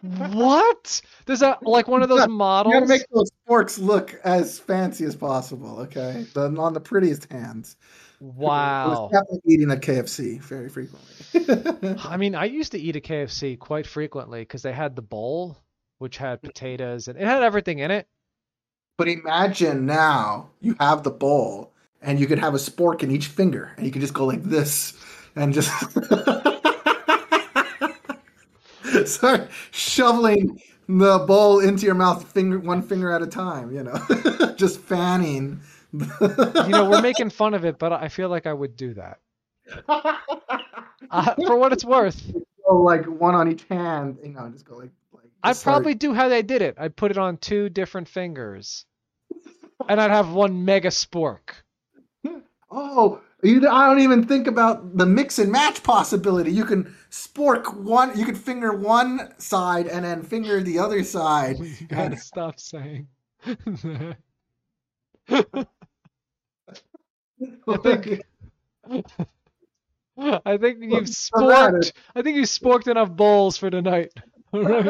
What? 0.00 1.00
There's 1.26 1.42
a 1.42 1.58
like 1.62 1.88
one 1.88 2.02
of 2.02 2.08
those 2.08 2.20
You 2.26 2.32
models. 2.32 2.72
gotta 2.74 2.86
make 2.86 3.02
those 3.12 3.30
sporks 3.46 3.78
look 3.78 4.14
as 4.24 4.58
fancy 4.58 5.04
as 5.04 5.16
possible, 5.16 5.80
okay? 5.80 6.24
The, 6.34 6.46
on 6.58 6.72
the 6.72 6.80
prettiest 6.80 7.30
hands. 7.30 7.76
I 8.20 8.24
Wow. 8.24 8.90
was 8.90 9.12
definitely 9.12 9.40
eating 9.54 9.70
at 9.70 9.80
KFC 9.80 10.40
very 10.40 10.68
frequently. 10.68 11.96
I 12.04 12.16
mean, 12.16 12.34
I 12.34 12.44
used 12.46 12.72
to 12.72 12.78
eat 12.78 12.96
at 12.96 13.02
KFC 13.04 13.58
quite 13.58 13.86
frequently 13.86 14.40
because 14.40 14.62
they 14.62 14.72
had 14.72 14.96
the 14.96 15.02
bowl, 15.02 15.58
which 15.98 16.16
had 16.16 16.42
potatoes 16.42 17.08
and 17.08 17.18
it 17.18 17.24
had 17.24 17.42
everything 17.42 17.78
in 17.78 17.90
it. 17.90 18.08
but 18.96 19.08
imagine 19.08 19.86
now 19.86 20.50
you 20.60 20.74
have 20.80 21.02
the 21.04 21.10
bowl 21.10 21.72
and 22.02 22.18
you 22.18 22.26
could 22.26 22.38
have 22.38 22.54
a 22.54 22.58
spork 22.58 23.02
in 23.02 23.10
each 23.10 23.26
finger 23.28 23.72
and 23.76 23.86
you 23.86 23.92
could 23.92 24.00
just 24.02 24.14
go 24.14 24.24
like 24.24 24.42
this 24.42 24.94
and 25.36 25.52
just 25.54 25.70
start 29.04 29.48
shoveling 29.70 30.60
the 30.88 31.18
bowl 31.26 31.60
into 31.60 31.84
your 31.86 31.94
mouth 31.94 32.32
finger 32.32 32.58
one 32.58 32.82
finger 32.82 33.10
at 33.12 33.22
a 33.22 33.26
time, 33.26 33.72
you 33.74 33.82
know. 33.82 34.54
just 34.56 34.80
fanning. 34.80 35.60
You 35.92 36.68
know, 36.68 36.88
we're 36.90 37.02
making 37.02 37.30
fun 37.30 37.54
of 37.54 37.64
it, 37.64 37.78
but 37.78 37.92
I 37.92 38.08
feel 38.08 38.28
like 38.28 38.46
I 38.46 38.52
would 38.52 38.76
do 38.76 38.94
that. 38.94 39.18
Uh, 41.10 41.34
for 41.46 41.56
what 41.56 41.72
it's 41.72 41.84
worth, 41.84 42.32
go 42.68 42.82
like 42.82 43.04
one 43.06 43.34
on 43.34 43.50
each 43.50 43.64
hand, 43.64 44.18
you 44.22 44.30
know, 44.30 44.48
just 44.50 44.64
go 44.64 44.76
like. 44.76 44.90
like 45.12 45.24
I'd 45.42 45.56
start- 45.56 45.76
probably 45.76 45.94
do 45.94 46.12
how 46.12 46.28
they 46.28 46.42
did 46.42 46.62
it. 46.62 46.76
I'd 46.78 46.96
put 46.96 47.10
it 47.10 47.18
on 47.18 47.36
two 47.38 47.68
different 47.68 48.08
fingers, 48.08 48.84
and 49.88 50.00
I'd 50.00 50.10
have 50.10 50.32
one 50.32 50.64
mega 50.64 50.88
spork. 50.88 51.50
Oh, 52.70 53.20
you, 53.42 53.66
I 53.68 53.86
don't 53.86 54.00
even 54.00 54.26
think 54.26 54.46
about 54.46 54.96
the 54.98 55.06
mix 55.06 55.38
and 55.38 55.50
match 55.50 55.82
possibility. 55.82 56.52
You 56.52 56.66
can 56.66 56.94
spork 57.10 57.74
one, 57.74 58.18
you 58.18 58.26
can 58.26 58.34
finger 58.34 58.74
one 58.74 59.32
side 59.38 59.86
and 59.86 60.04
then 60.04 60.22
finger 60.22 60.62
the 60.62 60.78
other 60.78 61.02
side. 61.04 61.58
You 61.80 61.86
gotta 61.86 62.16
stop 62.16 62.60
saying. 62.60 63.08
I 67.68 67.76
think 67.78 68.22
I 70.44 70.56
think 70.56 70.78
you've 70.82 71.04
sporked. 71.04 71.92
I 72.14 72.22
think 72.22 72.36
you 72.36 72.42
sporked 72.42 72.88
enough 72.88 73.10
bowls 73.10 73.56
for 73.56 73.70
tonight. 73.70 74.12
All 74.52 74.62
right. 74.62 74.86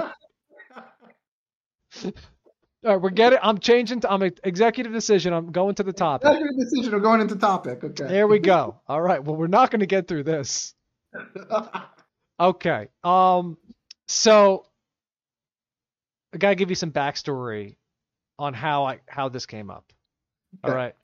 All 2.84 2.92
right, 2.92 2.96
we're 3.02 3.10
getting. 3.10 3.38
I'm 3.42 3.58
changing. 3.58 4.00
To, 4.00 4.10
I'm 4.12 4.22
an 4.22 4.32
executive 4.44 4.92
decision. 4.92 5.32
I'm 5.32 5.50
going 5.50 5.74
to 5.76 5.82
the 5.82 5.92
topic. 5.92 6.28
Executive 6.28 6.56
decision. 6.58 6.92
We're 6.92 7.00
going 7.00 7.20
into 7.20 7.34
topic. 7.36 7.82
Okay. 7.82 8.06
There 8.06 8.28
we 8.28 8.38
go. 8.38 8.80
All 8.86 9.00
right. 9.02 9.22
Well, 9.22 9.34
we're 9.34 9.48
not 9.48 9.70
going 9.70 9.80
to 9.80 9.86
get 9.86 10.06
through 10.08 10.24
this. 10.24 10.74
Okay. 12.40 12.86
Um. 13.02 13.58
So, 14.06 14.64
I 16.32 16.38
gotta 16.38 16.54
give 16.54 16.70
you 16.70 16.76
some 16.76 16.92
backstory 16.92 17.74
on 18.38 18.54
how 18.54 18.84
I 18.84 19.00
how 19.08 19.28
this 19.28 19.44
came 19.44 19.70
up. 19.70 19.92
All 20.62 20.70
Okay. 20.70 20.76
right. 20.76 20.94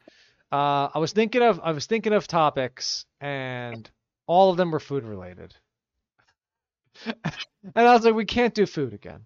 Uh, 0.54 0.88
I 0.94 1.00
was 1.00 1.12
thinking 1.12 1.42
of 1.42 1.58
I 1.64 1.72
was 1.72 1.86
thinking 1.86 2.12
of 2.12 2.28
topics, 2.28 3.06
and 3.20 3.90
all 4.28 4.52
of 4.52 4.56
them 4.56 4.70
were 4.70 4.78
food 4.78 5.02
related. 5.02 5.52
and 7.06 7.24
I 7.74 7.92
was 7.92 8.04
like, 8.04 8.14
we 8.14 8.24
can't 8.24 8.54
do 8.54 8.64
food 8.64 8.94
again. 8.94 9.22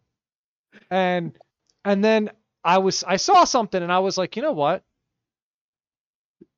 And 0.91 1.37
and 1.85 2.03
then 2.03 2.31
I 2.65 2.79
was 2.79 3.05
I 3.05 3.17
saw 3.17 3.45
something, 3.45 3.83
and 3.83 3.93
I 3.93 3.99
was 3.99 4.17
like, 4.17 4.37
you 4.37 4.43
know 4.43 4.53
what? 4.53 4.85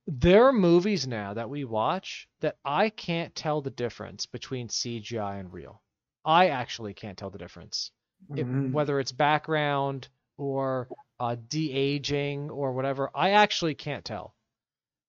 There 0.07 0.47
are 0.47 0.53
movies 0.53 1.05
now 1.05 1.35
that 1.35 1.51
we 1.51 1.65
watch 1.65 2.29
that 2.39 2.57
I 2.65 2.91
can't 2.91 3.35
tell 3.35 3.61
the 3.63 3.71
difference 3.71 4.27
between 4.27 4.69
CGI 4.69 5.41
and 5.41 5.53
real. 5.53 5.83
I 6.25 6.51
actually 6.51 6.95
can't 6.95 7.19
tell 7.19 7.31
the 7.31 7.39
difference 7.39 7.91
it, 8.37 8.47
Mhm. 8.47 8.71
whether 8.73 9.01
it's 9.01 9.11
background 9.11 10.09
or 10.37 10.89
uh, 11.19 11.35
de-aging 11.49 12.51
or 12.51 12.73
whatever. 12.73 13.11
I 13.17 13.31
actually 13.31 13.75
can't 13.75 14.05
tell. 14.05 14.37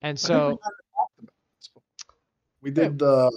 And 0.02 0.20
so, 0.20 0.60
we 2.62 2.72
did 2.72 2.98
the 2.98 3.32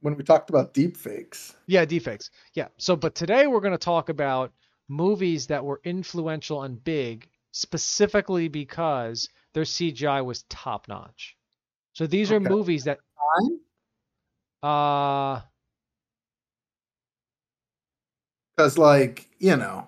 when 0.00 0.16
we 0.16 0.22
talked 0.22 0.50
about 0.50 0.74
deep 0.74 0.96
fakes. 0.96 1.56
yeah, 1.66 1.84
defects. 1.84 2.30
Yeah. 2.52 2.68
So, 2.76 2.94
but 2.94 3.14
today 3.14 3.46
we're 3.46 3.60
going 3.60 3.72
to 3.72 3.78
talk 3.78 4.08
about 4.08 4.52
movies 4.88 5.46
that 5.46 5.64
were 5.64 5.80
influential 5.84 6.62
and 6.62 6.82
big 6.82 7.28
specifically 7.52 8.48
because 8.48 9.28
their 9.54 9.64
CGI 9.64 10.20
was 10.24 10.42
top 10.44 10.88
notch. 10.88 11.36
So 11.94 12.06
these 12.06 12.30
are 12.32 12.36
Okay. 12.36 12.48
movies 12.48 12.84
that, 12.84 12.98
uh, 14.62 15.40
Because, 18.56 18.78
like, 18.78 19.30
you 19.38 19.56
know, 19.56 19.86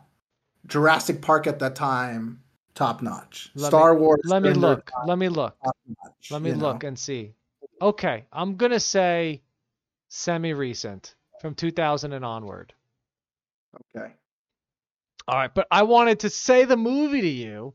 Jurassic 0.67 1.23
Park 1.23 1.47
at 1.47 1.59
that 1.61 1.77
time, 1.77 2.43
top 2.77 3.03
notch. 3.03 3.51
Star 3.57 3.97
Wars. 3.97 4.21
let 4.25 4.43
me 4.43 4.53
look. 4.53 4.93
Let 5.05 5.19
me 5.19 5.29
look. 5.29 5.57
notch, 5.65 6.31
Let 6.31 6.43
me 6.43 6.51
you 6.51 6.57
know? 6.57 6.69
look 6.69 6.85
and 6.85 6.97
see. 6.97 7.33
Okay, 7.83 8.27
I'm 8.33 8.57
gonna 8.57 8.79
say 8.79 9.43
semi-recent 10.09 11.17
from 11.41 11.55
2000 11.55 12.13
and 12.13 12.25
onward. 12.25 12.73
Okay. 13.97 14.13
All 15.27 15.37
right, 15.37 15.53
but 15.53 15.67
I 15.71 15.83
wanted 15.83 16.21
to 16.21 16.31
say 16.31 16.65
the 16.65 16.77
movie 16.77 17.21
to 17.21 17.29
you 17.29 17.75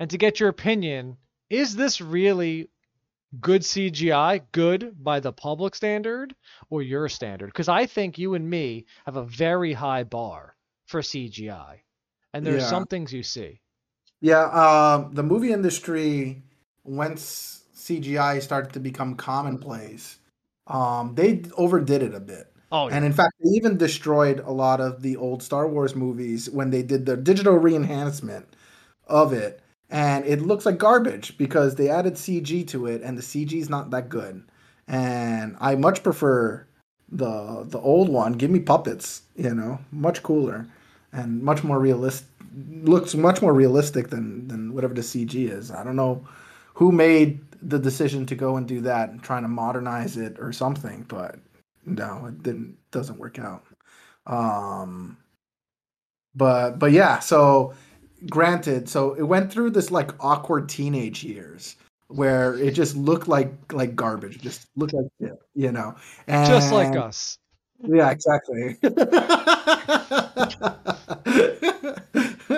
and 0.00 0.08
to 0.10 0.18
get 0.18 0.40
your 0.40 0.48
opinion. 0.48 1.18
Is 1.50 1.76
this 1.76 2.00
really 2.00 2.70
good 3.40 3.62
CGI, 3.62 4.42
good 4.52 4.96
by 5.02 5.20
the 5.20 5.32
public 5.32 5.74
standard 5.74 6.34
or 6.70 6.82
your 6.82 7.08
standard? 7.08 7.46
Because 7.46 7.68
I 7.68 7.86
think 7.86 8.18
you 8.18 8.34
and 8.34 8.48
me 8.48 8.86
have 9.04 9.16
a 9.16 9.24
very 9.24 9.72
high 9.74 10.04
bar 10.04 10.56
for 10.86 11.02
CGI, 11.02 11.80
and 12.32 12.46
there 12.46 12.56
are 12.56 12.60
some 12.60 12.86
things 12.86 13.12
you 13.12 13.22
see. 13.22 13.60
Yeah, 14.20 14.44
um, 14.46 15.14
the 15.14 15.22
movie 15.22 15.52
industry, 15.52 16.42
once 16.84 17.64
CGI 17.74 18.40
started 18.40 18.72
to 18.72 18.80
become 18.80 19.14
commonplace, 19.14 20.18
um, 20.66 21.14
they 21.14 21.42
overdid 21.56 22.02
it 22.02 22.14
a 22.14 22.20
bit. 22.20 22.52
Oh, 22.72 22.88
yeah. 22.88 22.96
And 22.96 23.04
in 23.04 23.12
fact, 23.12 23.34
they 23.42 23.50
even 23.50 23.76
destroyed 23.78 24.40
a 24.40 24.50
lot 24.52 24.80
of 24.80 25.02
the 25.02 25.16
old 25.16 25.42
Star 25.42 25.68
Wars 25.68 25.94
movies 25.94 26.50
when 26.50 26.70
they 26.70 26.82
did 26.82 27.06
the 27.06 27.16
digital 27.16 27.54
re-enhancement 27.54 28.56
of 29.06 29.32
it. 29.32 29.60
And 29.90 30.24
it 30.26 30.42
looks 30.42 30.66
like 30.66 30.76
garbage 30.78 31.38
because 31.38 31.76
they 31.76 31.88
added 31.88 32.18
CG 32.18 32.64
to 32.64 32.86
it, 32.86 33.02
and 33.02 33.16
the 33.16 33.22
CG 33.22 33.58
is 33.58 33.70
not 33.70 33.90
that 33.90 34.10
good. 34.10 34.42
And 34.86 35.56
I 35.60 35.76
much 35.76 36.02
prefer 36.02 36.66
the 37.10 37.64
the 37.64 37.78
old 37.80 38.08
one. 38.10 38.34
Give 38.34 38.50
me 38.50 38.60
puppets, 38.60 39.22
you 39.36 39.54
know, 39.54 39.78
much 39.92 40.22
cooler. 40.22 40.66
and 41.12 41.42
much 41.42 41.64
more 41.64 41.78
realistic. 41.80 42.26
Looks 42.82 43.14
much 43.14 43.42
more 43.42 43.52
realistic 43.52 44.08
than 44.08 44.48
than 44.48 44.74
whatever 44.74 44.94
the 44.94 45.02
CG 45.02 45.50
is. 45.50 45.70
I 45.70 45.84
don't 45.84 45.96
know 45.96 46.26
who 46.74 46.92
made 46.92 47.40
the 47.60 47.78
decision 47.78 48.24
to 48.26 48.34
go 48.34 48.56
and 48.56 48.66
do 48.66 48.80
that 48.82 49.10
and 49.10 49.22
trying 49.22 49.42
to 49.42 49.48
modernize 49.48 50.16
it 50.16 50.38
or 50.38 50.52
something, 50.52 51.04
but 51.08 51.36
no, 51.84 52.26
it 52.26 52.42
didn't. 52.42 52.76
Doesn't 52.90 53.18
work 53.18 53.38
out. 53.38 53.64
Um, 54.26 55.18
but 56.34 56.78
but 56.78 56.92
yeah, 56.92 57.18
so 57.18 57.74
granted, 58.30 58.88
so 58.88 59.14
it 59.14 59.22
went 59.22 59.52
through 59.52 59.70
this 59.70 59.90
like 59.90 60.12
awkward 60.22 60.68
teenage 60.68 61.24
years 61.24 61.76
where 62.08 62.54
it 62.54 62.72
just 62.72 62.96
looked 62.96 63.28
like 63.28 63.52
like 63.72 63.94
garbage, 63.94 64.36
it 64.36 64.42
just 64.42 64.68
looked 64.76 64.94
like 64.94 65.06
shit, 65.20 65.38
you 65.54 65.72
know, 65.72 65.94
and, 66.26 66.48
Just 66.48 66.72
like 66.72 66.96
us. 66.96 67.38
Yeah, 67.80 68.10
exactly. 68.10 68.76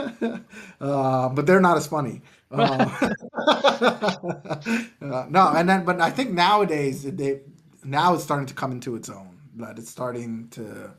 uh, 0.81 1.29
but 1.29 1.47
they're 1.47 1.61
not 1.61 1.77
as 1.77 1.87
funny. 1.87 2.23
Uh, 2.51 2.91
uh, 3.35 5.27
no, 5.29 5.53
and 5.55 5.69
then 5.69 5.85
but 5.85 6.01
I 6.01 6.11
think 6.11 6.31
nowadays 6.31 7.03
they 7.05 7.41
now 7.85 8.15
it's 8.15 8.25
starting 8.25 8.47
to 8.47 8.55
come 8.55 8.73
into 8.73 8.97
its 8.97 9.09
own. 9.09 9.39
That 9.57 9.79
it's 9.79 9.91
starting 9.91 10.49
to 10.51 10.93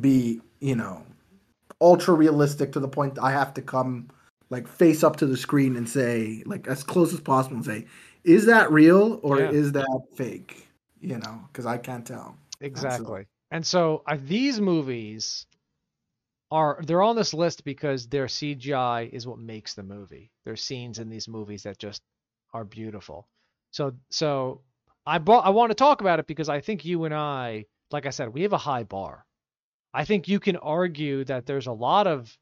be 0.00 0.40
you 0.60 0.76
know 0.76 1.04
ultra 1.80 2.14
realistic 2.14 2.72
to 2.72 2.80
the 2.80 2.88
point 2.88 3.18
I 3.20 3.30
have 3.30 3.54
to 3.54 3.62
come 3.62 4.08
like 4.50 4.68
face 4.68 5.02
up 5.02 5.16
to 5.16 5.26
the 5.26 5.36
screen 5.36 5.76
and 5.76 5.88
say 5.88 6.42
like 6.46 6.66
as 6.68 6.82
close 6.82 7.12
as 7.12 7.20
possible 7.20 7.56
and 7.56 7.64
say, 7.64 7.86
is 8.24 8.46
that 8.46 8.70
real 8.70 9.20
or 9.22 9.40
Yeah. 9.40 9.50
is 9.50 9.72
that 9.72 10.00
fake? 10.14 10.68
You 11.00 11.18
know, 11.18 11.40
because 11.48 11.66
I 11.66 11.78
can't 11.78 12.06
tell. 12.06 12.36
Exactly. 12.60 13.26
And 13.50 13.66
so 13.66 14.02
uh, 14.06 14.16
these 14.20 14.60
movies 14.60 15.46
are 16.54 16.78
they're 16.86 17.02
on 17.02 17.16
this 17.16 17.34
list 17.34 17.64
because 17.64 18.06
their 18.06 18.26
CGI 18.26 19.12
is 19.12 19.26
what 19.26 19.40
makes 19.40 19.74
the 19.74 19.82
movie. 19.82 20.30
There's 20.44 20.62
scenes 20.62 21.00
in 21.00 21.10
these 21.10 21.26
movies 21.26 21.64
that 21.64 21.78
just 21.78 22.00
are 22.52 22.64
beautiful. 22.64 23.28
So 23.72 23.94
so 24.10 24.60
I 25.04 25.18
brought 25.18 25.44
I 25.44 25.50
want 25.50 25.70
to 25.70 25.74
talk 25.74 26.00
about 26.00 26.20
it 26.20 26.28
because 26.28 26.48
I 26.48 26.60
think 26.60 26.84
you 26.84 27.04
and 27.06 27.14
I, 27.14 27.66
like 27.90 28.06
I 28.06 28.10
said, 28.10 28.32
we 28.32 28.42
have 28.42 28.52
a 28.52 28.58
high 28.58 28.84
bar. 28.84 29.26
I 29.92 30.04
think 30.04 30.28
you 30.28 30.38
can 30.38 30.56
argue 30.56 31.24
that 31.24 31.44
there's 31.44 31.66
a 31.66 31.72
lot 31.72 32.06
of 32.06 32.36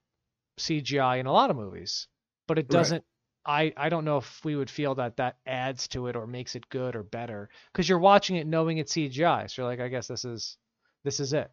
CGI 0.61 1.19
in 1.19 1.25
a 1.25 1.33
lot 1.33 1.49
of 1.49 1.57
movies, 1.57 2.07
but 2.47 2.59
it 2.59 2.69
doesn't 2.69 3.05
I, 3.47 3.73
I 3.79 3.89
don't 3.89 4.05
know 4.05 4.19
if 4.19 4.45
we 4.45 4.57
would 4.57 4.71
feel 4.71 4.95
that 4.97 5.17
that 5.17 5.39
adds 5.47 5.89
to 5.89 6.09
it 6.09 6.17
or 6.17 6.27
makes 6.27 6.55
it 6.55 6.69
good 6.69 6.95
or 6.95 7.03
better 7.03 7.49
because 7.73 7.89
you're 7.89 7.99
watching 7.99 8.37
it 8.37 8.47
knowing 8.47 8.77
it's 8.77 8.93
CGI. 8.93 9.51
So 9.51 9.63
you're 9.63 9.71
like, 9.71 9.81
I 9.81 9.89
guess 9.89 10.07
this 10.07 10.27
is 10.27 10.59
this 11.03 11.19
is 11.19 11.33
it. 11.33 11.51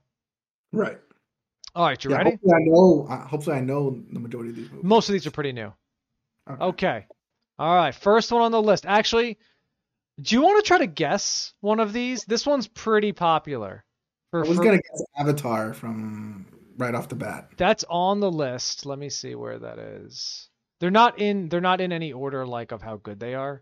Right. 0.73 0.99
All 1.75 1.85
right, 1.85 2.03
you 2.03 2.09
Yeah, 2.11 2.17
ready? 2.17 2.29
Hopefully 2.31 2.53
I 2.53 2.59
know. 2.65 3.05
Hopefully 3.27 3.55
I 3.57 3.59
know 3.61 4.01
the 4.11 4.19
majority 4.19 4.49
of 4.49 4.55
these 4.55 4.69
movies. 4.69 4.83
Most 4.83 5.09
of 5.09 5.13
these 5.13 5.27
are 5.27 5.31
pretty 5.31 5.51
new. 5.51 5.71
Okay. 6.49 6.63
Okay. 6.63 7.05
All 7.59 7.75
right, 7.75 7.93
first 7.93 8.31
one 8.31 8.41
on 8.41 8.51
the 8.51 8.61
list. 8.61 8.85
Actually, 8.85 9.37
do 10.21 10.35
you 10.35 10.41
want 10.41 10.63
to 10.63 10.67
try 10.67 10.79
to 10.79 10.87
guess 10.87 11.53
one 11.61 11.79
of 11.79 11.93
these? 11.93 12.23
This 12.25 12.45
one's 12.45 12.67
pretty 12.67 13.11
popular. 13.11 13.83
For, 14.31 14.45
I 14.45 14.47
was 14.47 14.57
for- 14.57 14.63
gonna 14.63 14.77
guess 14.77 15.03
Avatar 15.17 15.73
from 15.73 16.45
right 16.77 16.95
off 16.95 17.09
the 17.09 17.15
bat. 17.15 17.49
That's 17.57 17.83
on 17.89 18.19
the 18.19 18.31
list. 18.31 18.85
Let 18.85 18.97
me 18.99 19.09
see 19.09 19.35
where 19.35 19.59
that 19.59 19.79
is. 19.79 20.49
They're 20.79 20.91
not 20.91 21.19
in 21.19 21.49
they're 21.49 21.61
not 21.61 21.81
in 21.81 21.91
any 21.91 22.13
order 22.13 22.45
like 22.45 22.71
of 22.71 22.81
how 22.81 22.97
good 22.97 23.19
they 23.19 23.35
are. 23.35 23.61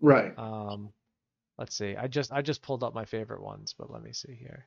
Right. 0.00 0.36
Um 0.38 0.92
let's 1.58 1.76
see. 1.76 1.94
I 1.96 2.06
just 2.06 2.32
I 2.32 2.42
just 2.42 2.62
pulled 2.62 2.82
up 2.82 2.94
my 2.94 3.04
favorite 3.04 3.42
ones, 3.42 3.74
but 3.78 3.90
let 3.90 4.02
me 4.02 4.12
see 4.12 4.34
here. 4.34 4.66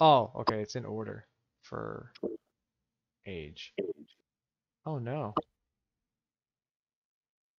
Oh, 0.00 0.30
okay, 0.40 0.60
it's 0.60 0.76
in 0.76 0.84
order 0.84 1.26
for 1.62 2.12
age. 3.26 3.74
Oh 4.86 4.98
no. 4.98 5.34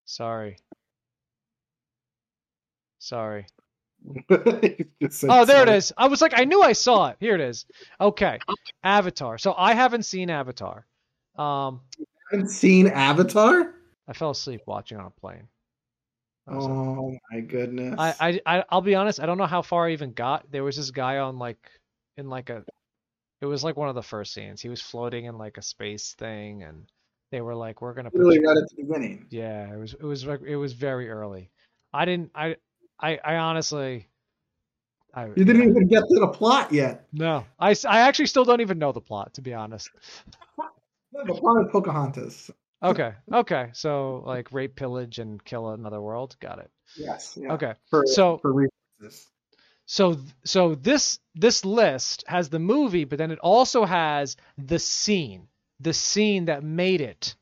Sorry. 0.05 0.57
Sorry. 2.99 3.47
Oh, 5.29 5.45
there 5.45 5.63
it 5.63 5.69
is. 5.69 5.93
I 5.97 6.07
was 6.07 6.21
like, 6.21 6.33
I 6.37 6.45
knew 6.45 6.63
I 6.63 6.73
saw 6.73 7.09
it. 7.09 7.17
Here 7.19 7.35
it 7.35 7.41
is. 7.41 7.67
Okay, 8.01 8.39
Avatar. 8.85 9.39
So 9.39 9.55
I 9.57 9.75
haven't 9.75 10.05
seen 10.05 10.31
Avatar. 10.31 10.87
Um, 11.37 11.81
Haven't 12.31 12.49
seen 12.49 12.89
Avatar? 12.89 13.75
I 14.07 14.13
fell 14.13 14.31
asleep 14.31 14.63
watching 14.67 14.99
on 14.99 15.07
a 15.07 15.11
plane. 15.11 15.49
That 16.47 16.57
was 16.57 16.67
it. 16.67 16.71
Oh 16.71 17.17
my 17.31 17.41
goodness. 17.41 17.95
I, 17.99 18.15
I, 18.21 18.41
I, 18.59 18.65
I'll 18.71 18.81
be 18.81 18.95
honest. 18.95 19.21
I 19.21 19.27
don't 19.27 19.39
know 19.39 19.47
how 19.47 19.63
far 19.63 19.89
I 19.89 19.93
even 19.93 20.13
got. 20.13 20.51
There 20.51 20.65
was 20.65 20.77
this 20.77 20.91
guy 20.91 21.19
on 21.19 21.39
like, 21.39 21.59
in 22.19 22.29
like 22.29 22.51
a, 22.51 22.65
it 23.41 23.47
was 23.47 23.65
like 23.65 23.77
one 23.77 23.89
of 23.89 23.95
the 23.95 24.03
first 24.03 24.35
scenes. 24.35 24.61
He 24.61 24.69
was 24.69 24.83
floating 24.83 25.25
in 25.25 25.39
like 25.39 25.57
a 25.57 25.63
space 25.63 26.15
thing, 26.19 26.65
and 26.65 26.85
they 27.31 27.41
were 27.41 27.55
like, 27.55 27.81
"We're 27.81 27.95
gonna 27.95 28.11
really 28.13 28.37
you 28.37 28.47
right 28.47 28.57
at 28.57 28.69
the 28.69 28.83
beginning. 28.83 29.27
Yeah, 29.31 29.73
it 29.73 29.79
was 29.79 29.95
it 29.95 30.03
was 30.03 30.27
like 30.27 30.41
it 30.43 30.57
was 30.57 30.73
very 30.73 31.09
early. 31.09 31.51
I 31.93 32.05
didn't 32.05 32.33
I 32.35 32.57
I 33.01 33.19
I 33.25 33.37
honestly 33.37 34.09
I 35.15 35.27
You 35.27 35.45
didn't 35.45 35.69
even 35.69 35.89
get 35.89 36.03
to 36.09 36.21
the 36.21 36.29
plot 36.29 36.73
yet. 36.73 37.07
No. 37.13 37.45
I, 37.59 37.75
I 37.89 38.01
actually 38.01 38.27
still 38.27 38.45
don't 38.45 38.61
even 38.61 38.79
know 38.79 38.93
the 38.93 39.01
plot 39.01 39.35
to 39.35 39.43
be 39.43 39.55
honest. 39.55 39.91
The 41.11 41.35
plot 41.35 41.65
of 41.65 41.73
Pocahontas. 41.73 42.51
Okay. 42.83 43.15
Okay. 43.33 43.71
So 43.73 44.23
like 44.27 44.53
rape 44.53 44.77
pillage 44.77 45.19
and 45.19 45.43
kill 45.43 45.71
another 45.71 46.03
world. 46.03 46.37
Got 46.39 46.59
it. 46.59 46.71
Yes. 46.97 47.37
Yeah. 47.41 47.55
Okay. 47.55 47.73
For, 47.89 48.05
So 48.07 48.39
for 48.39 48.53
references. 48.53 49.27
So 49.91 50.19
so 50.45 50.75
this 50.75 51.19
this 51.35 51.65
list 51.65 52.23
has 52.29 52.51
the 52.51 52.59
movie 52.59 53.05
but 53.05 53.17
then 53.17 53.31
it 53.31 53.39
also 53.41 53.85
has 53.87 54.37
the 54.59 54.79
scene. 54.79 55.49
The 55.81 55.95
scene 55.95 56.45
that 56.45 56.63
made 56.63 57.01
it 57.01 57.35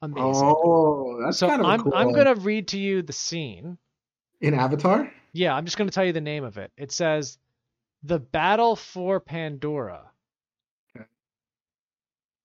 amazing. 0.00 0.44
Oh, 0.46 1.20
that's 1.22 1.38
so 1.38 1.48
kind 1.48 1.60
of 1.60 1.66
I'm 1.66 1.80
cool. 1.82 1.92
I'm 1.94 2.12
going 2.12 2.26
to 2.26 2.40
read 2.40 2.68
to 2.68 2.78
you 2.78 3.02
the 3.02 3.12
scene. 3.12 3.76
in 4.40 4.54
Avatar. 4.54 5.12
Yeah, 5.32 5.54
I'm 5.54 5.64
just 5.64 5.76
going 5.76 5.88
to 5.88 5.94
tell 5.94 6.04
you 6.04 6.12
the 6.12 6.20
name 6.20 6.44
of 6.44 6.56
it. 6.56 6.72
It 6.76 6.90
says 6.90 7.38
The 8.02 8.18
Battle 8.18 8.76
for 8.76 9.20
Pandora. 9.20 10.10
Okay. 10.96 11.04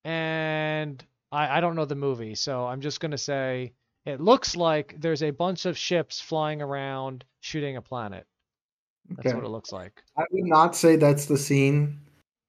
And 0.03 1.03
I, 1.31 1.57
I 1.57 1.61
don't 1.61 1.75
know 1.75 1.85
the 1.85 1.95
movie, 1.95 2.35
so 2.35 2.65
I'm 2.65 2.81
just 2.81 2.99
going 2.99 3.11
to 3.11 3.17
say 3.17 3.73
it 4.05 4.21
looks 4.21 4.55
like 4.55 4.95
there's 4.99 5.23
a 5.23 5.31
bunch 5.31 5.65
of 5.65 5.77
ships 5.77 6.19
flying 6.19 6.61
around 6.61 7.23
shooting 7.39 7.77
a 7.77 7.81
planet. 7.81 8.27
That's 9.11 9.27
Okay. 9.27 9.35
what 9.35 9.45
it 9.45 9.49
looks 9.49 9.71
like 9.71 10.03
I 10.17 10.23
would 10.31 10.45
not 10.45 10.75
say 10.75 10.95
that's 10.95 11.25
the 11.25 11.37
scene 11.37 11.99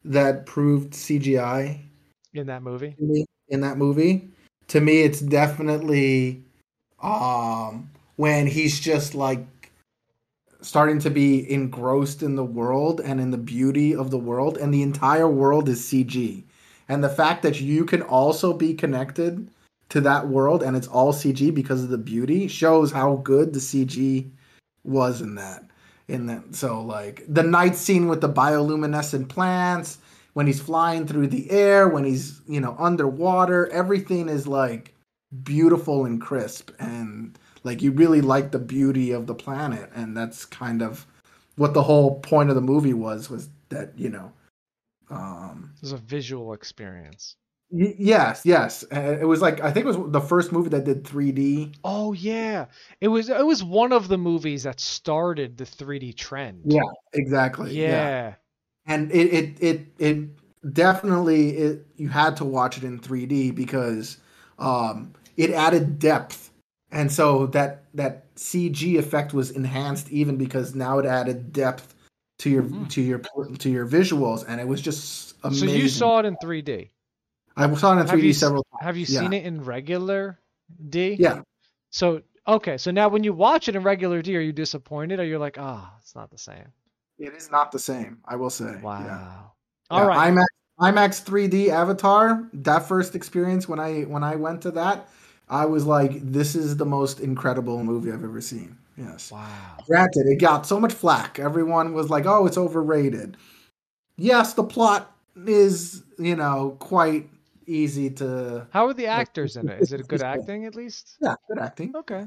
that 0.05 0.47
proved 0.47 0.95
CGI 0.95 1.81
in 2.35 2.47
that 2.47 2.63
movie. 2.63 2.97
in 3.49 3.61
that 3.61 3.77
movie. 3.79 4.29
To 4.69 4.81
me, 4.81 5.03
it's 5.03 5.21
definitely 5.21 6.43
um, 7.03 7.91
when 8.17 8.47
he's 8.47 8.81
just 8.81 9.15
like 9.15 9.47
starting 10.61 10.99
to 11.01 11.11
be 11.11 11.51
engrossed 11.51 12.23
in 12.23 12.37
the 12.37 12.45
world 12.45 13.01
and 13.01 13.21
in 13.21 13.31
the 13.31 13.39
beauty 13.39 13.95
of 13.95 14.11
the 14.11 14.19
world, 14.19 14.59
and 14.59 14.73
the 14.73 14.83
entire 14.83 15.29
world 15.29 15.69
is 15.69 15.81
CG. 15.81 16.43
And 16.89 17.03
the 17.03 17.09
fact 17.09 17.43
that 17.43 17.61
you 17.61 17.85
can 17.85 18.03
also 18.03 18.53
be 18.53 18.75
connected 18.75 19.49
to 19.89 20.01
that 20.01 20.27
world 20.29 20.63
and 20.63 20.77
it's 20.77 20.89
all 20.89 21.13
CG 21.13 21.55
because 21.55 21.83
of 21.83 21.91
the 21.91 21.99
beauty 21.99 22.49
shows 22.49 22.91
how 22.91 23.17
good 23.17 23.53
the 23.53 23.61
CG 23.61 24.29
was 24.85 25.21
in 25.21 25.35
that. 25.37 25.65
In 26.09 26.27
that, 26.27 26.55
so 26.55 26.83
like 26.83 27.25
the 27.27 27.43
night 27.43 27.75
scene 27.75 28.07
with 28.07 28.21
the 28.21 28.29
bioluminescent 28.29 29.29
plants, 29.29 29.99
when 30.35 30.47
he's 30.47 30.61
flying 30.61 31.07
through 31.07 31.27
the 31.29 31.51
air, 31.51 31.89
when 31.89 32.05
he's 32.05 32.41
you 32.47 32.61
know 32.61 32.77
underwater, 32.79 33.67
everything 33.73 34.29
is 34.29 34.47
like 34.47 34.95
beautiful 35.43 36.05
and 36.05 36.21
crisp, 36.21 36.71
and 36.79 37.37
like 37.65 37.83
you 37.83 37.91
really 37.91 38.21
like 38.21 38.53
the 38.53 38.59
beauty 38.61 39.11
of 39.11 39.27
the 39.27 39.35
planet, 39.35 39.91
and 39.95 40.17
that's 40.17 40.45
kind 40.45 40.81
of 40.81 41.07
what 41.57 41.75
the 41.75 41.83
whole 41.83 42.21
point 42.21 42.51
of 42.51 42.55
the 42.55 42.61
movie 42.61 42.95
was 42.95 43.29
was 43.29 43.49
that 43.71 43.99
you 43.99 44.09
know, 44.09 44.33
um, 45.11 45.73
It 45.77 45.83
was 45.83 45.93
a 45.93 45.97
visual 45.97 46.53
experience. 46.53 47.35
Y- 47.71 47.95
yes, 47.99 48.43
yes, 48.45 48.85
Uh, 48.93 49.19
it 49.21 49.25
was 49.27 49.41
like 49.43 49.61
I 49.61 49.71
think 49.73 49.85
it 49.87 49.97
was 49.97 50.13
the 50.13 50.21
first 50.21 50.53
movie 50.53 50.71
that 50.71 50.85
did 50.85 51.05
3D. 51.05 51.73
Oh 51.85 52.13
yeah, 52.13 52.67
it 53.01 53.09
was 53.09 53.29
it 53.29 53.45
was 53.47 53.63
one 53.65 53.93
of 53.93 54.09
the 54.09 54.19
movies 54.19 54.63
that 54.65 54.81
started 54.81 55.57
the 55.57 55.65
3D 55.67 56.13
trend. 56.13 56.63
Yeah, 56.65 56.83
exactly. 57.13 57.75
Yeah. 57.79 58.35
and 58.87 59.11
it 59.13 59.33
it 59.33 59.63
it, 59.63 59.87
it 59.99 60.29
definitely 60.73 61.51
it, 61.57 61.87
you 61.97 62.09
had 62.09 62.37
to 62.39 62.45
watch 62.45 62.79
it 62.79 62.85
in 62.85 62.99
3D 62.99 63.51
because 63.51 64.19
um, 64.59 65.13
it 65.37 65.51
added 65.51 65.99
depth, 65.99 66.51
and 66.93 67.11
so 67.11 67.47
that 67.49 67.85
that 67.95 68.35
CG 68.37 68.97
effect 68.99 69.35
was 69.35 69.51
enhanced 69.51 70.11
even 70.11 70.37
because 70.37 70.75
now 70.75 70.99
it 70.99 71.07
added 71.07 71.53
depth 71.53 71.95
to 72.39 72.51
your 72.51 72.63
Mhm. 72.65 72.89
to 72.91 73.03
your 73.03 73.19
to 73.59 73.71
your 73.71 73.87
visuals, 73.87 74.45
and 74.49 74.61
it 74.61 74.69
was 74.69 74.81
just 74.81 75.35
So 75.53 75.65
you 75.67 75.89
saw 75.89 76.19
it 76.21 76.25
in 76.27 76.37
3D. 76.37 76.91
I 77.57 77.73
saw 77.75 77.97
it 77.97 78.01
in 78.01 78.07
3D 78.07 78.27
you 78.29 78.33
several 78.33 78.65
times. 78.73 78.83
Have 78.85 78.97
you 78.97 79.07
Yeah. 79.09 79.21
seen 79.21 79.33
it 79.33 79.45
in 79.45 79.65
regular 79.65 80.39
D? 80.91 81.17
Yeah, 81.19 81.43
So 81.91 82.23
okay, 82.47 82.77
so 82.79 82.91
now 82.91 83.09
when 83.09 83.25
you 83.25 83.33
watch 83.33 83.69
it 83.69 83.77
in 83.77 83.83
regular 83.83 84.23
D, 84.23 84.37
are 84.37 84.41
you 84.41 84.53
disappointed? 84.53 85.21
Or 85.21 85.25
you're 85.25 85.39
like, 85.39 85.57
ah, 85.59 85.95
it's 86.01 86.15
not 86.15 86.31
the 86.31 86.39
same. 86.39 86.67
it 87.19 87.33
is 87.35 87.51
not 87.51 87.73
the 87.73 87.79
same. 87.79 88.19
I 88.27 88.37
will 88.37 88.51
say. 88.51 88.79
Wow. 88.83 89.01
Yeah. 89.05 89.33
All 89.91 90.01
Yeah, 90.03 90.07
right. 90.09 90.33
IMAX 90.35 90.45
IMAX 90.81 91.25
3D 91.25 91.71
Avatar, 91.71 92.47
that 92.53 92.81
first 92.87 93.15
experience 93.15 93.67
when 93.69 93.81
I 93.81 94.03
when 94.03 94.23
I 94.23 94.37
went 94.37 94.61
to 94.63 94.71
that, 94.73 95.09
I 95.49 95.65
was 95.65 95.87
like, 95.87 96.21
this 96.21 96.55
is 96.55 96.77
the 96.77 96.85
most 96.85 97.21
incredible 97.21 97.83
movie 97.85 98.13
I've 98.13 98.25
ever 98.25 98.41
seen. 98.43 98.77
Yes. 98.99 99.31
Wow. 99.33 99.77
Granted, 99.87 100.27
it 100.27 100.41
got 100.41 100.67
so 100.67 100.79
much 100.81 100.93
flack. 100.93 101.39
Everyone 101.39 101.95
was 101.95 102.11
like, 102.11 102.27
"Oh, 102.27 102.47
it's 102.47 102.59
overrated." 102.59 103.37
Yes, 104.17 104.55
the 104.55 104.65
plot 104.65 105.15
is, 105.47 106.03
you 106.19 106.35
know, 106.37 106.77
quite 106.81 107.29
easy 107.67 108.11
to. 108.11 108.67
How 108.71 108.87
are 108.87 108.95
the 108.95 109.07
actors 109.07 109.57
in 109.57 109.69
it? 109.69 109.81
Is 109.81 109.93
it 109.93 110.01
it's 110.01 110.09
good 110.09 110.23
acting 110.23 110.65
at 110.65 110.75
least? 110.75 111.17
Yeah, 111.21 111.35
good 111.49 111.59
acting. 111.59 111.95
Okay. 111.97 112.27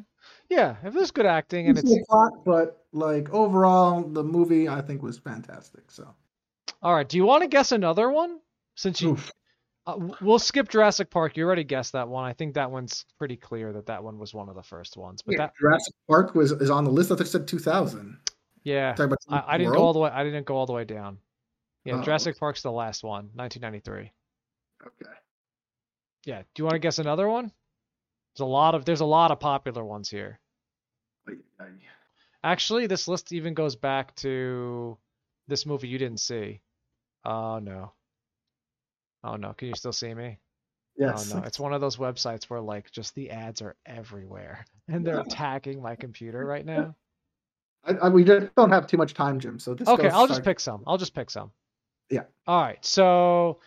Yeah, 0.50 0.76
if 0.84 0.94
there's 0.94 1.12
good 1.12 1.26
acting 1.26 1.68
and 1.68 1.78
Easy 1.78 1.96
it's 1.98 2.08
plot, 2.08 2.44
but 2.46 2.86
like 2.92 3.30
overall, 3.32 4.02
the 4.04 4.24
movie 4.24 4.68
I 4.68 4.82
think 4.82 5.02
was 5.02 5.18
fantastic. 5.18 5.90
So, 5.92 6.08
all 6.82 6.94
right. 6.94 7.08
Do 7.08 7.18
you 7.18 7.26
want 7.26 7.44
to 7.44 7.48
guess 7.48 7.72
another 7.72 8.10
one? 8.10 8.40
Since 8.76 9.02
you, 9.02 9.18
uh, 9.88 9.98
we'll 10.22 10.40
skip 10.40 10.70
Jurassic 10.70 11.10
Park. 11.10 11.36
You 11.36 11.46
already 11.46 11.64
guessed 11.64 11.94
that 11.94 12.08
one. 12.08 12.24
I 12.26 12.34
think 12.34 12.54
that 12.54 12.70
one's 12.72 13.06
pretty 13.18 13.36
clear 13.36 13.74
that 13.74 13.88
that 13.88 14.04
one 14.04 14.18
was 14.20 14.34
one 14.34 14.50
of 14.50 14.56
the 14.56 14.64
first 14.64 14.98
ones. 14.98 15.22
But 15.22 15.34
yeah, 15.34 15.38
that, 15.40 15.54
Jurassic 15.60 15.94
Park 16.08 16.36
was 16.36 16.52
is 16.52 16.70
on 16.70 16.84
the 16.84 16.92
list. 16.92 17.12
I 17.12 17.16
think 17.16 17.28
it 17.28 17.32
said 17.32 17.48
2000. 17.48 18.18
yeah, 18.64 18.96
I, 19.30 19.44
I 19.48 19.58
didn't 19.58 19.74
go 19.74 19.80
all 19.80 19.94
the 19.94 20.00
way. 20.00 20.10
I 20.10 20.24
didn't 20.24 20.46
go 20.46 20.56
all 20.56 20.66
the 20.66 20.74
way 20.74 20.86
down. 20.86 21.18
Yeah, 21.86 21.96
Oh, 21.96 22.02
Jurassic 22.04 22.38
Park's 22.38 22.62
the 22.62 22.72
last 22.72 23.04
one, 23.04 23.30
1993. 23.36 24.12
Okay. 24.86 25.12
Yeah. 26.26 26.42
Do 26.54 26.62
you 26.62 26.66
want 26.66 26.76
to 26.76 26.80
guess 26.80 27.00
another 27.00 27.28
one? 27.28 27.52
There's 28.36 28.46
a 28.46 28.46
lot 28.46 28.76
of 28.76 28.86
there's 28.86 29.02
a 29.02 29.06
lot 29.06 29.32
of 29.32 29.40
popular 29.40 29.84
ones 29.84 30.10
here. 30.10 30.40
Actually, 32.44 32.88
this 32.88 33.08
list 33.08 33.34
even 33.34 33.54
goes 33.54 33.76
back 33.76 34.16
to 34.18 34.98
this 35.48 35.66
movie 35.66 35.88
you 35.88 35.98
didn't 35.98 36.20
see. 36.20 36.62
Oh 37.26 37.60
no. 37.60 37.94
Oh 39.24 39.36
no, 39.36 39.54
can 39.54 39.68
you 39.68 39.76
still 39.76 39.92
see 39.92 40.14
me? 40.14 40.40
Oh, 41.02 41.06
yes. 41.06 41.32
Oh 41.32 41.40
no, 41.40 41.46
it's 41.46 41.60
one 41.60 41.74
of 41.74 41.82
those 41.82 41.98
websites 41.98 42.46
where 42.46 42.62
like 42.62 42.92
just 42.92 43.16
the 43.16 43.32
ads 43.32 43.62
are 43.62 43.76
everywhere 43.86 44.66
and 44.88 45.06
they're 45.06 45.20
attacking 45.20 45.82
my 45.82 45.96
computer 45.96 46.46
right 46.46 46.66
now. 46.66 46.96
I, 47.84 47.94
I, 47.94 48.10
we 48.10 48.24
just 48.24 48.54
don't 48.56 48.72
have 48.72 48.88
too 48.88 48.98
much 48.98 49.14
time, 49.14 49.40
Jim. 49.40 49.60
So 49.60 49.74
this 49.74 49.88
Okay, 49.88 50.10
I'll 50.10 50.28
just 50.28 50.44
pick 50.44 50.60
some. 50.60 50.84
I'll 50.86 50.98
just 50.98 51.16
pick 51.16 51.30
some. 51.30 51.52
Yeah. 52.10 52.24
All 52.48 52.62
right. 52.62 52.84
So 52.84 53.60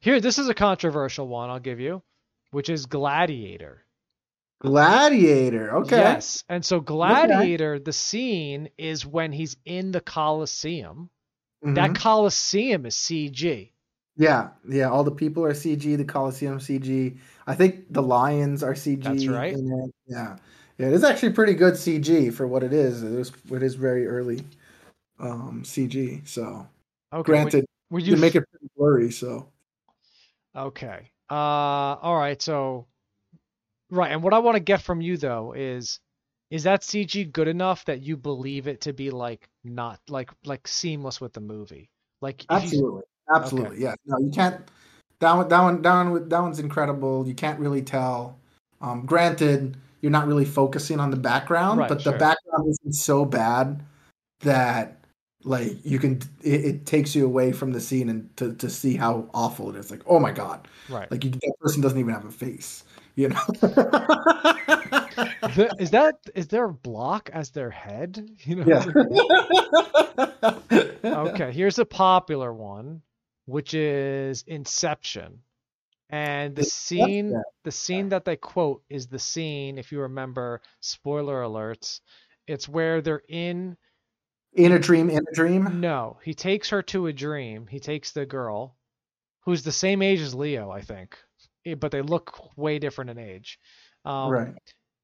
here 0.00 0.20
this 0.20 0.38
is 0.38 0.48
a 0.48 0.54
controversial 0.54 1.26
one 1.28 1.50
I'll 1.50 1.58
give 1.60 1.80
you, 1.80 2.02
which 2.50 2.68
is 2.68 2.86
Gladiator. 2.86 3.84
Gladiator. 4.60 5.76
Okay. 5.78 5.96
Yes. 5.96 6.42
And 6.48 6.64
so 6.64 6.80
Gladiator, 6.80 7.78
the 7.78 7.92
scene 7.92 8.68
is 8.76 9.06
when 9.06 9.32
he's 9.32 9.56
in 9.64 9.92
the 9.92 10.00
Colosseum. 10.00 11.10
Mhm. 11.64 11.74
That 11.76 11.94
Colosseum 11.94 12.86
is 12.86 12.94
CG. 12.96 13.72
Yeah, 14.16 14.48
yeah. 14.68 14.90
All 14.90 15.04
the 15.04 15.12
people 15.12 15.44
are 15.44 15.54
CG. 15.54 15.96
The 15.96 16.04
Coliseum 16.04 16.58
CG. 16.58 17.16
I 17.46 17.54
think 17.54 17.92
the 17.92 18.02
lions 18.02 18.62
are 18.64 18.74
CG. 18.74 19.02
That's 19.04 19.26
right. 19.28 19.56
Yeah, 19.56 19.86
yeah. 20.76 20.86
It 20.88 20.92
is 20.92 21.04
actually 21.04 21.32
pretty 21.32 21.54
good 21.54 21.74
CG 21.74 22.32
for 22.32 22.46
what 22.46 22.62
it 22.62 22.72
is. 22.72 23.02
It 23.02 23.12
is. 23.12 23.32
It 23.50 23.62
is 23.62 23.74
very 23.76 24.06
early 24.06 24.44
um, 25.20 25.62
CG. 25.64 26.26
So 26.26 26.66
Okay. 27.12 27.26
granted, 27.30 27.64
were, 27.90 27.96
were 27.96 28.00
you 28.00 28.14
you 28.14 28.20
make 28.20 28.34
it 28.34 28.44
pretty 28.50 28.68
blurry. 28.76 29.10
So 29.12 29.48
Okay. 30.56 31.10
Uh 31.30 31.34
all 32.00 32.16
right, 32.16 32.40
so 32.40 32.86
right, 33.90 34.12
and 34.12 34.22
what 34.22 34.32
I 34.32 34.38
want 34.38 34.56
to 34.56 34.60
get 34.60 34.80
from 34.82 35.00
you 35.00 35.16
though 35.16 35.52
is 35.52 36.00
is 36.50 36.62
that 36.62 36.80
CG 36.80 37.30
good 37.32 37.48
enough 37.48 37.84
that 37.84 38.00
you 38.00 38.16
believe 38.16 38.66
it 38.66 38.80
to 38.82 38.92
be 38.94 39.10
like 39.10 39.48
not 39.64 40.00
like 40.08 40.30
like 40.44 40.66
seamless 40.66 41.20
with 41.20 41.32
the 41.34 41.40
movie? 41.40 41.90
Like 42.22 42.44
if 42.44 42.48
you- 42.50 42.56
absolutely, 42.56 43.02
absolutely. 43.34 43.80
Yeah. 43.82 43.94
No, 44.06 44.18
you 44.18 44.30
can't. 44.30 44.60
That 45.20 45.34
one. 45.34 45.48
That 45.48 45.60
one. 45.62 45.82
That 45.82 46.04
one. 46.10 46.28
That 46.28 46.40
one's 46.40 46.58
incredible. 46.60 47.26
You 47.26 47.34
can't 47.34 47.58
really 47.60 47.82
tell. 47.82 48.38
Um, 48.80 49.04
granted, 49.04 49.76
you're 50.00 50.12
not 50.12 50.26
really 50.26 50.44
focusing 50.44 51.00
on 51.00 51.10
the 51.10 51.16
background, 51.16 51.80
Right, 51.80 51.88
but 51.88 52.00
sure. 52.00 52.12
the 52.12 52.18
background 52.18 52.68
isn't 52.68 52.92
so 52.94 53.24
bad 53.24 53.84
that 54.40 54.97
like 55.44 55.84
you 55.84 55.98
can 55.98 56.20
it, 56.42 56.64
it 56.64 56.86
takes 56.86 57.14
you 57.14 57.24
away 57.24 57.52
from 57.52 57.72
the 57.72 57.80
scene 57.80 58.08
and 58.08 58.36
to, 58.36 58.54
to 58.54 58.68
see 58.68 58.96
how 58.96 59.28
awful 59.32 59.70
it 59.70 59.76
is 59.76 59.90
like 59.90 60.02
oh 60.06 60.18
my 60.18 60.32
god 60.32 60.66
right. 60.88 61.10
like 61.10 61.24
you, 61.24 61.30
that 61.30 61.54
person 61.60 61.80
doesn't 61.80 61.98
even 61.98 62.12
have 62.12 62.24
a 62.24 62.30
face 62.30 62.84
you 63.14 63.28
know 63.28 63.40
The- 65.54 65.74
is 65.78 65.90
that 65.90 66.16
is 66.34 66.48
there 66.48 66.64
a 66.64 66.72
block 66.72 67.30
as 67.32 67.50
their 67.50 67.70
head? 67.70 68.30
You 68.44 68.56
know. 68.56 68.64
yeah 68.66 68.84
Okay, 71.04 71.52
here's 71.52 71.78
a 71.78 71.84
popular 71.84 72.52
one, 72.52 73.02
which 73.46 73.74
is 73.74 74.44
Inception. 74.46 75.40
And 76.10 76.56
the 76.56 76.64
scene 76.64 77.34
the 77.64 77.70
scene 77.72 78.10
that 78.10 78.24
they 78.24 78.36
quote 78.36 78.82
is 78.88 79.06
the 79.08 79.18
scene, 79.18 79.78
if 79.78 79.92
you 79.92 80.00
remember, 80.00 80.62
spoiler 80.80 81.42
alerts, 81.42 82.00
it's 82.46 82.68
where 82.68 83.00
they're 83.02 83.22
in 83.28 83.76
in 84.58 84.72
a 84.72 84.78
dream 84.78 85.08
in 85.10 85.18
a 85.30 85.34
dream 85.34 85.80
no, 85.80 86.18
he 86.24 86.34
takes 86.34 86.70
her 86.70 86.82
to 86.82 87.06
a 87.06 87.12
dream. 87.12 87.66
He 87.66 87.80
takes 87.80 88.12
the 88.12 88.26
girl, 88.26 88.76
who's 89.44 89.62
the 89.62 89.72
same 89.72 90.02
age 90.02 90.20
as 90.20 90.34
Leo, 90.34 90.70
I 90.70 90.80
think. 90.82 91.16
eh, 91.66 91.74
But 91.74 91.92
they 91.92 92.02
look 92.02 92.56
way 92.56 92.78
different 92.78 93.10
in 93.10 93.18
age. 93.18 93.58
Um, 94.04 94.30
right 94.30 94.54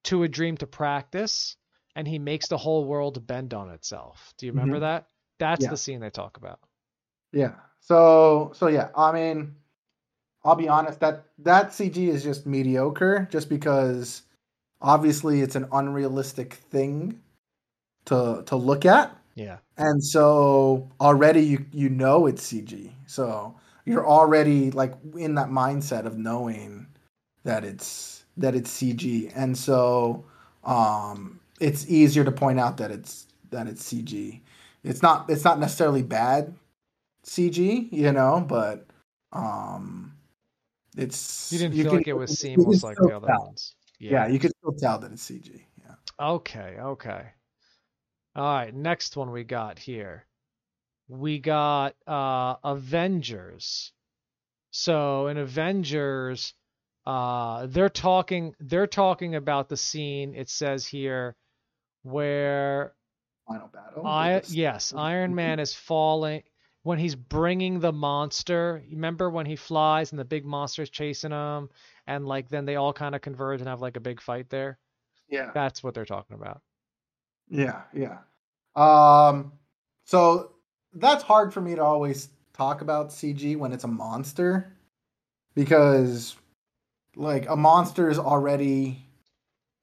To 0.04 0.22
a 0.24 0.28
dream 0.28 0.56
to 0.58 0.66
practice, 0.66 1.56
and 1.96 2.06
he 2.06 2.18
makes 2.18 2.48
the 2.48 2.58
whole 2.58 2.84
world 2.84 3.26
bend 3.26 3.54
on 3.54 3.70
itself. 3.70 4.34
Do 4.38 4.46
you 4.46 4.52
remember 4.52 4.76
Mhm. 4.78 4.80
that? 4.80 5.06
That's 5.38 5.64
Yeah. 5.64 5.70
the 5.70 5.76
scene 5.76 6.00
they 6.00 6.10
talk 6.10 6.36
about. 6.36 6.60
yeah 7.32 7.54
so 7.80 8.52
so 8.54 8.68
yeah 8.68 8.88
i 8.96 9.12
mean 9.12 9.54
i'll 10.44 10.54
be 10.56 10.68
honest 10.68 11.00
that 11.00 11.24
that 11.38 11.70
cg 11.70 11.96
is 12.08 12.22
just 12.22 12.46
mediocre 12.46 13.26
just 13.30 13.48
because 13.48 14.22
obviously 14.80 15.40
it's 15.42 15.56
an 15.56 15.66
unrealistic 15.72 16.54
thing 16.70 17.20
to 18.06 18.42
to 18.46 18.56
look 18.56 18.84
at 18.86 19.16
Yeah. 19.34 19.58
and 19.76 20.02
so 20.04 20.88
already 21.00 21.40
you 21.42 21.66
you 21.72 21.88
know 21.88 22.26
it's 22.26 22.52
CG. 22.52 22.92
So 23.06 23.54
you're 23.84 24.06
already 24.06 24.70
like 24.70 24.94
in 25.16 25.34
that 25.34 25.48
mindset 25.48 26.06
of 26.06 26.16
knowing 26.16 26.86
that 27.44 27.64
it's 27.64 28.24
that 28.36 28.54
it's 28.54 28.70
CG, 28.70 29.30
and 29.34 29.56
so 29.56 30.24
um, 30.64 31.38
it's 31.60 31.88
easier 31.88 32.24
to 32.24 32.32
point 32.32 32.58
out 32.60 32.76
that 32.78 32.90
it's 32.90 33.26
that 33.50 33.66
it's 33.66 33.82
CG. 33.92 34.40
It's 34.82 35.02
not 35.02 35.28
it's 35.30 35.44
not 35.44 35.58
necessarily 35.58 36.02
bad 36.02 36.54
CG, 37.26 37.88
you 37.92 38.12
know, 38.12 38.44
but 38.46 38.86
um, 39.32 40.12
it's 40.96 41.50
You 41.52 41.58
didn't 41.58 41.74
you 41.74 41.82
feel 41.84 41.90
can- 41.92 41.98
like 41.98 42.08
it 42.08 42.12
was 42.16 42.38
seamless 42.38 42.82
like 42.82 42.96
the 42.98 43.14
other 43.16 43.26
tell. 43.26 43.40
ones. 43.46 43.74
Yeah. 43.98 44.26
you 44.26 44.38
could 44.38 44.52
still 44.58 44.72
tell 44.74 44.98
that 44.98 45.12
it's 45.12 45.28
CG. 45.28 45.62
Yeah. 45.80 45.94
Okay, 46.20 46.76
okay. 46.80 47.26
All 48.36 48.42
right, 48.42 48.74
next 48.74 49.16
one 49.16 49.30
we 49.30 49.44
got 49.44 49.78
here. 49.78 50.26
We 51.08 51.38
got 51.38 51.94
uh 52.06 52.56
Avengers. 52.64 53.92
So 54.70 55.28
in 55.28 55.38
Avengers, 55.38 56.54
uh 57.06 57.66
they're 57.66 57.88
talking 57.88 58.54
they're 58.58 58.88
talking 58.88 59.36
about 59.36 59.68
the 59.68 59.76
scene 59.76 60.34
it 60.34 60.48
says 60.48 60.86
here 60.86 61.36
where 62.02 62.94
Final 63.46 63.68
battle. 63.68 64.06
I 64.06 64.42
Yes. 64.48 64.92
Iron 64.96 65.34
Man 65.34 65.60
is 65.60 65.74
falling 65.74 66.42
when 66.82 66.98
he's 66.98 67.14
bringing 67.14 67.78
the 67.78 67.92
monster. 67.92 68.82
Remember 68.90 69.30
when 69.30 69.46
he 69.46 69.54
flies 69.54 70.10
and 70.10 70.18
the 70.18 70.24
big 70.24 70.44
monster's 70.44 70.90
chasing 70.90 71.30
him 71.30 71.68
and 72.06 72.26
like 72.26 72.48
then 72.48 72.64
they 72.64 72.76
all 72.76 72.92
kind 72.92 73.14
of 73.14 73.20
converge 73.20 73.60
and 73.60 73.68
have 73.68 73.80
like 73.80 73.96
a 73.96 74.00
big 74.00 74.20
fight 74.20 74.50
there? 74.50 74.78
Yeah. 75.28 75.50
That's 75.54 75.84
what 75.84 75.94
they're 75.94 76.04
talking 76.04 76.34
about. 76.34 76.62
Yeah, 77.48 77.82
yeah. 77.92 78.18
Um, 78.76 79.52
so 80.04 80.52
that's 80.94 81.22
hard 81.22 81.52
for 81.52 81.60
me 81.60 81.74
to 81.74 81.82
always 81.82 82.28
talk 82.52 82.80
about 82.80 83.10
CG 83.10 83.56
when 83.56 83.72
it's 83.72 83.84
a 83.84 83.88
monster 83.88 84.72
because 85.54 86.36
like 87.16 87.48
a 87.48 87.56
monster 87.56 88.10
is 88.10 88.18
already 88.18 88.98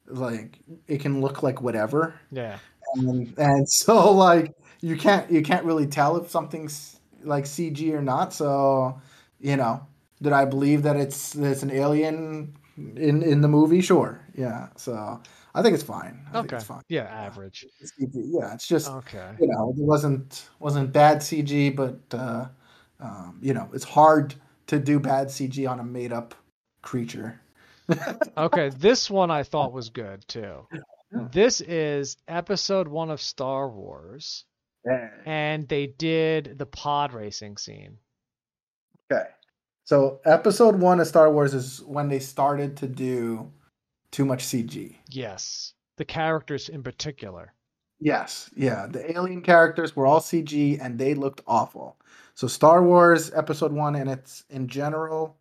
like 0.08 0.60
it 0.88 1.00
can 1.02 1.22
look 1.22 1.44
like 1.44 1.62
whatever. 1.62 2.16
Yeah. 2.32 2.58
and, 2.96 3.34
and 3.38 3.70
so 3.72 4.12
like 4.12 4.54
you 4.82 4.98
can't 4.98 5.30
you 5.32 5.42
can't 5.42 5.66
really 5.66 5.88
tell 5.88 6.18
if 6.18 6.30
something's 6.30 7.00
like 7.24 7.46
CG 7.46 7.94
or 7.94 8.02
not. 8.02 8.34
So 8.34 9.00
you 9.40 9.56
know 9.58 9.86
did 10.22 10.34
I 10.34 10.46
believe 10.46 10.84
that 10.84 10.96
it's 10.96 11.36
it's 11.36 11.64
an 11.64 11.72
alien 11.72 12.56
in 12.78 13.24
in 13.24 13.42
the 13.42 13.48
movie? 13.48 13.82
Sure. 13.82 14.22
Yeah. 14.36 14.70
So 14.76 15.22
I 15.54 15.62
think 15.62 15.74
it's 15.74 15.84
fine 15.84 16.22
I 16.30 16.34
think 16.34 16.46
Okay. 16.46 16.56
it's 16.58 16.66
fine 16.66 16.82
Yeah, 16.88 17.04
average. 17.04 17.66
it's 17.80 17.92
CG. 18.00 18.12
Yeah, 18.14 18.54
it's 18.54 18.68
just 18.68 18.90
Okay. 18.90 19.32
you 19.40 19.48
know 19.48 19.70
it 19.76 19.82
wasn't 19.82 20.50
wasn't 20.60 20.92
bad 20.94 21.18
CG, 21.20 21.76
but 21.76 22.00
uh, 22.14 22.48
um, 23.00 23.40
you 23.42 23.54
know 23.54 23.70
it's 23.74 23.84
hard 23.84 24.36
to 24.68 24.80
do 24.80 25.00
bad 25.00 25.28
CG 25.28 25.70
on 25.70 25.80
a 25.80 25.84
made 25.84 26.14
up 26.14 26.36
creature. 26.82 27.40
Okay, 28.38 28.70
this 28.70 29.10
one 29.10 29.30
I 29.30 29.44
thought 29.44 29.74
was 29.74 29.90
good 29.90 30.26
too. 30.28 30.66
This 31.34 31.60
is 31.60 32.16
episode 32.30 32.88
one 32.88 33.10
of 33.10 33.20
Star 33.22 33.68
Wars, 33.68 34.46
and 35.26 35.68
they 35.68 35.88
did 35.88 36.58
the 36.58 36.66
pod 36.66 37.12
racing 37.14 37.58
scene. 37.58 37.98
Okay. 39.12 39.26
So 39.84 40.22
episode 40.24 40.76
one 40.80 41.02
of 41.02 41.08
Star 41.08 41.30
Wars 41.32 41.54
is 41.54 41.82
when 41.82 42.08
they 42.08 42.20
started 42.20 42.78
to 42.78 42.88
do 42.88 43.52
too 44.12 44.26
much 44.26 44.44
CG. 44.44 44.96
Yes, 45.10 45.74
the 45.98 46.06
characters 46.06 46.70
in 46.70 46.84
particular. 46.84 47.54
Yes, 48.00 48.50
yeah. 48.56 48.88
The 48.88 49.12
alien 49.12 49.42
characters 49.42 49.96
were 49.96 50.08
all 50.08 50.20
CG 50.20 50.80
and 50.82 50.98
they 50.98 51.14
looked 51.14 51.42
awful. 51.46 51.98
So 52.34 52.48
Star 52.48 52.84
Wars 52.84 53.32
episode 53.34 53.72
one 53.72 53.96
and 53.96 54.10
it's 54.10 54.44
in 54.50 54.68
general 54.68 55.38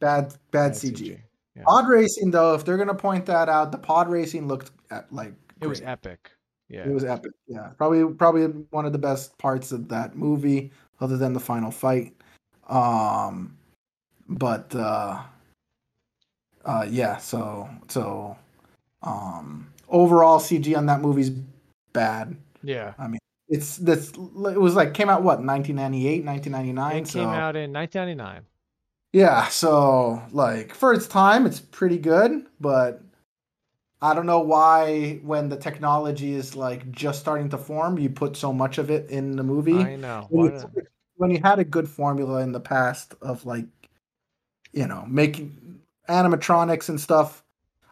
bad 0.00 0.30
bad, 0.50 0.72
Bad 0.72 0.72
CG. 0.72 1.20
Yeah. 1.54 1.62
Pod 1.66 1.88
racing 1.88 2.30
though, 2.30 2.54
if 2.54 2.64
they're 2.64 2.78
gonna 2.78 2.94
point 2.94 3.26
that 3.26 3.48
out, 3.48 3.70
the 3.70 3.78
pod 3.78 4.08
racing 4.08 4.48
looked 4.48 4.70
at, 4.90 5.12
like 5.12 5.34
It 5.60 5.66
was 5.66 5.82
epic. 5.82 6.30
Yeah. 6.68 6.88
It 6.88 6.92
was 6.92 7.04
epic. 7.04 7.32
Yeah, 7.46 7.68
probably 7.76 8.04
probably 8.14 8.46
one 8.70 8.86
of 8.86 8.92
the 8.92 8.98
best 8.98 9.36
parts 9.38 9.70
of 9.70 9.88
that 9.88 10.16
movie, 10.16 10.72
other 11.00 11.16
than 11.16 11.32
the 11.32 11.40
final 11.40 11.70
fight. 11.70 12.14
Um, 12.68 13.56
but 14.28 14.74
uh, 14.74 15.22
uh, 16.64 16.86
yeah. 16.88 17.16
So 17.18 17.68
so, 17.88 18.36
um, 19.02 19.72
overall 19.88 20.38
CG 20.38 20.76
on 20.76 20.86
that 20.86 21.00
movie's 21.00 21.30
bad. 21.92 22.36
yeah. 22.62 22.94
I 22.98 23.08
mean 23.08 23.20
it's 23.48 23.76
this. 23.76 24.10
It 24.10 24.60
was 24.60 24.74
like 24.74 24.94
came 24.94 25.10
out 25.10 25.22
what 25.22 25.40
1998, 25.42 26.24
1999. 26.24 26.96
It 26.96 27.08
so 27.08 27.18
came 27.18 27.28
out 27.28 27.56
in 27.56 27.72
1999. 27.72 28.42
yeah. 29.12 29.48
So 29.48 30.22
like 30.32 30.74
for 30.74 30.92
its 30.92 31.06
time, 31.06 31.46
it's 31.46 31.60
pretty 31.60 31.98
good, 31.98 32.46
but. 32.60 33.00
I 34.02 34.12
don't 34.12 34.26
know 34.26 34.40
why 34.40 35.20
when 35.22 35.48
the 35.48 35.56
technology 35.56 36.34
is 36.34 36.54
like 36.54 36.90
just 36.92 37.20
starting 37.20 37.48
to 37.48 37.56
form, 37.56 37.98
you 37.98 38.10
put 38.10 38.36
so 38.36 38.52
much 38.52 38.76
of 38.76 38.90
it 38.90 39.08
in 39.08 39.34
the 39.34 39.42
movie. 39.42 39.78
I 39.78 39.96
know. 39.96 40.26
when 40.28 40.52
you, 40.52 40.82
when 41.16 41.30
you 41.30 41.40
had 41.42 41.58
a 41.58 41.64
good 41.64 41.88
formula 41.88 42.42
in 42.42 42.52
the 42.52 42.60
past 42.60 43.14
of 43.22 43.46
like 43.46 43.64
you 44.72 44.86
know 44.86 45.06
making 45.08 45.73
animatronics 46.08 46.88
and 46.88 47.00
stuff 47.00 47.42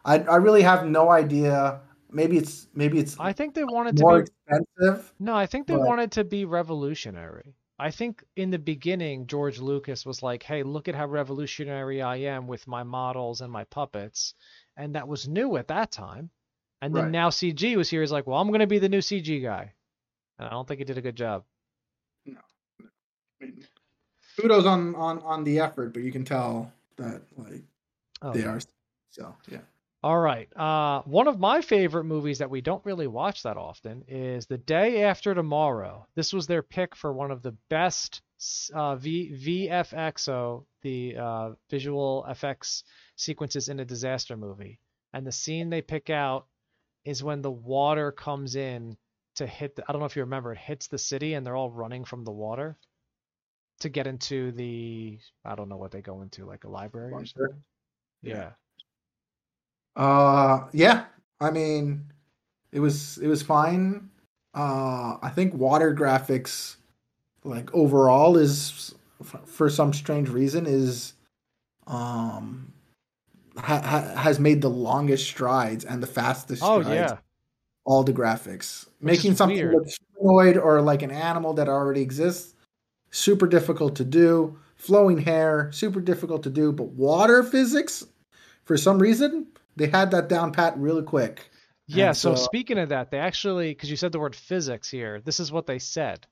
i 0.05 0.19
i 0.19 0.35
really 0.35 0.61
have 0.61 0.85
no 0.85 1.09
idea 1.09 1.79
maybe 2.11 2.37
it's 2.37 2.67
maybe 2.75 2.99
it's 2.99 3.19
I 3.19 3.33
think 3.33 3.55
they 3.55 3.63
wanted 3.63 3.97
to 3.97 4.03
more 4.03 4.21
be 4.23 4.29
expensive 4.47 5.11
No, 5.19 5.33
I 5.35 5.45
think 5.47 5.65
they 5.67 5.75
but- 5.75 5.87
wanted 5.87 6.11
to 6.13 6.23
be 6.23 6.45
revolutionary. 6.45 7.55
I 7.79 7.89
think 7.89 8.23
in 8.35 8.51
the 8.51 8.59
beginning, 8.59 9.25
George 9.25 9.59
Lucas 9.59 10.05
was 10.05 10.21
like, 10.21 10.43
hey, 10.43 10.61
look 10.61 10.87
at 10.87 10.93
how 10.93 11.07
revolutionary 11.07 12.03
I 12.03 12.17
am 12.17 12.45
with 12.45 12.67
my 12.67 12.83
models 12.83 13.41
and 13.41 13.51
my 13.51 13.63
puppets. 13.63 14.35
And 14.77 14.93
that 14.93 15.07
was 15.07 15.27
new 15.27 15.57
at 15.57 15.67
that 15.69 15.91
time. 15.91 16.29
And 16.83 16.93
then 16.95 17.05
Right. 17.05 17.11
now 17.11 17.29
CG 17.31 17.75
was 17.75 17.89
here. 17.89 18.01
He's 18.01 18.11
like, 18.11 18.27
well, 18.27 18.39
I'm 18.39 18.49
going 18.49 18.59
to 18.59 18.67
be 18.67 18.77
the 18.79 18.89
new 18.89 18.99
CG 19.01 19.41
guy. 19.41 19.73
And 20.37 20.47
I 20.47 20.51
don't 20.51 20.67
think 20.67 20.77
he 20.79 20.85
did 20.85 20.99
a 20.99 21.01
good 21.01 21.15
job. 21.17 21.43
No. 22.27 22.39
I 22.79 23.45
mean, 23.45 23.65
kudos 24.39 24.65
on 24.67 24.93
on 24.95 25.17
on 25.23 25.43
the 25.43 25.59
effort 25.59 25.93
but 25.93 26.03
you 26.03 26.11
can 26.11 26.23
tell 26.23 26.71
that 26.97 27.23
like 27.37 27.63
Oh, 28.23 28.33
they 28.33 28.45
are 28.45 28.59
so 29.11 29.35
yeah 29.47 29.59
All 30.01 30.19
right. 30.19 30.49
Uh, 30.57 31.01
one 31.03 31.27
of 31.29 31.39
my 31.39 31.61
favorite 31.61 32.03
movies 32.03 32.39
that 32.39 32.49
we 32.49 32.59
don't 32.61 32.83
really 32.83 33.07
watch 33.07 33.43
that 33.43 33.55
often 33.55 34.03
is 34.07 34.45
The 34.47 34.57
Day 34.57 35.03
After 35.03 35.33
Tomorrow. 35.33 36.07
This 36.15 36.33
was 36.33 36.45
their 36.45 36.61
pick 36.61 36.93
for 36.95 37.13
one 37.13 37.31
of 37.31 37.41
the 37.41 37.55
best 37.69 38.21
uh, 38.73 38.97
v- 38.97 39.69
VFXO, 39.69 40.65
the 40.81 41.15
uh, 41.17 41.51
visual 41.69 42.25
effects 42.27 42.83
sequences 43.15 43.69
in 43.69 43.79
a 43.79 43.85
disaster 43.85 44.35
movie. 44.35 44.79
And 45.13 45.25
the 45.25 45.31
scene 45.31 45.69
they 45.69 45.81
pick 45.81 46.09
out 46.09 46.47
is 47.05 47.23
when 47.23 47.41
the 47.41 47.51
water 47.51 48.11
comes 48.11 48.55
in 48.57 48.97
to 49.35 49.47
hit. 49.47 49.75
The, 49.77 49.83
I 49.87 49.93
don't 49.93 49.99
know 50.01 50.05
if 50.05 50.15
you 50.17 50.23
remember. 50.23 50.51
It 50.51 50.57
hits 50.57 50.87
the 50.87 50.97
city, 50.97 51.33
and 51.33 51.45
they're 51.45 51.55
all 51.55 51.71
running 51.71 52.03
from 52.03 52.25
the 52.25 52.31
water 52.31 52.77
to 53.79 53.89
get 53.89 54.07
into 54.07 54.51
the. 54.51 55.19
I 55.45 55.55
don't 55.55 55.69
know 55.69 55.77
what 55.77 55.91
they 55.91 56.01
go 56.01 56.21
into, 56.23 56.45
like 56.45 56.65
a 56.65 56.69
library 56.69 57.13
or 57.13 57.25
something. 57.25 57.63
Yeah. 58.23 58.51
yeah. 59.97 60.01
Uh, 60.03 60.67
yeah. 60.71 61.05
I 61.39 61.51
mean, 61.51 62.05
it 62.71 62.79
was 62.79 63.17
it 63.19 63.27
was 63.27 63.41
fine. 63.43 64.09
Uh, 64.53 65.17
I 65.21 65.29
think 65.33 65.53
water 65.53 65.93
graphics, 65.93 66.75
like 67.43 67.73
overall, 67.73 68.37
is 68.37 68.95
for 69.45 69.69
some 69.69 69.93
strange 69.93 70.29
reason 70.29 70.65
is, 70.67 71.13
um, 71.87 72.71
ha- 73.57 73.81
ha- 73.81 74.15
has 74.15 74.39
made 74.39 74.61
the 74.61 74.69
longest 74.69 75.25
strides 75.27 75.85
and 75.85 76.01
the 76.01 76.07
fastest. 76.07 76.61
Oh 76.63 76.81
strides 76.81 77.11
yeah. 77.11 77.17
all 77.85 78.03
the 78.03 78.13
graphics, 78.13 78.85
Which 78.99 79.17
making 79.17 79.35
something 79.35 79.57
weird. 79.57 79.73
look 79.73 79.87
humanoid 80.17 80.57
or 80.57 80.81
like 80.81 81.01
an 81.01 81.11
animal 81.11 81.53
that 81.55 81.67
already 81.67 82.01
exists. 82.01 82.55
Super 83.11 83.47
difficult 83.47 83.95
to 83.97 84.03
do. 84.05 84.57
Flowing 84.75 85.19
hair, 85.19 85.71
super 85.71 86.01
difficult 86.01 86.43
to 86.43 86.49
do. 86.49 86.71
But 86.71 86.87
water 86.89 87.43
physics, 87.43 88.05
for 88.65 88.77
some 88.77 88.99
reason, 88.99 89.47
they 89.75 89.87
had 89.87 90.11
that 90.11 90.29
down 90.29 90.51
pat 90.51 90.77
really 90.77 91.03
quick. 91.03 91.49
Yeah, 91.87 92.07
And 92.09 92.17
so 92.17 92.35
so- 92.35 92.43
speaking 92.43 92.77
of 92.79 92.89
that, 92.89 93.11
they 93.11 93.19
actually 93.19 93.69
because 93.73 93.89
you 93.89 93.97
said 93.97 94.11
the 94.11 94.19
word 94.19 94.35
physics 94.35 94.89
here, 94.89 95.21
this 95.21 95.39
is 95.39 95.51
what 95.51 95.65
they 95.65 95.79
said. 95.79 96.25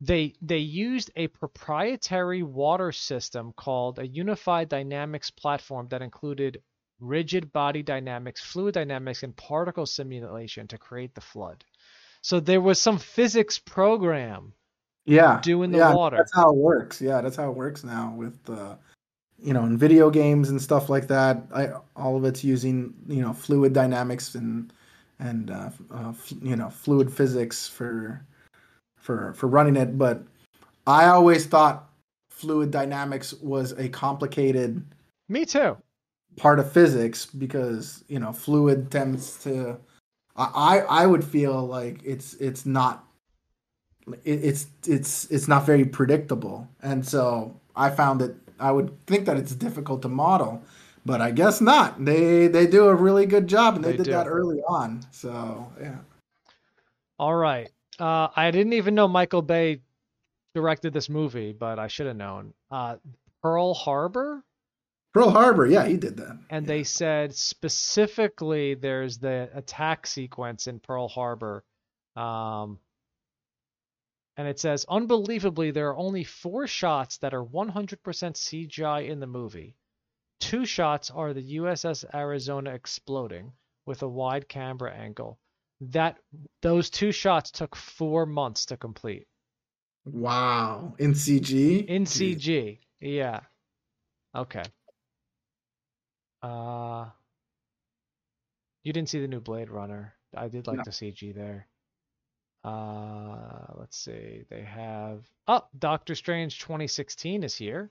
They 0.00 0.34
they 0.42 0.58
used 0.58 1.10
a 1.16 1.28
proprietary 1.28 2.42
water 2.42 2.92
system 2.92 3.52
called 3.56 3.98
a 3.98 4.06
unified 4.06 4.68
dynamics 4.68 5.30
platform 5.30 5.88
that 5.88 6.02
included 6.02 6.62
rigid 7.00 7.52
body 7.52 7.82
dynamics, 7.82 8.40
fluid 8.42 8.74
dynamics, 8.74 9.22
and 9.22 9.36
particle 9.36 9.86
simulation 9.86 10.66
to 10.68 10.78
create 10.78 11.14
the 11.14 11.20
flood. 11.20 11.64
So 12.22 12.40
there 12.40 12.60
was 12.60 12.80
some 12.80 12.98
physics 12.98 13.58
program 13.58 14.52
Yeah, 15.04 15.40
doing 15.42 15.70
the 15.70 15.78
yeah, 15.78 15.94
water. 15.94 16.16
That's 16.18 16.34
how 16.34 16.50
it 16.50 16.56
works. 16.56 17.00
Yeah, 17.00 17.20
that's 17.20 17.36
how 17.36 17.50
it 17.50 17.56
works 17.56 17.84
now 17.84 18.14
with 18.16 18.38
uh, 18.48 18.76
you 19.42 19.52
know, 19.52 19.64
in 19.64 19.76
video 19.76 20.10
games 20.10 20.48
and 20.50 20.60
stuff 20.60 20.88
like 20.88 21.06
that. 21.08 21.42
I 21.54 21.70
all 21.96 22.16
of 22.16 22.24
it's 22.24 22.44
using 22.44 22.94
you 23.08 23.20
know 23.22 23.32
fluid 23.32 23.72
dynamics 23.72 24.34
and 24.34 24.72
and 25.18 25.50
uh, 25.50 25.70
uh, 25.92 26.10
f- 26.10 26.32
you 26.42 26.56
know 26.56 26.70
fluid 26.70 27.12
physics 27.12 27.68
for 27.68 28.24
for 28.98 29.32
for 29.34 29.46
running 29.48 29.76
it. 29.76 29.98
But 29.98 30.22
I 30.86 31.06
always 31.06 31.46
thought 31.46 31.90
fluid 32.30 32.70
dynamics 32.70 33.32
was 33.34 33.72
a 33.72 33.88
complicated 33.88 34.84
Me 35.28 35.44
too. 35.44 35.76
part 36.36 36.58
of 36.58 36.70
physics 36.72 37.26
because 37.26 38.04
you 38.08 38.18
know 38.18 38.32
fluid 38.32 38.90
tends 38.90 39.42
to 39.44 39.78
I 40.36 40.80
I 40.88 41.06
would 41.06 41.24
feel 41.24 41.64
like 41.66 42.00
it's 42.04 42.34
it's 42.34 42.66
not 42.66 43.06
it, 44.24 44.44
it's 44.44 44.66
it's 44.86 45.30
it's 45.30 45.48
not 45.48 45.64
very 45.64 45.84
predictable 45.84 46.68
and 46.82 47.06
so 47.06 47.58
I 47.76 47.90
found 47.90 48.20
that 48.20 48.34
I 48.60 48.70
would 48.72 49.04
think 49.06 49.26
that 49.26 49.36
it's 49.36 49.54
difficult 49.54 50.02
to 50.02 50.08
model 50.08 50.62
but 51.06 51.20
I 51.20 51.30
guess 51.32 51.60
not 51.60 52.04
they 52.04 52.46
they 52.48 52.66
do 52.66 52.86
a 52.88 52.94
really 52.94 53.26
good 53.26 53.46
job 53.46 53.76
and 53.76 53.84
they, 53.84 53.90
They 53.92 53.96
did 53.98 54.04
do. 54.06 54.10
that 54.12 54.26
early 54.26 54.60
on 54.62 55.04
so 55.10 55.70
yeah 55.80 55.98
All 57.18 57.34
right. 57.34 57.70
Uh, 58.00 58.28
I 58.34 58.50
didn't 58.50 58.72
even 58.72 58.94
know 58.94 59.06
Michael 59.06 59.42
Bay 59.42 59.80
directed 60.54 60.92
this 60.92 61.08
movie, 61.08 61.52
but 61.52 61.78
I 61.78 61.86
should 61.86 62.06
have 62.06 62.16
known. 62.16 62.52
Uh, 62.70 62.96
Pearl 63.42 63.72
Harbor, 63.74 64.42
Pearl 65.12 65.30
Harbor 65.30 65.66
yeah 65.66 65.84
he 65.86 65.96
did 65.96 66.16
that 66.16 66.38
and 66.50 66.64
Yeah. 66.66 66.74
they 66.74 66.84
said 66.84 67.34
specifically 67.34 68.74
there's 68.74 69.18
the 69.18 69.48
attack 69.54 70.06
sequence 70.06 70.66
in 70.66 70.80
Pearl 70.80 71.06
Harbor. 71.08 71.62
Um, 72.16 72.78
and 74.36 74.48
it 74.48 74.58
says, 74.58 74.84
unbelievably, 74.88 75.70
there 75.70 75.88
are 75.90 75.96
only 75.96 76.24
four 76.24 76.66
shots 76.66 77.18
that 77.18 77.34
are 77.34 77.44
100% 77.44 77.98
CGI 78.02 79.08
in 79.08 79.20
the 79.20 79.26
movie. 79.26 79.76
Two 80.40 80.66
shots 80.66 81.10
are 81.10 81.32
the 81.32 81.56
USS 81.58 82.04
Arizona 82.14 82.70
exploding 82.74 83.52
with 83.86 84.02
a 84.02 84.08
wide 84.08 84.48
camera 84.48 84.92
angle. 84.92 85.38
That 85.80 86.16
those 86.62 86.90
two 86.90 87.12
shots 87.12 87.50
took 87.50 87.76
four 87.76 88.26
months 88.26 88.66
to 88.66 88.76
complete 88.76 89.26
wow 90.06 90.94
in 90.98 91.12
CG 91.12 91.86
in 91.86 92.04
Jeez. 92.04 92.36
CG. 92.36 92.78
Yeah. 93.00 93.40
Okay. 94.34 94.62
Uh, 96.42 97.06
you 98.82 98.92
didn't 98.92 99.08
see 99.08 99.20
the 99.20 99.28
new 99.28 99.40
Blade 99.40 99.70
Runner. 99.70 100.14
I 100.36 100.48
did 100.48 100.66
like 100.66 100.78
No. 100.78 100.82
the 100.84 100.90
CG 100.90 101.34
there. 101.34 101.66
Uh, 102.64 103.66
let's 103.76 103.96
see. 103.98 104.42
They 104.48 104.62
have 104.62 105.24
oh, 105.48 105.62
Doctor 105.78 106.14
Strange 106.14 106.58
2016 106.60 107.42
is 107.42 107.54
here. 107.54 107.90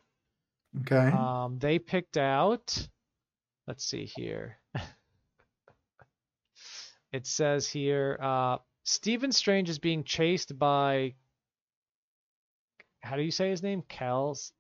okay 0.82 1.09
Um, 1.15 1.59
they 1.59 1.78
picked 1.80 2.17
out. 2.17 2.88
Let's 3.67 3.86
see 3.86 4.05
here. 4.05 4.57
it 7.11 7.26
says 7.28 7.67
here, 7.67 8.17
uh, 8.21 8.57
Stephen 8.84 9.32
Strange 9.32 9.69
is 9.69 9.80
being 9.80 10.03
chased 10.03 10.57
by. 10.57 11.13
How 13.01 13.15
do 13.15 13.21
you 13.21 13.32
say 13.32 13.49
his 13.49 13.61
name? 13.63 13.84
Kels. 13.89 14.51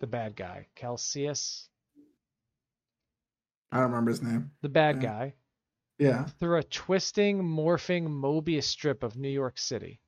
The 0.00 0.06
bad 0.08 0.34
guy, 0.36 0.66
Celsius, 0.76 1.68
I 3.70 3.76
don't 3.76 3.90
remember 3.90 4.10
his 4.10 4.20
name 4.20 4.50
the 4.60 4.68
bad 4.68 4.96
Yeah. 4.96 5.08
guy, 5.08 5.34
yeah 5.98 6.24
through 6.40 6.58
a 6.58 6.62
twisting, 6.64 7.42
morphing 7.42 8.08
Mobius 8.08 8.64
strip 8.64 9.02
of 9.02 9.16
New 9.16 9.28
York 9.28 9.58
City. 9.58 10.00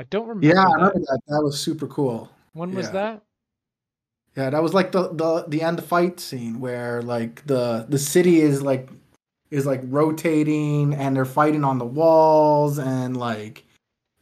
I 0.00 0.04
don't 0.04 0.28
remember. 0.28 0.46
yeah 0.46 0.62
I 0.62 0.64
that. 0.64 0.74
remember 0.74 0.98
that 1.00 1.20
that 1.28 1.42
was 1.42 1.60
super 1.60 1.86
cool 1.86 2.30
When 2.52 2.74
was 2.74 2.90
that? 2.90 3.22
Yeah, 4.36 4.50
that 4.50 4.62
was 4.62 4.72
like 4.72 4.92
the 4.92 5.08
the 5.08 5.46
the 5.48 5.62
end 5.62 5.82
fight 5.82 6.20
scene 6.20 6.60
where 6.60 7.02
like 7.02 7.44
the 7.46 7.86
the 7.88 7.98
city 7.98 8.40
is 8.40 8.62
like 8.62 8.88
is 9.50 9.66
like 9.66 9.80
rotating 9.84 10.94
and 10.94 11.16
they're 11.16 11.24
fighting 11.24 11.64
on 11.64 11.78
the 11.78 11.84
walls 11.84 12.78
and 12.78 13.16
like 13.16 13.64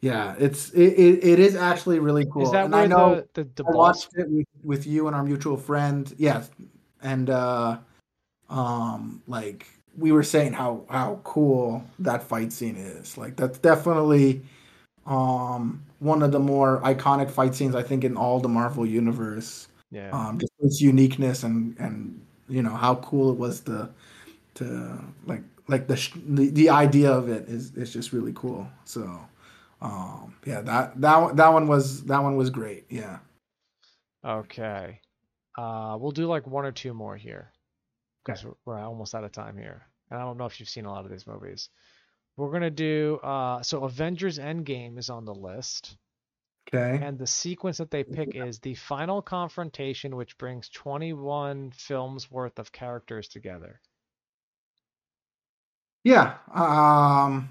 yeah, 0.00 0.34
it's 0.38 0.70
it, 0.70 0.92
it, 0.92 1.24
it 1.24 1.38
is 1.38 1.56
actually 1.56 1.98
really 1.98 2.26
cool. 2.26 2.44
Is 2.44 2.52
that 2.52 2.64
and 2.66 2.74
where 2.74 2.82
I 2.82 2.86
know 2.86 3.14
the 3.16 3.26
the, 3.34 3.48
the 3.56 3.64
I 3.64 3.72
boss? 3.72 3.74
watched 3.74 4.14
it 4.14 4.30
with, 4.30 4.46
with 4.62 4.86
you 4.86 5.06
and 5.06 5.16
our 5.16 5.22
mutual 5.24 5.56
friend. 5.56 6.12
Yes, 6.16 6.50
and 7.02 7.28
uh, 7.28 7.78
um, 8.48 9.22
like 9.26 9.66
we 9.98 10.12
were 10.12 10.22
saying 10.22 10.52
how 10.52 10.84
how 10.90 11.20
cool 11.24 11.84
that 11.98 12.22
fight 12.22 12.52
scene 12.52 12.76
is. 12.76 13.16
Like 13.18 13.36
that's 13.36 13.58
definitely 13.58 14.42
um 15.06 15.82
one 16.00 16.22
of 16.22 16.32
the 16.32 16.38
more 16.40 16.80
iconic 16.82 17.30
fight 17.30 17.54
scenes 17.54 17.74
I 17.74 17.82
think 17.82 18.04
in 18.04 18.16
all 18.16 18.40
the 18.40 18.48
Marvel 18.48 18.86
universe. 18.86 19.68
Yeah. 19.90 20.10
Um, 20.10 20.38
just 20.38 20.52
its 20.60 20.80
uniqueness 20.80 21.42
and 21.44 21.76
and 21.78 22.20
you 22.48 22.62
know 22.62 22.74
how 22.74 22.96
cool 22.96 23.30
it 23.30 23.38
was 23.38 23.60
to 23.62 23.88
to 24.54 24.98
like 25.26 25.42
like 25.68 25.86
the 25.88 25.96
the, 26.26 26.50
the 26.50 26.70
idea 26.70 27.10
of 27.12 27.28
it 27.28 27.48
is 27.48 27.74
is 27.76 27.92
just 27.92 28.12
really 28.12 28.32
cool. 28.34 28.68
So 28.84 29.20
um 29.82 30.34
yeah 30.44 30.60
that 30.62 31.00
that 31.00 31.16
one- 31.16 31.36
that 31.36 31.48
one 31.52 31.66
was 31.68 32.04
that 32.04 32.22
one 32.22 32.36
was 32.36 32.50
great. 32.50 32.84
Yeah. 32.90 33.18
Okay. 34.24 35.00
Uh, 35.56 35.96
we'll 35.98 36.10
do 36.10 36.26
like 36.26 36.46
one 36.46 36.66
or 36.66 36.72
two 36.72 36.92
more 36.92 37.16
here 37.16 37.50
because 38.26 38.44
we're, 38.44 38.54
we're 38.64 38.80
almost 38.80 39.14
out 39.14 39.24
of 39.24 39.32
time 39.32 39.56
here. 39.56 39.86
And 40.10 40.20
I 40.20 40.24
don't 40.24 40.38
know 40.38 40.46
if 40.46 40.60
you've 40.60 40.68
seen 40.68 40.84
a 40.86 40.92
lot 40.92 41.04
of 41.04 41.10
these 41.10 41.26
movies. 41.26 41.70
We're 42.36 42.52
gonna 42.52 42.70
do 42.70 43.16
uh, 43.22 43.62
so 43.62 43.84
Avengers 43.84 44.38
Endgame 44.38 44.98
is 44.98 45.10
on 45.10 45.24
the 45.24 45.34
list, 45.34 45.96
Okay. 46.68 47.02
and 47.04 47.18
the 47.18 47.26
sequence 47.26 47.78
that 47.78 47.90
they 47.90 48.04
pick 48.04 48.34
is 48.34 48.58
the 48.60 48.74
final 48.74 49.22
confrontation, 49.22 50.16
which 50.16 50.36
brings 50.38 50.68
21 50.70 51.72
films 51.72 52.30
worth 52.30 52.58
of 52.58 52.72
characters 52.72 53.28
together. 53.28 53.80
Yeah. 56.04 56.34
Um 56.54 57.50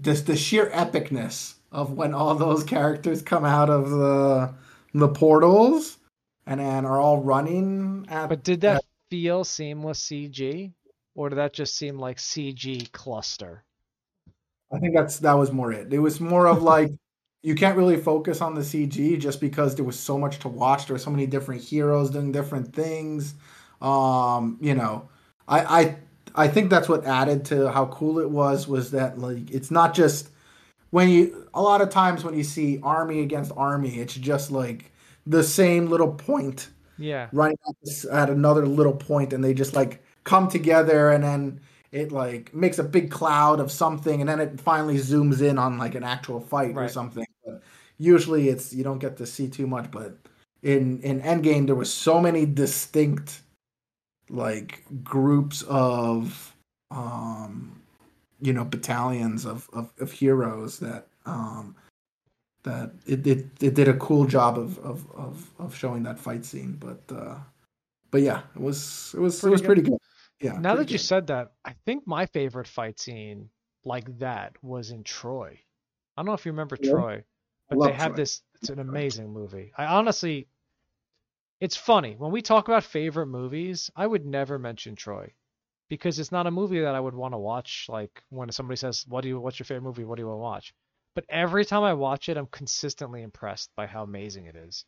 just 0.00 0.26
the 0.26 0.36
sheer 0.36 0.70
epicness 0.70 1.54
of 1.72 1.92
when 1.92 2.14
all 2.14 2.34
those 2.34 2.64
characters 2.64 3.22
come 3.22 3.44
out 3.44 3.70
of 3.70 3.90
the 3.90 4.54
the 4.92 5.08
portals 5.08 5.98
and 6.46 6.60
then 6.60 6.84
are 6.84 7.00
all 7.00 7.20
running 7.22 8.06
at 8.08 8.28
But 8.28 8.44
did 8.44 8.60
that 8.62 8.83
feel 9.10 9.44
seamless 9.44 10.00
CG, 10.00 10.72
or 11.14 11.28
did 11.28 11.36
that 11.36 11.52
just 11.52 11.76
seem 11.76 11.98
like 11.98 12.18
CG 12.18 12.90
cluster? 12.92 13.64
I 14.72 14.78
think 14.78 14.94
that's 14.94 15.18
that 15.18 15.34
was 15.34 15.52
more 15.52 15.72
it. 15.72 15.92
It 15.92 15.98
was 15.98 16.20
more 16.20 16.46
of 16.46 16.62
like 16.62 16.90
you 17.42 17.54
can't 17.54 17.76
really 17.76 17.98
focus 17.98 18.40
on 18.40 18.54
the 18.54 18.62
CG 18.62 19.20
just 19.20 19.40
because 19.40 19.74
there 19.74 19.84
was 19.84 19.98
so 19.98 20.18
much 20.18 20.38
to 20.40 20.48
watch. 20.48 20.86
There 20.86 20.94
were 20.94 20.98
so 20.98 21.10
many 21.10 21.26
different 21.26 21.62
heroes 21.62 22.10
doing 22.10 22.32
different 22.32 22.74
things. 22.74 23.34
Um, 23.80 24.58
you 24.60 24.74
know, 24.74 25.08
I 25.46 25.80
I 25.80 25.96
I 26.34 26.48
think 26.48 26.70
that's 26.70 26.88
what 26.88 27.04
added 27.04 27.44
to 27.46 27.70
how 27.70 27.86
cool 27.86 28.18
it 28.18 28.30
was 28.30 28.66
was 28.66 28.90
that 28.90 29.18
like 29.18 29.50
it's 29.50 29.70
not 29.70 29.94
just 29.94 30.30
when 30.90 31.08
you 31.08 31.48
a 31.54 31.62
lot 31.62 31.80
of 31.80 31.90
times 31.90 32.24
when 32.24 32.34
you 32.34 32.44
see 32.44 32.80
army 32.82 33.20
against 33.20 33.52
army, 33.56 33.98
it's 33.98 34.14
just 34.14 34.50
like 34.50 34.90
the 35.26 35.42
same 35.42 35.86
little 35.86 36.12
point 36.12 36.68
Yeah. 36.98 37.28
running 37.32 37.58
at, 37.68 37.74
this, 37.82 38.04
at 38.04 38.30
another 38.30 38.66
little 38.66 38.92
point 38.94 39.32
and 39.32 39.42
they 39.42 39.54
just 39.54 39.74
like 39.74 40.02
come 40.24 40.48
together 40.48 41.10
and 41.10 41.24
then 41.24 41.60
it 41.92 42.10
like 42.12 42.52
makes 42.54 42.78
a 42.78 42.84
big 42.84 43.10
cloud 43.10 43.60
of 43.60 43.70
something 43.70 44.20
and 44.20 44.28
then 44.28 44.40
it 44.40 44.60
finally 44.60 44.96
zooms 44.96 45.40
in 45.40 45.58
on 45.58 45.78
like 45.78 45.94
an 45.94 46.04
actual 46.04 46.40
fight 46.40 46.76
or 46.76 46.88
something 46.88 47.26
but 47.44 47.62
usually 47.98 48.48
it's 48.48 48.72
you 48.72 48.82
don't 48.84 48.98
get 48.98 49.16
to 49.16 49.26
see 49.26 49.48
too 49.48 49.66
much 49.66 49.90
but 49.90 50.16
in 50.62 51.00
in 51.02 51.20
endgame 51.22 51.66
there 51.66 51.74
was 51.74 51.92
so 51.92 52.20
many 52.20 52.46
distinct 52.46 53.42
like 54.28 54.82
groups 55.04 55.62
of 55.68 56.54
um 56.90 57.80
you 58.40 58.52
know 58.52 58.64
battalions 58.64 59.44
of 59.44 59.68
of, 59.72 59.92
of 60.00 60.10
heroes 60.10 60.78
that 60.78 61.06
um 61.26 61.76
that 62.64 62.92
it, 63.06 63.26
it 63.26 63.46
it 63.62 63.74
did 63.74 63.88
a 63.88 63.94
cool 63.96 64.26
job 64.26 64.58
of 64.58 64.78
of 64.80 65.10
of, 65.12 65.50
of 65.58 65.74
showing 65.76 66.02
that 66.04 66.18
fight 66.18 66.44
scene 66.44 66.72
but 66.80 67.02
uh 67.14 67.36
but 68.10 68.22
yeah 68.22 68.42
it 68.56 68.62
was 68.62 69.14
it 69.16 69.20
was 69.20 69.46
it 69.46 69.48
Pretty 69.48 69.50
was 69.50 69.62
good. 69.62 69.66
pretty 69.66 69.82
good 69.82 69.98
yeah 70.40 70.60
Now 70.60 70.70
pretty 70.70 70.84
that 70.84 70.90
you 70.90 70.98
said 70.98 71.26
that, 71.28 71.52
I 71.64 71.74
think 71.84 72.06
my 72.06 72.26
favorite 72.26 72.66
fight 72.68 72.98
scene 73.00 73.50
like 73.84 74.18
that 74.18 74.56
was 74.62 74.90
in 74.90 75.04
Troy. 75.04 75.60
I 76.16 76.20
don't 76.22 76.26
know 76.26 76.34
if 76.34 76.46
you 76.46 76.52
remember 76.52 76.76
Yeah. 76.78 76.90
Troy, 76.90 77.24
but 77.68 77.78
love 77.78 77.90
they 77.90 77.92
have 77.92 78.12
Troy. 78.12 78.16
this. 78.16 78.42
It's 78.54 78.70
an 78.70 78.78
amazing 78.80 79.32
movie. 79.32 79.72
I 79.76 79.86
honestly, 79.86 80.48
it's 81.60 81.76
funny 81.76 82.14
when 82.16 82.30
we 82.30 82.42
talk 82.42 82.68
about 82.68 82.84
favorite 82.84 83.26
movies. 83.26 83.90
I 83.96 84.06
would 84.06 84.24
never 84.24 84.58
mention 84.58 84.94
Troy 84.96 85.32
because 85.88 86.18
it's 86.18 86.32
not 86.32 86.46
a 86.46 86.50
movie 86.50 86.80
that 86.80 86.94
I 86.94 87.00
would 87.00 87.14
want 87.14 87.34
to 87.34 87.38
watch. 87.38 87.86
Like 87.88 88.22
when 88.30 88.50
somebody 88.52 88.76
says, 88.76 89.04
"What 89.08 89.22
do 89.22 89.28
you? 89.28 89.40
What's 89.40 89.58
your 89.58 89.66
favorite 89.66 89.82
movie? 89.82 90.04
What 90.04 90.16
do 90.16 90.22
you 90.22 90.28
want 90.28 90.36
to 90.38 90.42
watch?" 90.42 90.74
But 91.14 91.24
every 91.28 91.64
time 91.64 91.82
I 91.84 91.94
watch 91.94 92.28
it, 92.28 92.36
I'm 92.36 92.46
consistently 92.46 93.22
impressed 93.22 93.70
by 93.76 93.86
how 93.86 94.02
amazing 94.02 94.46
it 94.46 94.56
is. 94.56 94.84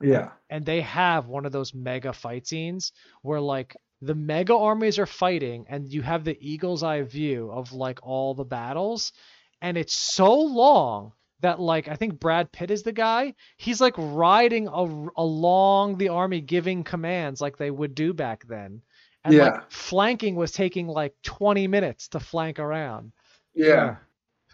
Yeah. 0.00 0.30
And 0.50 0.64
they 0.64 0.80
have 0.82 1.26
one 1.26 1.46
of 1.46 1.52
those 1.52 1.74
mega 1.74 2.12
fight 2.12 2.46
scenes 2.46 2.92
where 3.22 3.40
like 3.40 3.76
the 4.00 4.14
mega 4.14 4.56
armies 4.56 4.98
are 4.98 5.06
fighting 5.06 5.66
and 5.68 5.90
you 5.90 6.02
have 6.02 6.24
the 6.24 6.36
eagle's 6.40 6.82
eye 6.82 7.02
view 7.02 7.50
of 7.50 7.72
like 7.72 8.00
all 8.02 8.34
the 8.34 8.44
battles. 8.44 9.12
And 9.62 9.76
it's 9.76 9.96
so 9.96 10.34
long 10.34 11.12
that 11.40 11.58
like 11.60 11.88
I 11.88 11.96
think 11.96 12.20
Brad 12.20 12.52
Pitt 12.52 12.70
is 12.70 12.82
the 12.82 12.92
guy. 12.92 13.34
He's 13.56 13.80
like 13.80 13.94
riding 13.96 14.68
a, 14.68 15.08
along 15.16 15.98
the 15.98 16.10
army 16.10 16.40
giving 16.40 16.84
commands 16.84 17.40
like 17.40 17.56
they 17.56 17.70
would 17.70 17.94
do 17.94 18.12
back 18.12 18.46
then. 18.46 18.82
And 19.24 19.34
Yeah. 19.34 19.44
like 19.44 19.70
flanking 19.70 20.36
was 20.36 20.52
taking 20.52 20.86
like 20.86 21.14
20 21.22 21.66
minutes 21.66 22.08
to 22.08 22.20
flank 22.20 22.58
around. 22.58 23.12
Yeah. 23.54 23.96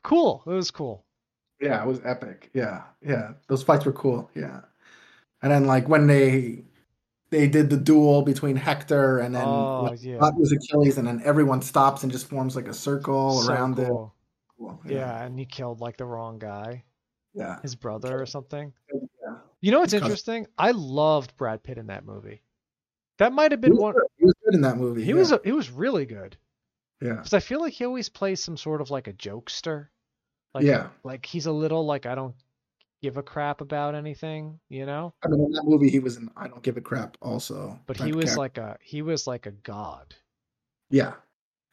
Cool. 0.02 0.42
It 0.46 0.50
was 0.50 0.70
cool 0.70 1.04
yeah 1.60 1.82
it 1.82 1.86
was 1.86 2.00
epic 2.04 2.50
yeah 2.54 2.82
yeah 3.06 3.32
those 3.48 3.62
fights 3.62 3.84
were 3.84 3.92
cool 3.92 4.30
yeah 4.34 4.60
and 5.42 5.52
then 5.52 5.66
like 5.66 5.88
when 5.88 6.06
they 6.06 6.64
they 7.30 7.46
did 7.48 7.70
the 7.70 7.76
duel 7.76 8.22
between 8.22 8.56
Hector 8.56 9.18
and 9.20 9.34
then 9.34 9.44
oh 9.46 9.84
when 9.84 9.98
yeah 10.00 10.18
was 10.36 10.52
Achilles 10.52 10.98
and 10.98 11.06
then 11.06 11.20
everyone 11.24 11.62
stops 11.62 12.02
and 12.02 12.10
just 12.10 12.28
forms 12.28 12.56
like 12.56 12.66
a 12.68 12.74
circle 12.74 13.40
so 13.42 13.52
around 13.52 13.78
it 13.78 13.88
cool. 13.88 14.14
Cool. 14.58 14.80
yeah 14.86 15.24
and 15.24 15.38
he 15.38 15.44
killed 15.46 15.80
like 15.80 15.96
the 15.96 16.04
wrong 16.04 16.38
guy 16.38 16.84
yeah 17.34 17.60
his 17.62 17.74
brother 17.76 18.20
or 18.20 18.26
something. 18.26 18.72
yeah 18.92 19.34
You 19.60 19.70
know 19.70 19.80
what's 19.80 19.92
cousin. 19.92 20.06
interesting? 20.06 20.46
I 20.58 20.72
loved 20.72 21.36
Brad 21.36 21.62
Pitt 21.62 21.78
in 21.78 21.86
that 21.88 22.04
movie. 22.04 22.42
That 23.18 23.32
might 23.32 23.52
have 23.52 23.60
been 23.60 23.76
one. 23.76 23.92
good. 23.92 24.02
he 24.18 24.24
was 24.24 24.34
good 24.44 24.54
in 24.54 24.62
that 24.62 24.76
movie 24.78 25.04
He 25.04 25.10
yeah. 25.10 25.14
was 25.16 25.30
a, 25.32 25.40
he 25.44 25.52
was 25.52 25.70
really 25.70 26.06
good 26.06 26.36
yeah 27.00 27.14
because 27.14 27.32
I 27.34 27.40
feel 27.40 27.60
like 27.60 27.72
he 27.74 27.84
always 27.84 28.08
plays 28.08 28.42
some 28.42 28.56
sort 28.56 28.80
of 28.80 28.90
like 28.90 29.06
a 29.06 29.12
jokester. 29.12 29.86
Like, 30.54 30.64
yeah 30.64 30.88
Like 31.04 31.24
he's 31.26 31.46
a 31.46 31.52
little 31.52 31.84
like 31.86 32.06
I 32.06 32.14
don't 32.14 32.34
give 33.02 33.16
a 33.16 33.22
crap 33.22 33.60
about 33.60 33.94
anything, 33.94 34.58
you 34.68 34.84
know. 34.84 35.14
I 35.24 35.28
mean 35.28 35.40
in 35.44 35.52
that 35.52 35.64
movie 35.64 35.88
he 35.90 35.98
was 36.00 36.16
in 36.16 36.30
I 36.36 36.48
don't 36.48 36.62
give 36.62 36.76
a 36.76 36.80
crap 36.80 37.16
also 37.20 37.78
But 37.86 37.96
he 37.98 38.12
was 38.12 38.36
like 38.36 38.58
a 38.58 38.76
he 38.82 39.02
was 39.02 39.26
like 39.26 39.46
a 39.46 39.52
god. 39.52 40.14
yeah 40.90 41.12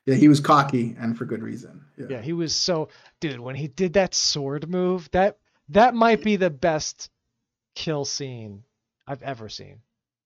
yeah 0.06 0.16
he 0.16 0.28
was 0.30 0.40
cocky 0.40 0.96
and 1.00 1.18
for 1.18 1.26
good 1.26 1.42
reason 1.44 1.84
yeah 1.98 2.06
Yeah, 2.12 2.22
he 2.22 2.34
was 2.34 2.56
so 2.56 2.90
dude 3.20 3.40
when 3.40 3.56
he 3.56 3.68
did 3.68 3.94
that 3.94 4.14
sword 4.16 4.70
move 4.70 5.10
that 5.12 5.38
that 5.70 5.94
might 5.96 6.24
be 6.24 6.36
the 6.38 6.50
best 6.50 7.10
kill 7.76 8.06
scene 8.06 8.64
I've 9.08 9.24
ever 9.24 9.50
seen. 9.50 9.82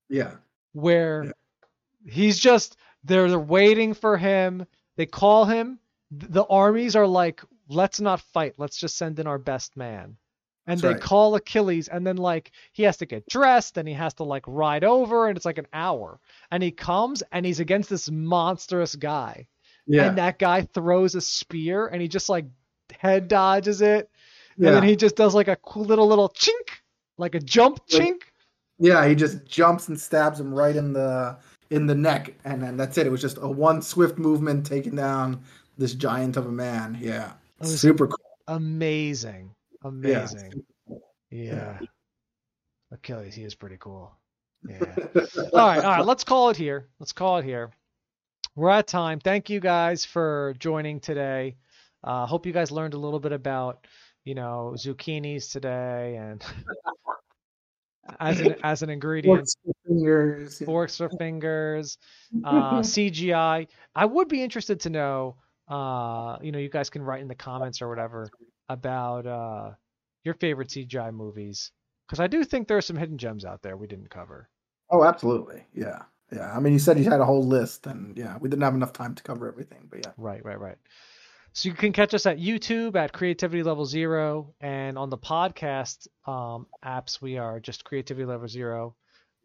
yeah 0.09 0.35
where 0.73 1.23
Yeah. 1.25 1.31
he's 2.13 2.37
just 2.39 2.77
they're, 3.03 3.27
they're 3.29 3.39
waiting 3.39 3.93
for 3.95 4.15
him. 4.17 4.65
They 4.95 5.07
call 5.07 5.45
him. 5.45 5.79
The 6.11 6.43
armies 6.45 6.95
are 6.95 7.07
like, 7.07 7.41
let's 7.71 8.01
not 8.01 8.21
fight. 8.21 8.53
Let's 8.57 8.77
just 8.77 8.97
send 8.97 9.19
in 9.19 9.27
our 9.27 9.37
best 9.37 9.75
man. 9.77 10.17
And 10.67 10.77
That's 10.77 10.81
they 10.81 10.93
right. 10.93 11.01
call 11.01 11.35
Achilles, 11.35 11.87
and 11.87 12.05
then 12.05 12.17
like 12.17 12.51
he 12.71 12.83
has 12.83 12.97
to 12.97 13.05
get 13.05 13.27
dressed, 13.27 13.77
and 13.77 13.87
he 13.87 13.95
has 13.95 14.13
to 14.15 14.23
like 14.23 14.43
ride 14.47 14.83
over, 14.83 15.27
and 15.27 15.35
it's 15.35 15.45
like 15.45 15.57
an 15.57 15.67
hour. 15.73 16.19
And 16.51 16.61
he 16.61 16.71
comes, 16.71 17.23
and 17.31 17.45
he's 17.45 17.59
against 17.59 17.89
this 17.89 18.11
monstrous 18.11 18.95
guy, 18.95 19.47
yeah 19.87 20.07
and 20.07 20.17
that 20.17 20.37
guy 20.39 20.61
throws 20.61 21.15
a 21.15 21.21
spear, 21.21 21.87
and 21.87 22.01
he 22.01 22.07
just 22.07 22.29
like 22.29 22.45
head 22.99 23.27
dodges 23.27 23.81
it, 23.81 24.09
yeah. 24.57 24.67
and 24.67 24.77
then 24.77 24.83
he 24.83 24.95
just 24.95 25.15
does 25.15 25.33
like 25.33 25.47
a 25.47 25.55
cool 25.57 25.85
little 25.85 26.07
little 26.07 26.29
chink, 26.29 26.69
like 27.17 27.33
a 27.33 27.39
jump 27.39 27.79
chink. 27.87 28.21
Yeah, 28.77 29.07
he 29.07 29.15
just 29.15 29.45
jumps 29.45 29.87
and 29.87 29.99
stabs 29.99 30.39
him 30.39 30.53
right 30.53 30.75
in 30.75 30.93
the 30.93 31.37
in 31.71 31.87
the 31.87 31.95
neck, 31.95 32.35
and 32.45 32.61
then 32.61 32.77
that's 32.77 32.97
it. 32.97 33.07
It 33.07 33.11
was 33.11 33.21
just 33.21 33.37
a 33.41 33.47
one 33.47 33.81
swift 33.81 34.17
movement 34.17 34.65
taking 34.65 34.95
down 34.95 35.41
this 35.77 35.93
giant 35.93 36.37
of 36.37 36.45
a 36.45 36.51
man. 36.51 36.97
Yeah, 37.01 37.33
super 37.63 38.07
cool. 38.07 38.17
Amazing, 38.47 39.53
amazing. 39.83 40.63
Yeah. 41.29 41.79
Achilles, 42.91 43.33
he 43.33 43.43
is 43.43 43.55
pretty 43.55 43.77
cool. 43.79 44.11
Yeah. 44.67 44.79
all 45.15 45.67
right, 45.67 45.83
all 45.83 45.97
right. 45.97 46.05
Let's 46.05 46.23
call 46.23 46.49
it 46.49 46.57
here. 46.57 46.89
Let's 46.99 47.13
call 47.13 47.37
it 47.37 47.45
here. 47.45 47.71
We're 48.55 48.69
at 48.69 48.87
time. 48.87 49.19
Thank 49.19 49.49
you 49.49 49.59
guys 49.59 50.03
for 50.03 50.53
joining 50.59 50.99
today. 50.99 51.55
Uh, 52.03 52.25
hope 52.25 52.45
you 52.45 52.51
guys 52.51 52.71
learned 52.71 52.93
a 52.93 52.99
little 52.99 53.19
bit 53.19 53.31
about, 53.31 53.87
you 54.25 54.35
know, 54.35 54.73
zucchinis 54.75 55.51
today 55.51 56.17
and 56.19 56.43
as 58.19 58.41
an 58.41 58.55
as 58.63 58.81
an 58.81 58.89
ingredient. 58.89 59.37
Forks 59.37 59.55
for 59.63 59.73
fingers. 59.87 60.59
Forks 60.65 60.97
for 60.97 61.09
fingers, 61.09 61.97
uh, 62.43 62.79
CGI. 62.79 63.67
I 63.95 64.05
would 64.05 64.27
be 64.27 64.43
interested 64.43 64.81
to 64.81 64.89
know. 64.89 65.37
Uh, 65.71 66.37
you 66.41 66.51
know, 66.51 66.59
you 66.59 66.69
guys 66.69 66.89
can 66.89 67.01
write 67.01 67.21
in 67.21 67.29
the 67.29 67.35
comments 67.35 67.81
or 67.81 67.87
whatever 67.87 68.29
about 68.67 69.25
uh, 69.25 69.71
your 70.25 70.33
favorite 70.35 70.67
CGI 70.67 71.13
movies, 71.13 71.71
because 72.05 72.19
I 72.19 72.27
do 72.27 72.43
think 72.43 72.67
there 72.67 72.77
are 72.77 72.81
some 72.81 72.97
hidden 72.97 73.17
gems 73.17 73.45
out 73.45 73.61
there 73.61 73.77
we 73.77 73.87
didn't 73.87 74.09
cover. 74.09 74.49
Oh, 74.89 75.05
absolutely. 75.05 75.63
Yeah. 75.73 75.99
Yeah. 76.31 76.51
I 76.53 76.59
mean, 76.59 76.73
you 76.73 76.79
said 76.79 76.99
you 76.99 77.09
had 77.09 77.21
a 77.21 77.25
whole 77.25 77.47
list, 77.47 77.87
and 77.87 78.17
yeah, 78.17 78.37
we 78.39 78.49
didn't 78.49 78.63
have 78.63 78.75
enough 78.75 78.91
time 78.91 79.15
to 79.15 79.23
cover 79.23 79.47
everything, 79.47 79.87
but 79.89 79.99
yeah. 80.03 80.11
Right, 80.17 80.43
right, 80.43 80.59
right. 80.59 80.77
So 81.53 81.69
you 81.69 81.75
can 81.75 81.93
catch 81.93 82.13
us 82.13 82.25
at 82.25 82.37
YouTube 82.37 82.95
at 82.95 83.13
Creativity 83.13 83.63
Level 83.63 83.85
Zero, 83.85 84.53
and 84.61 84.97
on 84.97 85.09
the 85.09 85.17
podcast 85.17 86.07
um, 86.25 86.67
apps 86.83 87.21
we 87.21 87.37
are 87.37 87.59
just 87.59 87.85
Creativity 87.85 88.25
Level 88.25 88.47
Zero, 88.47 88.95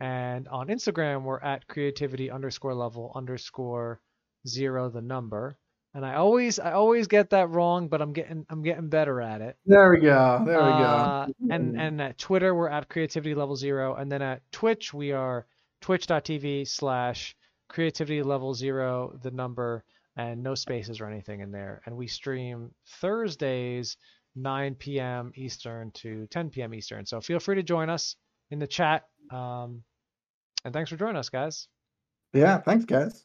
and 0.01 0.47
on 0.49 0.69
Instagram 0.69 1.23
we're 1.23 1.41
at 1.41 1.67
Creativity 1.69 2.31
underscore 2.31 2.75
Level 2.75 3.13
underscore 3.15 4.01
Zero 4.47 4.89
the 4.89 5.03
number. 5.03 5.59
And 5.97 6.05
I 6.05 6.17
always 6.17 6.59
I 6.59 6.73
always 6.73 7.07
get 7.07 7.31
that 7.31 7.49
wrong, 7.49 7.89
but 7.89 8.03
I'm 8.03 8.13
getting 8.13 8.45
I'm 8.51 8.61
getting 8.61 8.91
better 8.91 9.19
at 9.23 9.41
it. 9.41 9.57
There 9.65 9.91
we 9.91 10.01
go. 10.01 10.43
There 10.45 10.59
we 10.59 10.63
Uh, 10.63 11.25
go. 11.25 11.33
and 11.51 11.81
and 11.81 12.03
at 12.03 12.19
Twitter 12.19 12.55
we're 12.55 12.69
at 12.69 12.91
Creativity 12.91 13.35
Level 13.35 13.57
Zero, 13.57 13.95
and 13.95 14.13
then 14.13 14.21
at 14.21 14.43
Twitch 14.53 14.93
we 14.93 15.13
are 15.13 15.47
twitch.tv 15.81 16.69
slash 16.69 17.35
Creativity 17.71 18.23
Level 18.23 18.53
Zero 18.53 19.19
the 19.23 19.31
number 19.31 19.85
and 20.17 20.43
no 20.43 20.55
spaces 20.55 21.01
or 21.01 21.07
anything 21.07 21.41
in 21.41 21.51
there. 21.51 21.81
And 21.87 21.97
we 21.97 22.07
stream 22.09 22.71
Thursdays 23.01 23.97
9 24.35 24.75
p.m. 24.75 25.33
Eastern 25.35 25.91
to 25.93 26.27
10 26.27 26.51
p.m. 26.51 26.75
Eastern. 26.75 27.07
So 27.07 27.23
feel 27.23 27.39
free 27.41 27.55
to 27.57 27.63
join 27.63 27.89
us 27.89 28.17
in 28.51 28.59
the 28.59 28.67
chat. 28.67 29.05
Um, 29.31 29.83
and 30.63 30.75
thanks 30.75 30.91
for 30.91 30.97
joining 30.99 31.17
us, 31.17 31.31
guys. 31.31 31.69
Yeah. 32.35 32.59
Thanks, 32.59 32.85
guys. 32.85 33.25